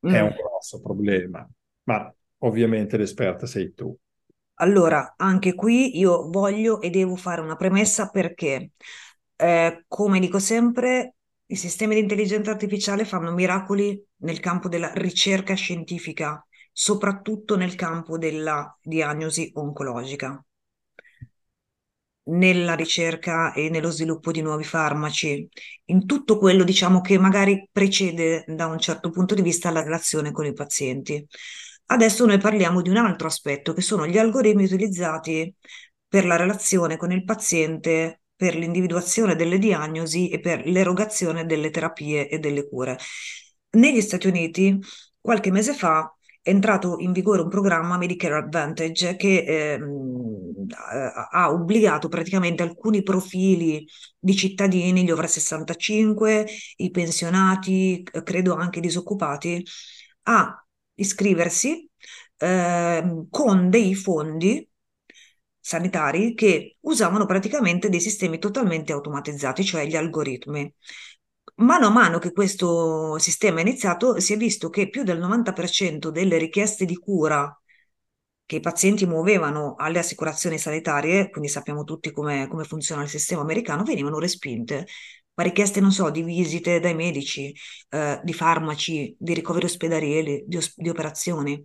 mm. 0.04 0.12
è 0.12 0.20
un 0.22 0.34
grosso 0.36 0.80
problema. 0.80 1.48
Ma 1.84 2.12
ovviamente 2.38 2.96
l'esperta 2.96 3.46
sei 3.46 3.74
tu. 3.74 3.96
Allora, 4.54 5.14
anche 5.16 5.54
qui 5.54 5.96
io 6.00 6.28
voglio 6.28 6.80
e 6.80 6.90
devo 6.90 7.14
fare 7.14 7.40
una 7.42 7.54
premessa 7.54 8.08
perché, 8.08 8.72
eh, 9.36 9.84
come 9.86 10.18
dico 10.18 10.40
sempre, 10.40 11.15
i 11.46 11.56
sistemi 11.56 11.94
di 11.94 12.00
intelligenza 12.00 12.50
artificiale 12.50 13.04
fanno 13.04 13.32
miracoli 13.32 14.02
nel 14.18 14.40
campo 14.40 14.68
della 14.68 14.92
ricerca 14.94 15.54
scientifica, 15.54 16.44
soprattutto 16.72 17.56
nel 17.56 17.74
campo 17.74 18.18
della 18.18 18.76
diagnosi 18.82 19.50
oncologica, 19.54 20.44
nella 22.28 22.74
ricerca 22.74 23.52
e 23.52 23.68
nello 23.70 23.90
sviluppo 23.90 24.32
di 24.32 24.42
nuovi 24.42 24.64
farmaci, 24.64 25.48
in 25.86 26.06
tutto 26.06 26.38
quello 26.38 26.64
diciamo 26.64 27.00
che 27.00 27.18
magari 27.18 27.68
precede 27.70 28.44
da 28.48 28.66
un 28.66 28.78
certo 28.80 29.10
punto 29.10 29.34
di 29.34 29.42
vista 29.42 29.70
la 29.70 29.82
relazione 29.82 30.32
con 30.32 30.44
i 30.46 30.52
pazienti. 30.52 31.24
Adesso 31.88 32.26
noi 32.26 32.38
parliamo 32.38 32.82
di 32.82 32.90
un 32.90 32.96
altro 32.96 33.28
aspetto 33.28 33.72
che 33.72 33.80
sono 33.80 34.06
gli 34.06 34.18
algoritmi 34.18 34.64
utilizzati 34.64 35.54
per 36.08 36.24
la 36.26 36.36
relazione 36.36 36.96
con 36.96 37.12
il 37.12 37.24
paziente 37.24 38.22
per 38.36 38.54
l'individuazione 38.54 39.34
delle 39.34 39.58
diagnosi 39.58 40.28
e 40.28 40.40
per 40.40 40.66
l'erogazione 40.66 41.46
delle 41.46 41.70
terapie 41.70 42.28
e 42.28 42.38
delle 42.38 42.68
cure. 42.68 42.98
Negli 43.70 44.00
Stati 44.00 44.26
Uniti, 44.26 44.78
qualche 45.20 45.50
mese 45.50 45.74
fa, 45.74 46.10
è 46.42 46.50
entrato 46.50 46.98
in 46.98 47.12
vigore 47.12 47.42
un 47.42 47.48
programma 47.48 47.96
Medicare 47.96 48.36
Advantage 48.36 49.16
che 49.16 49.38
eh, 49.74 49.80
ha 51.30 51.50
obbligato 51.50 52.08
praticamente 52.08 52.62
alcuni 52.62 53.02
profili 53.02 53.84
di 54.18 54.36
cittadini, 54.36 55.02
gli 55.04 55.10
over 55.10 55.28
65, 55.28 56.46
i 56.76 56.90
pensionati, 56.90 58.02
credo 58.24 58.54
anche 58.54 58.78
i 58.78 58.82
disoccupati, 58.82 59.64
a 60.24 60.66
iscriversi 60.94 61.88
eh, 62.38 63.26
con 63.30 63.70
dei 63.70 63.94
fondi 63.94 64.68
sanitari 65.66 66.34
che 66.34 66.76
usavano 66.82 67.26
praticamente 67.26 67.88
dei 67.88 68.00
sistemi 68.00 68.38
totalmente 68.38 68.92
automatizzati, 68.92 69.64
cioè 69.64 69.84
gli 69.86 69.96
algoritmi. 69.96 70.72
Mano 71.56 71.86
a 71.86 71.90
mano 71.90 72.18
che 72.18 72.32
questo 72.32 73.18
sistema 73.18 73.58
è 73.58 73.62
iniziato, 73.62 74.20
si 74.20 74.32
è 74.34 74.36
visto 74.36 74.68
che 74.70 74.88
più 74.88 75.02
del 75.02 75.18
90% 75.18 76.10
delle 76.10 76.38
richieste 76.38 76.84
di 76.84 76.96
cura 76.96 77.52
che 78.44 78.56
i 78.56 78.60
pazienti 78.60 79.06
muovevano 79.06 79.74
alle 79.76 79.98
assicurazioni 79.98 80.56
sanitarie, 80.58 81.30
quindi 81.30 81.48
sappiamo 81.48 81.82
tutti 81.82 82.12
come, 82.12 82.46
come 82.46 82.62
funziona 82.64 83.02
il 83.02 83.08
sistema 83.08 83.40
americano, 83.40 83.82
venivano 83.82 84.20
respinte. 84.20 84.86
Ma 85.34 85.42
richieste, 85.42 85.80
non 85.80 85.90
so, 85.90 86.10
di 86.10 86.22
visite 86.22 86.78
dai 86.78 86.94
medici, 86.94 87.52
eh, 87.90 88.20
di 88.22 88.32
farmaci, 88.32 89.16
di 89.18 89.34
ricoveri 89.34 89.64
ospedalieri, 89.66 90.44
di, 90.46 90.56
os- 90.58 90.74
di 90.76 90.88
operazioni. 90.88 91.60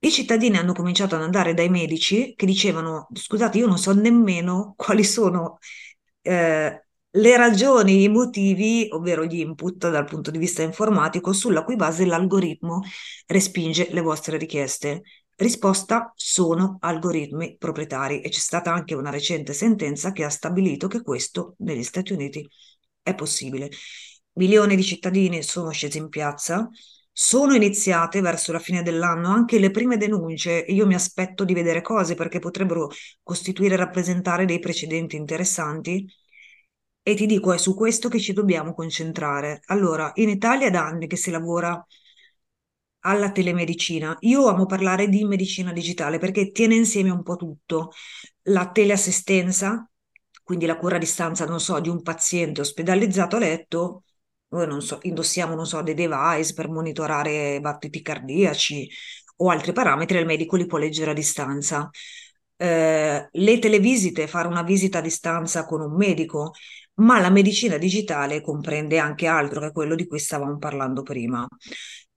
I 0.00 0.10
cittadini 0.10 0.56
hanno 0.56 0.72
cominciato 0.74 1.16
ad 1.16 1.22
andare 1.22 1.54
dai 1.54 1.68
medici 1.68 2.34
che 2.36 2.46
dicevano: 2.46 3.08
Scusate, 3.12 3.58
io 3.58 3.66
non 3.66 3.78
so 3.78 3.92
nemmeno 3.92 4.74
quali 4.76 5.02
sono 5.04 5.58
eh, 6.22 6.84
le 7.10 7.36
ragioni, 7.36 8.04
i 8.04 8.08
motivi, 8.08 8.86
ovvero 8.90 9.24
gli 9.24 9.40
input 9.40 9.90
dal 9.90 10.04
punto 10.04 10.30
di 10.30 10.38
vista 10.38 10.62
informatico, 10.62 11.32
sulla 11.32 11.64
cui 11.64 11.74
base 11.76 12.04
l'algoritmo 12.04 12.82
respinge 13.26 13.88
le 13.90 14.00
vostre 14.00 14.36
richieste. 14.38 15.02
Risposta 15.34 16.12
sono 16.14 16.78
algoritmi 16.80 17.56
proprietari 17.56 18.20
e 18.20 18.28
c'è 18.28 18.38
stata 18.40 18.72
anche 18.72 18.94
una 18.94 19.10
recente 19.10 19.52
sentenza 19.52 20.12
che 20.12 20.24
ha 20.24 20.30
stabilito 20.30 20.88
che 20.88 21.02
questo 21.02 21.54
negli 21.58 21.84
Stati 21.84 22.12
Uniti 22.12 22.48
è 23.02 23.14
possibile. 23.14 23.70
Milioni 24.34 24.76
di 24.76 24.82
cittadini 24.84 25.42
sono 25.42 25.70
scesi 25.70 25.98
in 25.98 26.08
piazza 26.08 26.68
sono 27.20 27.52
iniziate 27.52 28.20
verso 28.20 28.52
la 28.52 28.60
fine 28.60 28.82
dell'anno 28.84 29.30
anche 29.30 29.58
le 29.58 29.72
prime 29.72 29.96
denunce 29.96 30.64
e 30.64 30.72
io 30.72 30.86
mi 30.86 30.94
aspetto 30.94 31.44
di 31.44 31.52
vedere 31.52 31.82
cose 31.82 32.14
perché 32.14 32.38
potrebbero 32.38 32.90
costituire 33.24 33.74
e 33.74 33.76
rappresentare 33.76 34.44
dei 34.44 34.60
precedenti 34.60 35.16
interessanti. 35.16 36.06
E 37.02 37.14
ti 37.16 37.26
dico, 37.26 37.52
è 37.52 37.58
su 37.58 37.74
questo 37.74 38.08
che 38.08 38.20
ci 38.20 38.32
dobbiamo 38.32 38.72
concentrare. 38.72 39.62
Allora, 39.66 40.12
in 40.14 40.28
Italia 40.28 40.70
da 40.70 40.86
anni 40.86 41.08
che 41.08 41.16
si 41.16 41.32
lavora 41.32 41.84
alla 43.00 43.32
telemedicina. 43.32 44.16
Io 44.20 44.46
amo 44.46 44.66
parlare 44.66 45.08
di 45.08 45.24
medicina 45.24 45.72
digitale 45.72 46.18
perché 46.18 46.52
tiene 46.52 46.74
insieme 46.76 47.10
un 47.10 47.22
po' 47.24 47.34
tutto. 47.36 47.90
La 48.42 48.70
teleassistenza, 48.70 49.88
quindi 50.44 50.66
la 50.66 50.76
cura 50.76 50.96
a 50.96 50.98
distanza, 50.98 51.46
non 51.46 51.58
so, 51.60 51.80
di 51.80 51.88
un 51.88 52.00
paziente 52.02 52.60
ospedalizzato 52.60 53.36
a 53.36 53.38
letto, 53.40 54.04
non 54.50 54.80
so, 54.82 54.98
indossiamo, 55.02 55.54
non 55.54 55.66
so, 55.66 55.82
dei 55.82 55.94
device 55.94 56.54
per 56.54 56.68
monitorare 56.68 57.60
battiti 57.60 58.00
cardiaci 58.02 58.88
o 59.36 59.50
altri 59.50 59.72
parametri, 59.72 60.18
il 60.18 60.26
medico 60.26 60.56
li 60.56 60.66
può 60.66 60.78
leggere 60.78 61.10
a 61.10 61.14
distanza. 61.14 61.88
Eh, 62.56 63.28
le 63.30 63.58
televisite, 63.58 64.26
fare 64.26 64.48
una 64.48 64.62
visita 64.62 64.98
a 64.98 65.00
distanza 65.02 65.64
con 65.64 65.80
un 65.80 65.94
medico, 65.94 66.52
ma 66.94 67.20
la 67.20 67.30
medicina 67.30 67.76
digitale 67.78 68.40
comprende 68.40 68.98
anche 68.98 69.26
altro, 69.26 69.60
che 69.60 69.70
quello 69.72 69.94
di 69.94 70.06
cui 70.06 70.18
stavamo 70.18 70.58
parlando 70.58 71.02
prima. 71.02 71.46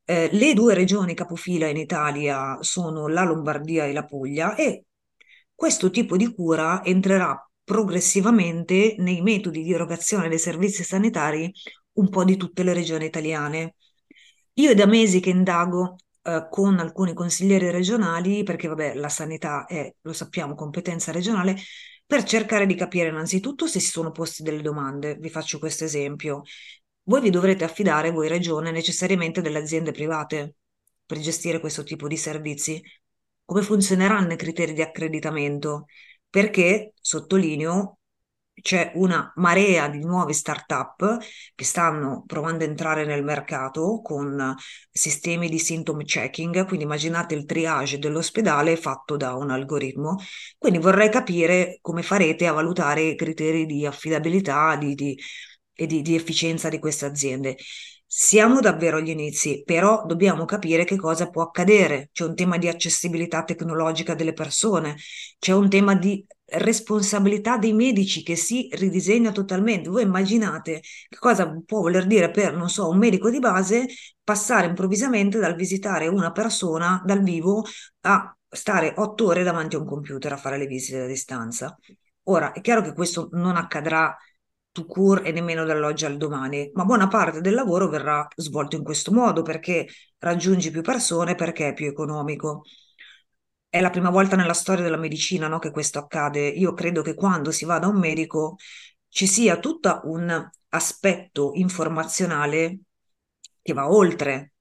Eh, 0.04 0.30
le 0.32 0.54
due 0.54 0.74
regioni 0.74 1.14
capofila 1.14 1.68
in 1.68 1.78
Italia 1.78 2.58
sono 2.62 3.08
la 3.08 3.24
Lombardia 3.24 3.86
e 3.86 3.94
la 3.94 4.04
Puglia 4.06 4.56
e 4.56 4.86
questo 5.54 5.92
tipo 5.92 6.18
di 6.18 6.34
cura 6.34 6.84
entrerà 6.84 7.38
progressivamente 7.64 8.96
nei 8.98 9.22
metodi 9.22 9.64
di 9.64 9.74
erogazione 9.74 10.28
dei 10.28 10.40
servizi 10.40 10.84
sanitari 10.84 11.52
un 12.02 12.10
po' 12.10 12.24
di 12.24 12.36
tutte 12.38 12.64
le 12.64 12.74
regioni 12.74 13.06
italiane. 13.06 13.76
Io 14.56 14.72
è 14.72 14.76
da 14.76 14.86
mesi 14.86 15.20
che 15.20 15.30
indago 15.30 15.96
eh, 16.24 16.48
con 16.50 16.80
alcuni 16.80 17.14
consiglieri 17.14 17.72
regionali, 17.72 18.44
perché 18.44 18.68
vabbè, 18.68 18.96
la 18.96 19.10
sanità 19.10 19.66
è, 19.66 19.94
lo 20.02 20.14
sappiamo, 20.14 20.56
competenza 20.56 21.12
regionale, 21.12 21.56
per 22.06 22.24
cercare 22.24 22.66
di 22.66 22.76
capire 22.76 23.10
innanzitutto 23.10 23.68
se 23.68 23.80
si 23.80 23.90
sono 23.92 24.12
posti 24.12 24.44
delle 24.44 24.62
domande. 24.62 25.16
Vi 25.16 25.30
faccio 25.30 25.60
questo 25.60 25.86
esempio. 25.86 26.42
Voi 27.04 27.22
vi 27.22 27.30
dovrete 27.30 27.64
affidare, 27.64 28.12
voi 28.12 28.28
regione, 28.28 28.72
necessariamente 28.72 29.42
delle 29.42 29.60
aziende 29.60 29.92
private 29.92 30.56
per 31.06 31.20
gestire 31.20 31.60
questo 31.60 31.84
tipo 31.84 32.08
di 32.08 32.18
servizi. 32.18 32.82
Come 33.46 33.62
funzioneranno 33.62 34.34
i 34.34 34.38
criteri 34.38 34.74
di 34.74 34.82
accreditamento? 34.82 35.86
Perché, 36.30 36.94
sottolineo, 37.00 38.00
c'è 38.54 38.92
una 38.96 39.32
marea 39.36 39.88
di 39.88 40.00
nuove 40.00 40.34
start-up 40.34 41.18
che 41.56 41.64
stanno 41.64 42.24
provando 42.28 42.64
ad 42.64 42.70
entrare 42.70 43.06
nel 43.06 43.24
mercato 43.24 44.02
con 44.02 44.56
sistemi 44.92 45.50
di 45.50 45.58
symptom 45.60 46.04
checking, 46.04 46.66
quindi 46.66 46.86
immaginate 46.86 47.34
il 47.36 47.46
triage 47.46 47.98
dell'ospedale 47.98 48.76
fatto 48.78 49.18
da 49.18 49.36
un 49.36 49.50
algoritmo. 49.52 50.18
Quindi 50.58 50.80
vorrei 50.80 51.10
capire 51.10 51.80
come 51.82 52.04
farete 52.04 52.48
a 52.48 52.54
valutare 52.54 53.02
i 53.02 53.16
criteri 53.16 53.66
di 53.66 53.86
affidabilità 53.86 54.76
di, 54.76 54.96
di, 54.96 55.18
e 55.74 55.88
di, 55.88 56.02
di 56.02 56.16
efficienza 56.16 56.70
di 56.70 56.80
queste 56.80 57.06
aziende. 57.06 57.58
Siamo 58.06 58.60
davvero 58.60 58.98
agli 58.98 59.10
inizi, 59.10 59.64
però 59.64 60.06
dobbiamo 60.06 60.44
capire 60.46 60.84
che 60.84 60.98
cosa 60.98 61.30
può 61.30 61.44
accadere. 61.44 62.10
C'è 62.12 62.26
un 62.26 62.36
tema 62.36 62.58
di 62.58 62.68
accessibilità 62.68 63.44
tecnologica 63.44 64.14
delle 64.16 64.34
persone, 64.34 64.98
c'è 65.40 65.54
un 65.54 65.70
tema 65.70 65.96
di 65.96 66.26
responsabilità 66.52 67.58
dei 67.58 67.74
medici 67.74 68.24
che 68.24 68.36
si 68.36 68.68
ridisegna 68.72 69.32
totalmente. 69.32 69.90
Voi 69.90 70.04
immaginate 70.04 70.82
che 71.10 71.18
cosa 71.18 71.50
può 71.66 71.82
voler 71.82 72.06
dire 72.08 72.30
per, 72.32 72.56
non 72.56 72.70
so, 72.70 72.90
un 72.90 72.98
medico 72.98 73.30
di 73.30 73.40
base 73.40 73.86
passare 74.24 74.68
improvvisamente 74.68 75.40
dal 75.40 75.56
visitare 75.56 76.08
una 76.08 76.32
persona 76.32 77.02
dal 77.06 77.22
vivo 77.22 77.64
a 78.02 78.36
stare 78.50 78.94
otto 78.98 79.28
ore 79.28 79.44
davanti 79.44 79.76
a 79.76 79.80
un 79.80 79.86
computer 79.86 80.34
a 80.34 80.38
fare 80.38 80.58
le 80.58 80.66
visite 80.66 81.02
a 81.02 81.08
distanza. 81.08 81.78
Ora, 82.24 82.52
è 82.52 82.62
chiaro 82.62 82.82
che 82.82 82.94
questo 82.94 83.30
non 83.32 83.56
accadrà 83.56 84.16
to 84.72 84.86
cure 84.86 85.24
e 85.24 85.32
nemmeno 85.32 85.66
dall'oggi 85.66 86.06
al 86.06 86.18
domani, 86.18 86.70
ma 86.74 86.86
buona 86.86 87.08
parte 87.08 87.42
del 87.42 87.54
lavoro 87.54 87.90
verrà 87.90 88.26
svolto 88.36 88.76
in 88.76 88.84
questo 88.84 89.12
modo 89.12 89.42
perché 89.42 89.88
raggiungi 90.20 90.72
più 90.72 90.82
persone, 90.82 91.36
perché 91.36 91.70
è 91.70 91.74
più 91.74 91.88
economico. 91.88 92.64
È 93.72 93.80
la 93.80 93.90
prima 93.90 94.10
volta 94.10 94.36
nella 94.36 94.54
storia 94.54 94.84
della 94.84 94.98
medicina, 94.98 95.48
no, 95.48 95.58
che 95.58 95.72
questo 95.72 95.98
accade. 95.98 96.46
Io 96.46 96.74
credo 96.74 97.02
che 97.02 97.16
quando 97.16 97.52
si 97.52 97.64
va 97.64 97.80
da 97.80 97.88
un 97.88 97.98
medico 97.98 98.58
ci 99.08 99.26
sia 99.26 99.60
tutto 99.60 100.02
un 100.04 100.50
aspetto 100.68 101.52
informazionale 101.54 102.80
che 103.62 103.72
va 103.72 103.90
oltre 103.90 104.56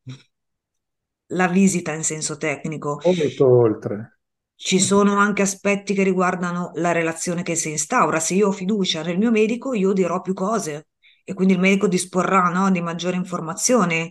la 1.32 1.48
visita 1.48 1.92
in 1.92 2.04
senso 2.04 2.36
tecnico. 2.36 3.00
Molto 3.04 3.48
oltre. 3.48 4.20
Ci 4.54 4.78
sono 4.78 5.16
anche 5.16 5.42
aspetti 5.42 5.92
che 5.92 6.04
riguardano 6.04 6.70
la 6.74 6.92
relazione 6.92 7.42
che 7.42 7.56
si 7.56 7.70
instaura. 7.70 8.20
Se 8.20 8.34
io 8.34 8.46
ho 8.46 8.52
fiducia 8.52 9.02
nel 9.02 9.18
mio 9.18 9.32
medico, 9.32 9.74
io 9.74 9.92
dirò 9.92 10.20
più 10.20 10.34
cose 10.34 10.90
e 11.24 11.34
quindi 11.34 11.54
il 11.54 11.60
medico 11.60 11.88
disporrà 11.88 12.48
no, 12.48 12.70
di 12.70 12.80
maggiore 12.80 13.16
informazione. 13.16 14.08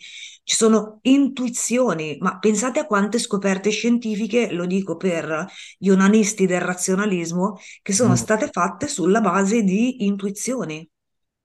Ci 0.50 0.56
sono 0.56 0.98
intuizioni, 1.04 2.18
ma 2.22 2.40
pensate 2.40 2.80
a 2.80 2.88
quante 2.88 3.20
scoperte 3.20 3.70
scientifiche, 3.70 4.52
lo 4.52 4.66
dico 4.66 4.96
per 4.96 5.46
gli 5.78 5.92
onanisti 5.92 6.48
del 6.48 6.60
razionalismo, 6.60 7.60
che 7.84 7.94
sono 7.94 8.14
mm. 8.14 8.16
state 8.16 8.50
fatte 8.52 8.88
sulla 8.88 9.22
base 9.22 9.62
di 9.62 10.08
intuizioni. 10.08 10.90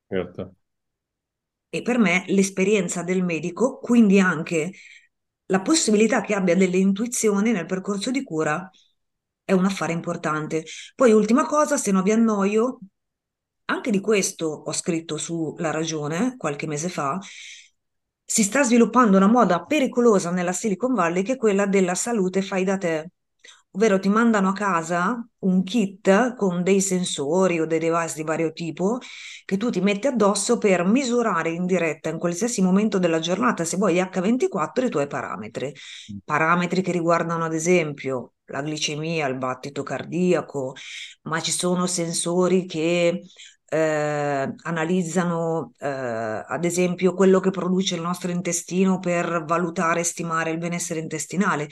Certo. 0.08 0.54
E 1.68 1.82
per 1.82 1.98
me 1.98 2.24
l'esperienza 2.28 3.02
del 3.02 3.22
medico, 3.22 3.78
quindi 3.78 4.18
anche 4.20 4.72
la 5.48 5.60
possibilità 5.60 6.22
che 6.22 6.32
abbia 6.32 6.56
delle 6.56 6.78
intuizioni 6.78 7.52
nel 7.52 7.66
percorso 7.66 8.10
di 8.10 8.22
cura, 8.22 8.70
è 9.44 9.52
un 9.52 9.66
affare 9.66 9.92
importante. 9.92 10.64
Poi, 10.94 11.12
ultima 11.12 11.44
cosa, 11.44 11.76
se 11.76 11.90
non 11.90 12.04
vi 12.04 12.12
annoio, 12.12 12.78
anche 13.66 13.90
di 13.90 14.00
questo 14.00 14.46
ho 14.46 14.72
scritto 14.72 15.18
su 15.18 15.54
La 15.58 15.70
Ragione 15.70 16.38
qualche 16.38 16.66
mese 16.66 16.88
fa, 16.88 17.18
si 18.24 18.42
sta 18.42 18.62
sviluppando 18.62 19.16
una 19.16 19.26
moda 19.26 19.64
pericolosa 19.64 20.30
nella 20.30 20.52
Silicon 20.52 20.94
Valley 20.94 21.22
che 21.22 21.32
è 21.34 21.36
quella 21.36 21.66
della 21.66 21.94
salute 21.94 22.42
fai 22.42 22.64
da 22.64 22.78
te, 22.78 23.10
ovvero 23.72 23.98
ti 23.98 24.08
mandano 24.08 24.48
a 24.48 24.52
casa 24.52 25.26
un 25.40 25.62
kit 25.62 26.34
con 26.36 26.62
dei 26.62 26.80
sensori 26.80 27.60
o 27.60 27.66
dei 27.66 27.78
device 27.78 28.14
di 28.16 28.22
vario 28.22 28.52
tipo 28.52 28.98
che 29.44 29.56
tu 29.56 29.70
ti 29.70 29.80
metti 29.80 30.06
addosso 30.06 30.58
per 30.58 30.84
misurare 30.84 31.50
in 31.50 31.66
diretta 31.66 32.08
in 32.08 32.18
qualsiasi 32.18 32.62
momento 32.62 32.98
della 32.98 33.18
giornata, 33.18 33.64
se 33.64 33.76
vuoi 33.76 34.00
H24, 34.00 34.86
i 34.86 34.90
tuoi 34.90 35.06
parametri. 35.06 35.66
Mm. 35.66 36.18
Parametri 36.24 36.82
che 36.82 36.92
riguardano 36.92 37.44
ad 37.44 37.52
esempio 37.52 38.34
la 38.46 38.62
glicemia, 38.62 39.26
il 39.26 39.36
battito 39.36 39.82
cardiaco, 39.82 40.74
ma 41.22 41.40
ci 41.40 41.50
sono 41.52 41.86
sensori 41.86 42.66
che 42.66 43.22
eh, 43.68 44.54
analizzano 44.62 45.72
eh, 45.78 45.88
ad 45.88 46.64
esempio 46.64 47.14
quello 47.14 47.40
che 47.40 47.50
produce 47.50 47.94
il 47.94 48.00
nostro 48.02 48.30
intestino 48.30 48.98
per 48.98 49.44
valutare 49.46 50.00
e 50.00 50.04
stimare 50.04 50.50
il 50.50 50.58
benessere 50.58 51.00
intestinale. 51.00 51.68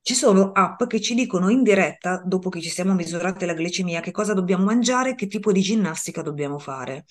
Ci 0.00 0.14
sono 0.14 0.52
app 0.52 0.84
che 0.84 1.00
ci 1.00 1.14
dicono 1.14 1.48
in 1.48 1.62
diretta, 1.62 2.22
dopo 2.24 2.48
che 2.48 2.60
ci 2.60 2.70
siamo 2.70 2.94
misurate 2.94 3.44
la 3.44 3.54
glicemia, 3.54 4.00
che 4.00 4.12
cosa 4.12 4.34
dobbiamo 4.34 4.64
mangiare, 4.64 5.14
che 5.16 5.26
tipo 5.26 5.50
di 5.52 5.60
ginnastica 5.60 6.22
dobbiamo 6.22 6.58
fare. 6.58 7.04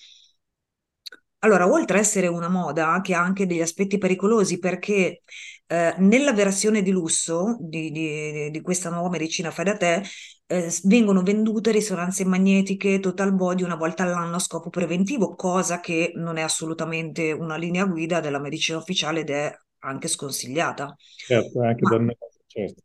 Allora, 1.40 1.70
oltre 1.70 1.98
a 1.98 2.00
essere 2.00 2.26
una 2.26 2.48
moda 2.48 3.00
che 3.02 3.14
ha 3.14 3.20
anche 3.20 3.46
degli 3.46 3.60
aspetti 3.60 3.98
pericolosi 3.98 4.58
perché 4.58 5.22
eh, 5.66 5.94
nella 5.98 6.32
versione 6.32 6.82
di 6.82 6.90
lusso 6.90 7.56
di, 7.60 7.90
di, 7.90 8.50
di, 8.50 8.60
questa 8.62 8.90
nuova 8.90 9.10
medicina 9.10 9.50
fai 9.50 9.64
da 9.66 9.76
te 9.76 10.02
eh, 10.46 10.72
vengono 10.84 11.22
vendute 11.22 11.70
risonanze 11.72 12.24
magnetiche 12.24 13.00
total 13.00 13.34
body 13.34 13.62
una 13.62 13.76
volta 13.76 14.04
all'anno 14.04 14.36
a 14.36 14.38
scopo 14.38 14.70
preventivo, 14.70 15.34
cosa 15.34 15.80
che 15.80 16.12
non 16.14 16.36
è 16.36 16.42
assolutamente 16.42 17.32
una 17.32 17.56
linea 17.56 17.84
guida 17.86 18.20
della 18.20 18.38
medicina 18.40 18.78
ufficiale 18.78 19.20
ed 19.20 19.30
è 19.30 19.56
anche 19.80 20.08
sconsigliata. 20.08 20.94
Certo, 21.26 21.60
anche 21.62 21.82
Ma, 21.82 21.98
me, 21.98 22.16
certo. 22.46 22.82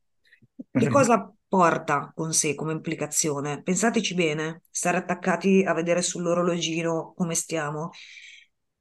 Che 0.76 0.88
cosa 0.88 1.32
porta 1.47 2.12
con 2.16 2.34
sé 2.34 2.55
come 2.55 2.72
implicazione? 2.72 3.62
Pensateci 3.62 4.14
bene, 4.16 4.64
stare 4.70 4.97
attaccati 4.97 5.64
a 5.64 5.74
vedere 5.74 6.01
sull'orologino 6.01 7.14
come 7.16 7.36
stiamo 7.36 7.91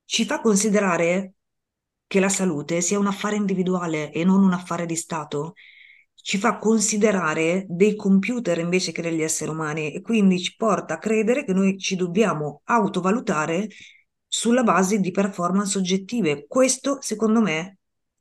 ci 0.05 0.25
fa 0.25 0.41
considerare 0.41 1.35
che 2.07 2.19
la 2.21 2.29
salute 2.29 2.81
sia 2.81 2.99
un 2.99 3.07
affare 3.07 3.37
individuale 3.37 4.11
e 4.11 4.25
non 4.25 4.43
un 4.43 4.53
affare 4.53 4.85
di 4.87 4.97
Stato. 4.97 5.55
Ci 6.23 6.39
fa 6.39 6.59
considerare 6.59 7.65
dei 7.69 7.97
computer 7.97 8.59
invece 8.59 8.93
che 8.93 9.03
degli 9.03 9.23
esseri 9.23 9.51
umani 9.51 9.93
e 9.93 10.01
quindi 10.01 10.39
ci 10.39 10.55
porta 10.57 10.95
a 10.95 10.99
credere 10.99 11.45
che 11.45 11.53
noi 11.53 11.79
ci 11.79 11.97
dobbiamo 11.97 12.61
autovalutare 12.65 13.69
sulla 14.27 14.63
base 14.63 15.01
di 15.01 15.11
performance 15.11 15.77
oggettive. 15.77 16.47
Questo, 16.47 16.99
secondo 17.01 17.41
me, 17.41 17.79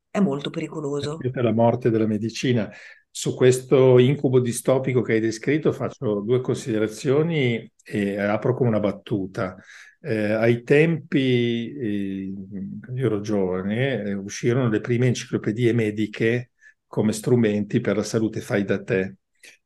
è 0.09 0.19
molto 0.19 0.49
pericoloso. 0.49 1.19
È 1.19 1.41
la 1.41 1.53
morte 1.53 1.89
della 1.89 2.07
medicina. 2.07 2.69
Su 3.11 3.35
questo 3.35 3.99
incubo 3.99 4.39
distopico 4.39 5.01
che 5.01 5.13
hai 5.13 5.19
descritto 5.19 5.71
faccio 5.71 6.21
due 6.21 6.41
considerazioni 6.41 7.69
e 7.83 8.19
apro 8.19 8.55
con 8.55 8.67
una 8.67 8.79
battuta. 8.79 9.55
Eh, 10.01 10.31
ai 10.31 10.63
tempi, 10.63 11.73
eh, 11.73 12.33
io 12.95 13.05
ero 13.05 13.19
giovane, 13.19 14.03
eh, 14.03 14.13
uscirono 14.13 14.69
le 14.69 14.79
prime 14.79 15.07
enciclopedie 15.07 15.73
mediche 15.73 16.51
come 16.89 17.13
strumenti 17.13 17.79
per 17.81 17.95
la 17.95 18.03
salute 18.03 18.41
fai 18.41 18.65
da 18.65 18.81
te. 18.83 19.17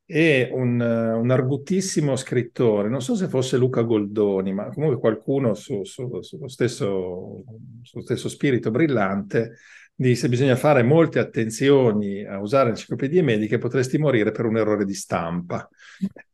E 0.06 0.50
un, 0.52 0.80
un 0.82 1.32
argutissimo 1.32 2.18
scrittore, 2.18 2.90
non 2.90 3.02
so 3.02 3.16
se 3.16 3.30
fosse 3.30 3.56
Luca 3.58 3.82
Goldoni, 3.82 4.54
ma 4.54 4.68
comunque 4.70 5.00
qualcuno 5.00 5.54
su, 5.54 5.84
su, 5.86 6.22
sullo, 6.22 6.50
stesso, 6.50 7.44
sullo 7.82 8.04
stesso 8.04 8.28
spirito 8.28 8.70
brillante, 8.70 9.54
disse 9.96 10.28
bisogna 10.28 10.56
fare 10.56 10.84
molte 10.84 11.20
attenzioni 11.20 12.26
a 12.26 12.40
usare 12.40 12.70
enciclopedie 12.70 13.22
mediche, 13.22 13.58
potresti 13.58 13.98
morire 13.98 14.32
per 14.32 14.46
un 14.46 14.58
errore 14.58 14.86
di 14.86 14.94
stampa. 14.94 15.68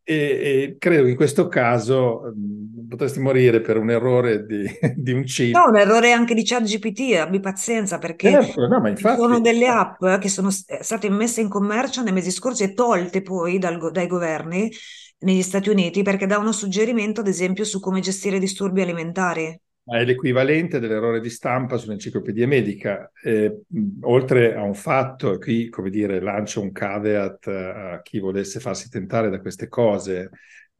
E, 0.02 0.16
e 0.16 0.76
credo 0.80 1.04
che 1.04 1.10
in 1.10 1.16
questo 1.16 1.48
caso 1.48 2.34
mh, 2.34 2.88
potresti 2.88 3.20
morire 3.20 3.62
per 3.62 3.78
un 3.78 3.92
errore 3.92 4.46
di, 4.46 4.66
di, 4.96 5.12
un 5.12 5.24
chip. 5.24 5.54
No, 5.54 5.66
un 5.68 5.78
errore 5.78 6.12
anche 6.12 6.34
di 6.34 6.44
ChatGPT, 6.44 7.16
abbi 7.18 7.40
pazienza, 7.40 8.00
perché 8.00 8.32
certo, 8.32 8.66
no, 8.66 8.88
infatti... 8.88 9.20
sono 9.20 9.40
delle 9.40 9.68
app 9.68 10.04
che 10.20 10.30
sono 10.30 10.50
state 10.50 11.10
messe 11.10 11.42
in 11.42 11.50
commercio 11.50 12.02
nei 12.02 12.14
mesi 12.14 12.32
scorsi 12.32 12.64
e 12.64 12.74
tolte 12.74 13.22
poi 13.22 13.60
dal, 13.60 13.92
dai 13.92 14.08
governi 14.08 14.72
negli 15.20 15.42
Stati 15.42 15.70
Uniti 15.70 16.02
perché 16.02 16.26
davano 16.26 16.54
suggerimento, 16.54 17.20
ad 17.20 17.28
esempio, 17.28 17.64
su 17.66 17.80
come 17.80 18.00
gestire 18.00 18.40
disturbi 18.40 18.82
alimentari 18.82 19.62
è 19.90 20.06
l'equivalente 20.06 20.80
dell'errore 20.80 21.20
di 21.20 21.30
stampa 21.30 21.78
sull'enciclopedia 21.78 22.48
medica. 22.48 23.12
Eh, 23.24 23.62
oltre 24.02 24.56
a 24.56 24.62
un 24.64 24.74
fatto, 24.74 25.34
e 25.34 25.38
qui 25.40 25.70
come 25.70 25.90
dire 25.90 26.20
lancio 26.20 26.62
un 26.62 26.72
caveat 26.72 27.48
a 27.48 28.02
chi 28.02 28.20
volesse 28.20 28.60
farsi 28.60 28.90
tentare 28.90 29.30
da 29.30 29.40
queste 29.40 29.68
cose, 29.68 30.30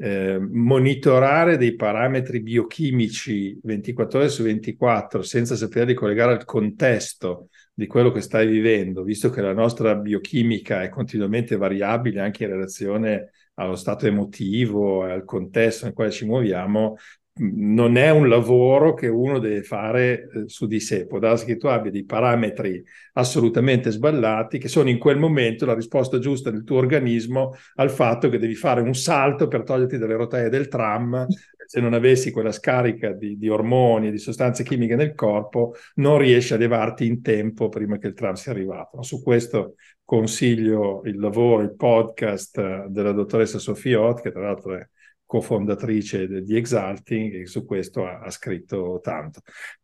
eh, 0.02 0.40
monitorare 0.40 1.58
dei 1.58 1.76
parametri 1.76 2.42
biochimici 2.42 3.60
24 3.62 4.20
ore 4.20 4.30
su 4.30 4.44
24 4.44 5.22
senza 5.22 5.56
saperli 5.56 5.94
collegare 5.94 6.32
al 6.32 6.46
contesto 6.46 7.50
di 7.74 7.86
quello 7.86 8.12
che 8.12 8.22
stai 8.22 8.48
vivendo, 8.48 9.04
visto 9.04 9.30
che 9.30 9.42
la 9.42 9.54
nostra 9.54 9.96
biochimica 9.96 10.84
è 10.84 10.90
continuamente 10.90 11.58
variabile 11.58 12.22
anche 12.22 12.44
in 12.44 12.52
relazione 12.52 13.32
allo 13.56 13.76
stato 13.76 14.06
emotivo 14.06 15.06
e 15.06 15.12
al 15.12 15.26
contesto 15.26 15.86
nel 15.86 15.94
quale 15.94 16.12
ci 16.12 16.26
muoviamo, 16.26 16.96
non 17.40 17.96
è 17.98 18.10
un 18.10 18.28
lavoro 18.28 18.94
che 18.94 19.08
uno 19.08 19.40
deve 19.40 19.64
fare 19.64 20.30
eh, 20.34 20.44
su 20.48 20.68
di 20.68 20.80
sé. 20.80 21.06
Può 21.06 21.20
darsi 21.20 21.46
che 21.46 21.58
tu 21.58 21.68
abbia 21.68 21.92
dei 21.92 22.04
parametri 22.04 22.84
assolutamente 23.14 23.92
sballati, 23.92 24.58
che 24.58 24.68
sono 24.68 24.90
in 24.90 24.98
quel 24.98 25.18
momento 25.18 25.66
la 25.66 25.74
risposta 25.74 26.20
giusta 26.20 26.52
del 26.52 26.64
tuo 26.64 26.78
organismo 26.78 27.56
al 27.76 27.90
fatto 27.90 28.30
che 28.30 28.40
devi 28.40 28.56
fare 28.56 28.82
un 28.82 28.94
salto 28.94 29.48
per 29.48 29.64
toglierti 29.64 29.98
dalle 29.98 30.16
rotaie 30.16 30.50
del 30.50 30.68
tram. 30.68 31.26
Se 31.66 31.80
non 31.80 31.94
avessi 31.94 32.32
quella 32.32 32.52
scarica 32.52 33.12
di, 33.12 33.38
di 33.38 33.48
ormoni 33.48 34.08
e 34.08 34.12
di 34.12 34.18
sostanze 34.18 34.64
chimiche 34.64 34.96
nel 34.96 35.14
corpo, 35.14 35.76
non 35.96 36.18
riesci 36.18 36.54
a 36.54 36.58
levarti 36.58 37.06
in 37.06 37.22
tempo 37.22 37.70
prima 37.70 37.98
che 38.00 38.08
il 38.08 38.16
tram 38.16 38.34
sia 38.34 38.52
arrivato. 38.52 39.04
Su 39.04 39.22
questo 39.22 39.76
consiglio 40.04 41.02
il 41.06 41.20
lavoro, 41.20 41.62
il 41.62 41.76
podcast 41.76 42.58
eh, 42.58 42.86
della 42.90 43.12
dottoressa 43.12 43.60
Sofia 43.60 44.02
Ott, 44.02 44.22
che 44.22 44.32
tra 44.32 44.42
l'altro 44.42 44.76
è 44.76 44.90
cofondatrice 45.30 46.42
di 46.42 46.58
Exalting 46.58 47.42
e 47.42 47.46
su 47.46 47.64
questo 47.64 48.08
ha, 48.08 48.18
ha 48.22 48.32
scritto 48.32 49.00
tanto. 49.00 49.42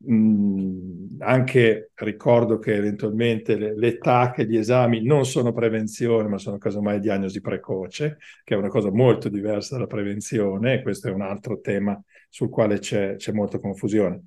Mm, 0.09 1.19
anche 1.19 1.91
ricordo 1.93 2.57
che 2.57 2.73
eventualmente 2.73 3.55
le, 3.55 3.77
l'età 3.77 4.31
che 4.31 4.47
gli 4.47 4.57
esami 4.57 5.03
non 5.03 5.23
sono 5.23 5.53
prevenzione, 5.53 6.27
ma 6.27 6.39
sono 6.39 6.57
casomai 6.57 6.99
diagnosi 6.99 7.41
precoce, 7.41 8.17
che 8.43 8.55
è 8.55 8.57
una 8.57 8.69
cosa 8.69 8.89
molto 8.89 9.29
diversa 9.29 9.75
dalla 9.75 9.85
prevenzione, 9.85 10.73
e 10.73 10.81
questo 10.81 11.09
è 11.09 11.11
un 11.11 11.21
altro 11.21 11.59
tema 11.59 12.01
sul 12.27 12.49
quale 12.49 12.79
c'è, 12.79 13.15
c'è 13.15 13.31
molta 13.31 13.59
confusione. 13.59 14.23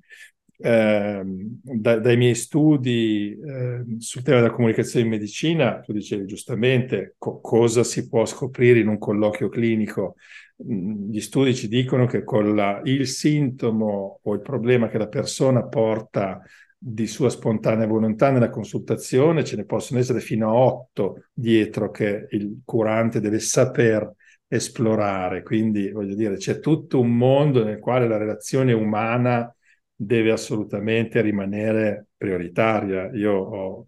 Eh, 0.61 1.21
da, 1.25 1.99
dai 1.99 2.15
miei 2.17 2.35
studi 2.35 3.37
eh, 3.37 3.83
sul 3.97 4.21
tema 4.21 4.39
della 4.39 4.53
comunicazione 4.53 5.03
in 5.03 5.11
medicina, 5.11 5.81
tu 5.81 5.91
dicevi 5.91 6.25
giustamente 6.25 7.15
co- 7.17 7.41
cosa 7.41 7.83
si 7.83 8.07
può 8.07 8.25
scoprire 8.25 8.79
in 8.79 8.87
un 8.87 8.97
colloquio 8.97 9.49
clinico 9.49 10.15
gli 10.61 11.21
studi 11.21 11.55
ci 11.55 11.67
dicono 11.69 12.05
che 12.05 12.23
con 12.23 12.53
la, 12.53 12.81
il 12.83 13.07
sintomo 13.07 14.19
o 14.21 14.33
il 14.33 14.41
problema 14.41 14.89
che 14.89 14.97
la 14.97 15.07
persona 15.07 15.63
porta 15.63 16.41
di 16.77 17.07
sua 17.07 17.29
spontanea 17.29 17.87
volontà 17.87 18.29
nella 18.29 18.49
consultazione, 18.49 19.43
ce 19.43 19.55
ne 19.55 19.65
possono 19.65 19.99
essere 19.99 20.19
fino 20.19 20.49
a 20.49 20.53
otto 20.53 21.25
dietro 21.33 21.91
che 21.91 22.27
il 22.31 22.61
curante 22.65 23.19
deve 23.21 23.39
saper 23.39 24.13
esplorare. 24.47 25.43
Quindi, 25.43 25.91
voglio 25.91 26.15
dire, 26.15 26.35
c'è 26.35 26.59
tutto 26.59 26.99
un 26.99 27.15
mondo 27.15 27.63
nel 27.63 27.79
quale 27.79 28.07
la 28.07 28.17
relazione 28.17 28.73
umana 28.73 29.53
deve 29.95 30.31
assolutamente 30.31 31.21
rimanere 31.21 32.07
prioritaria. 32.17 33.09
Io 33.13 33.33
ho, 33.33 33.87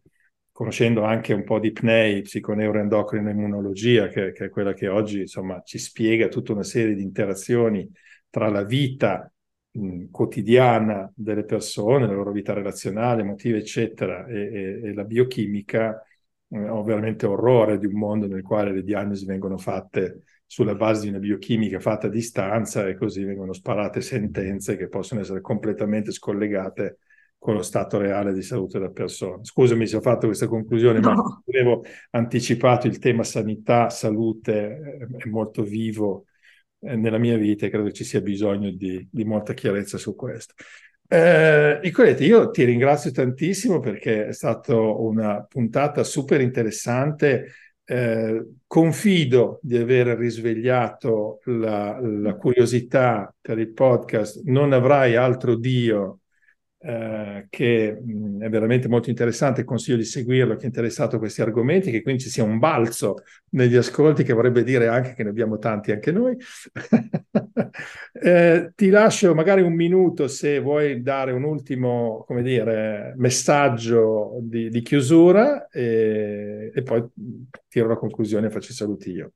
conoscendo 0.51 1.03
anche 1.03 1.33
un 1.33 1.43
po' 1.43 1.59
di 1.59 1.71
PNEI, 1.71 2.21
psiconeuroendocrino 2.21 3.29
immunologia, 3.29 4.07
che, 4.07 4.31
che, 4.31 4.45
è 4.45 4.49
quella 4.49 4.73
che 4.73 4.87
oggi 4.87 5.21
insomma 5.21 5.61
ci 5.63 5.77
spiega 5.77 6.27
tutta 6.27 6.53
una 6.53 6.63
serie 6.63 6.93
di 6.93 7.01
interazioni 7.01 7.89
tra 8.29 8.49
la 8.49 8.63
vita 8.63 9.31
mh, 9.71 10.05
quotidiana 10.11 11.11
delle 11.15 11.45
persone, 11.45 12.07
la 12.07 12.13
loro 12.13 12.31
vita 12.31 12.53
relazionale, 12.53 13.21
emotiva, 13.21 13.57
eccetera, 13.57 14.25
e, 14.25 14.39
e, 14.39 14.89
e 14.89 14.93
la 14.93 15.03
biochimica, 15.03 16.05
eh, 16.49 16.69
ho 16.69 16.83
veramente 16.83 17.25
orrore 17.25 17.77
di 17.77 17.85
un 17.85 17.97
mondo 17.97 18.27
nel 18.27 18.41
quale 18.41 18.71
le 18.73 18.83
diagnosi 18.83 19.25
vengono 19.25 19.57
fatte 19.57 20.23
sulla 20.45 20.75
base 20.75 21.03
di 21.03 21.09
una 21.09 21.19
biochimica 21.19 21.79
fatta 21.79 22.07
a 22.07 22.09
distanza 22.09 22.85
e 22.87 22.95
così 22.95 23.23
vengono 23.23 23.53
sparate 23.53 24.01
sentenze 24.01 24.75
che 24.75 24.89
possono 24.89 25.21
essere 25.21 25.39
completamente 25.39 26.11
scollegate 26.11 26.97
con 27.41 27.55
lo 27.55 27.63
stato 27.63 27.97
reale 27.97 28.33
di 28.33 28.43
salute 28.43 28.77
della 28.77 28.91
persona. 28.91 29.39
Scusami 29.41 29.87
se 29.87 29.95
ho 29.95 30.01
fatto 30.01 30.27
questa 30.27 30.45
conclusione, 30.45 30.99
no. 30.99 31.11
ma 31.11 31.41
avevo 31.47 31.83
anticipato 32.11 32.85
il 32.85 32.99
tema 32.99 33.23
sanità, 33.23 33.89
salute, 33.89 35.07
eh, 35.09 35.23
è 35.23 35.27
molto 35.27 35.63
vivo 35.63 36.25
eh, 36.81 36.95
nella 36.95 37.17
mia 37.17 37.37
vita 37.37 37.65
e 37.65 37.71
credo 37.71 37.89
ci 37.89 38.03
sia 38.03 38.21
bisogno 38.21 38.69
di, 38.69 39.07
di 39.11 39.23
molta 39.25 39.55
chiarezza 39.55 39.97
su 39.97 40.13
questo. 40.13 40.53
Eh, 41.07 41.79
Nicoletta, 41.81 42.23
io 42.23 42.51
ti 42.51 42.63
ringrazio 42.63 43.09
tantissimo 43.09 43.79
perché 43.79 44.27
è 44.27 44.33
stata 44.33 44.79
una 44.79 45.43
puntata 45.43 46.03
super 46.03 46.41
interessante 46.41 47.53
eh, 47.85 48.45
confido 48.67 49.57
di 49.63 49.77
aver 49.77 50.15
risvegliato 50.15 51.39
la, 51.45 51.99
la, 51.99 52.35
curiosità 52.35 53.33
per 53.41 53.57
il 53.57 53.73
podcast. 53.73 54.43
Non 54.43 54.73
avrai 54.73 55.15
altro 55.15 55.55
Dio 55.55 56.20
eh, 56.83 57.45
che 57.49 57.99
mh, 58.01 58.43
è 58.43 58.49
veramente 58.49 58.87
molto 58.87 59.09
interessante, 59.09 59.63
consiglio 59.63 59.97
di 59.97 60.03
seguirlo 60.03 60.55
chi 60.55 60.63
è 60.63 60.65
interessato 60.67 61.15
a 61.15 61.19
questi 61.19 61.41
argomenti, 61.41 61.91
che 61.91 62.01
quindi 62.01 62.23
ci 62.23 62.29
sia 62.29 62.43
un 62.43 62.57
balzo 62.57 63.17
negli 63.49 63.75
ascolti 63.75 64.23
che 64.23 64.33
vorrebbe 64.33 64.63
dire 64.63 64.87
anche 64.87 65.13
che 65.13 65.23
ne 65.23 65.29
abbiamo 65.29 65.57
tanti 65.59 65.91
anche 65.91 66.11
noi. 66.11 66.35
eh, 68.13 68.71
ti 68.75 68.89
lascio 68.89 69.35
magari 69.35 69.61
un 69.61 69.73
minuto 69.73 70.27
se 70.27 70.59
vuoi 70.59 71.01
dare 71.01 71.31
un 71.31 71.43
ultimo, 71.43 72.23
come 72.25 72.41
dire, 72.41 73.13
messaggio 73.17 74.39
di, 74.41 74.69
di 74.69 74.81
chiusura 74.81 75.67
e, 75.67 76.71
e 76.73 76.83
poi 76.83 77.03
tiro 77.67 77.87
la 77.87 77.95
conclusione 77.95 78.47
e 78.47 78.49
faccio 78.49 78.71
i 78.71 78.75
saluti 78.75 79.11
io. 79.11 79.33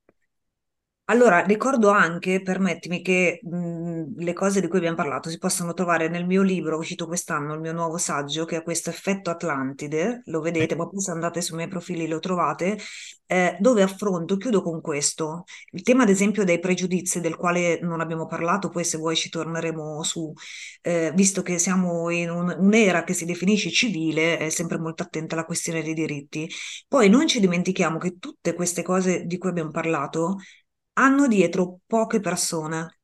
Allora, 1.07 1.41
ricordo 1.41 1.89
anche, 1.91 2.41
permettimi, 2.41 3.03
che 3.03 3.39
mh, 3.43 4.13
le 4.23 4.33
cose 4.33 4.59
di 4.59 4.67
cui 4.67 4.79
abbiamo 4.79 4.95
parlato 4.95 5.29
si 5.29 5.37
possono 5.37 5.73
trovare 5.73 6.07
nel 6.09 6.25
mio 6.25 6.41
libro 6.41 6.77
uscito 6.79 7.05
quest'anno, 7.05 7.53
il 7.53 7.59
mio 7.59 7.73
nuovo 7.73 7.97
saggio, 7.97 8.45
che 8.45 8.57
è 8.57 8.63
questo 8.63 8.89
effetto 8.89 9.29
Atlantide, 9.29 10.23
lo 10.25 10.41
vedete, 10.41 10.75
ma 10.75 10.87
poi 10.87 10.99
se 11.01 11.11
andate 11.11 11.41
sui 11.41 11.57
miei 11.57 11.67
profili 11.69 12.07
lo 12.07 12.17
trovate, 12.17 12.79
eh, 13.27 13.55
dove 13.59 13.83
affronto, 13.83 14.35
chiudo 14.37 14.63
con 14.63 14.81
questo, 14.81 15.43
il 15.73 15.83
tema 15.83 16.03
ad 16.03 16.09
esempio 16.09 16.43
dei 16.43 16.57
pregiudizi, 16.59 17.19
del 17.21 17.35
quale 17.35 17.79
non 17.83 18.01
abbiamo 18.01 18.25
parlato, 18.25 18.69
poi 18.69 18.83
se 18.83 18.97
vuoi 18.97 19.15
ci 19.15 19.29
torneremo 19.29 20.01
su, 20.01 20.33
eh, 20.81 21.11
visto 21.13 21.43
che 21.43 21.59
siamo 21.59 22.09
in 22.09 22.31
un, 22.31 22.55
un'era 22.57 23.03
che 23.03 23.13
si 23.13 23.25
definisce 23.25 23.69
civile, 23.69 24.37
è 24.39 24.49
sempre 24.49 24.79
molto 24.79 25.03
attenta 25.03 25.35
alla 25.35 25.45
questione 25.45 25.83
dei 25.83 25.93
diritti. 25.93 26.49
Poi 26.87 27.09
non 27.09 27.27
ci 27.27 27.39
dimentichiamo 27.39 27.99
che 27.99 28.17
tutte 28.17 28.53
queste 28.55 28.81
cose 28.81 29.25
di 29.25 29.37
cui 29.37 29.49
abbiamo 29.49 29.69
parlato 29.71 30.37
hanno 30.95 31.27
dietro 31.27 31.79
poche 31.85 32.19
persone 32.19 32.99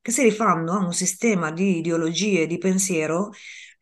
che 0.00 0.10
si 0.10 0.22
rifanno 0.22 0.72
a 0.72 0.84
un 0.84 0.92
sistema 0.92 1.52
di 1.52 1.78
ideologie 1.78 2.46
di 2.46 2.58
pensiero 2.58 3.30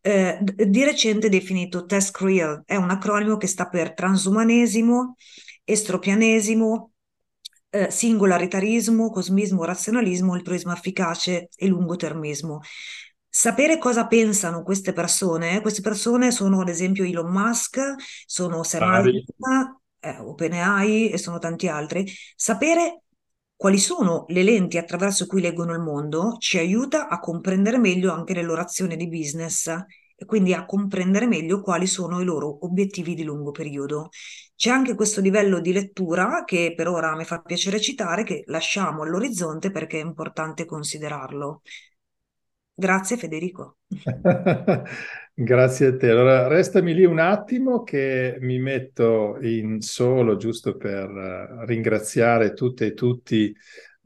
eh, 0.02 0.38
di 0.42 0.84
recente 0.84 1.28
definito 1.28 1.84
TESCREAL, 1.84 2.62
è 2.66 2.76
un 2.76 2.90
acronimo 2.90 3.36
che 3.36 3.46
sta 3.46 3.68
per 3.68 3.94
transumanesimo, 3.94 5.16
estropianesimo, 5.64 6.92
eh, 7.70 7.90
singolaritarismo, 7.90 9.10
cosmismo, 9.10 9.64
razionalismo, 9.64 10.34
altruismo 10.34 10.72
efficace 10.72 11.48
e 11.54 11.66
lungotermismo. 11.66 12.60
Sapere 13.32 13.78
cosa 13.78 14.06
pensano 14.06 14.62
queste 14.62 14.92
persone, 14.92 15.60
queste 15.60 15.82
persone 15.82 16.32
sono 16.32 16.62
ad 16.62 16.68
esempio 16.68 17.04
Elon 17.04 17.30
Musk, 17.30 17.78
sono 18.26 18.64
Sam 18.64 18.82
Altman, 18.82 19.80
eh, 20.00 20.18
OpenAI 20.18 21.10
e 21.10 21.18
sono 21.18 21.38
tanti 21.38 21.68
altri, 21.68 22.10
sapere 22.34 23.02
quali 23.60 23.76
sono 23.76 24.24
le 24.28 24.42
lenti 24.42 24.78
attraverso 24.78 25.26
cui 25.26 25.42
leggono 25.42 25.74
il 25.74 25.80
mondo 25.80 26.36
ci 26.38 26.56
aiuta 26.56 27.08
a 27.08 27.18
comprendere 27.20 27.76
meglio 27.76 28.10
anche 28.10 28.32
le 28.32 28.40
loro 28.40 28.62
azioni 28.62 28.96
di 28.96 29.06
business 29.06 29.66
e 30.16 30.24
quindi 30.24 30.54
a 30.54 30.64
comprendere 30.64 31.26
meglio 31.26 31.60
quali 31.60 31.86
sono 31.86 32.22
i 32.22 32.24
loro 32.24 32.64
obiettivi 32.64 33.14
di 33.14 33.22
lungo 33.22 33.50
periodo. 33.50 34.08
C'è 34.56 34.70
anche 34.70 34.94
questo 34.94 35.20
livello 35.20 35.60
di 35.60 35.74
lettura 35.74 36.44
che 36.46 36.72
per 36.74 36.88
ora 36.88 37.14
mi 37.14 37.26
fa 37.26 37.42
piacere 37.42 37.82
citare, 37.82 38.24
che 38.24 38.44
lasciamo 38.46 39.02
all'orizzonte 39.02 39.70
perché 39.70 40.00
è 40.00 40.04
importante 40.04 40.64
considerarlo. 40.64 41.60
Grazie 42.80 43.18
Federico. 43.18 43.76
Grazie 45.34 45.86
a 45.86 45.96
te. 45.96 46.08
Allora, 46.10 46.46
restami 46.48 46.94
lì 46.94 47.04
un 47.04 47.18
attimo 47.18 47.82
che 47.82 48.38
mi 48.40 48.58
metto 48.58 49.38
in 49.42 49.82
solo 49.82 50.36
giusto 50.36 50.76
per 50.76 51.08
eh, 51.10 51.66
ringraziare 51.66 52.54
tutte 52.54 52.86
e 52.86 52.94
tutti 52.94 53.54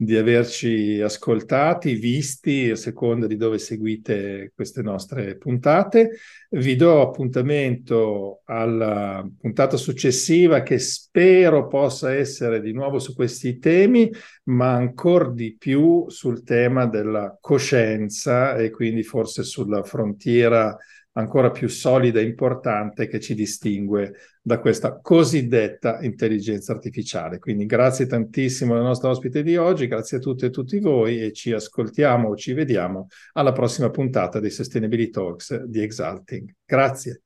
di 0.05 0.15
averci 0.15 1.01
ascoltati, 1.01 1.95
visti 1.95 2.69
a 2.69 2.75
seconda 2.75 3.27
di 3.27 3.35
dove 3.35 3.57
seguite 3.57 4.51
queste 4.55 4.81
nostre 4.81 5.35
puntate. 5.35 6.11
Vi 6.51 6.75
do 6.77 7.01
appuntamento 7.01 8.41
alla 8.45 9.27
puntata 9.41 9.75
successiva 9.75 10.61
che 10.61 10.79
spero 10.79 11.67
possa 11.67 12.13
essere 12.13 12.61
di 12.61 12.71
nuovo 12.71 12.99
su 12.99 13.13
questi 13.13 13.57
temi, 13.57 14.09
ma 14.45 14.71
ancora 14.71 15.29
di 15.29 15.57
più 15.57 16.05
sul 16.07 16.43
tema 16.43 16.85
della 16.85 17.37
coscienza 17.41 18.55
e 18.55 18.69
quindi 18.69 19.03
forse 19.03 19.43
sulla 19.43 19.83
frontiera 19.83 20.77
ancora 21.17 21.51
più 21.51 21.67
solida 21.67 22.19
e 22.19 22.23
importante 22.23 23.07
che 23.07 23.19
ci 23.19 23.35
distingue 23.35 24.13
da 24.41 24.59
questa 24.59 24.99
cosiddetta 24.99 26.01
intelligenza 26.01 26.73
artificiale. 26.73 27.39
Quindi 27.39 27.65
grazie 27.65 28.05
tantissimo 28.05 28.73
alla 28.73 28.83
nostra 28.83 29.09
ospite 29.09 29.43
di 29.43 29.57
oggi, 29.57 29.87
grazie 29.87 30.17
a 30.17 30.19
tutte 30.19 30.47
e 30.47 30.49
tutti 30.49 30.79
voi 30.79 31.21
e 31.21 31.31
ci 31.33 31.51
ascoltiamo 31.51 32.29
o 32.29 32.35
ci 32.35 32.53
vediamo 32.53 33.07
alla 33.33 33.51
prossima 33.51 33.89
puntata 33.89 34.39
dei 34.39 34.51
Sustainability 34.51 35.11
Talks 35.11 35.63
di 35.63 35.81
Exalting. 35.81 36.53
Grazie. 36.65 37.21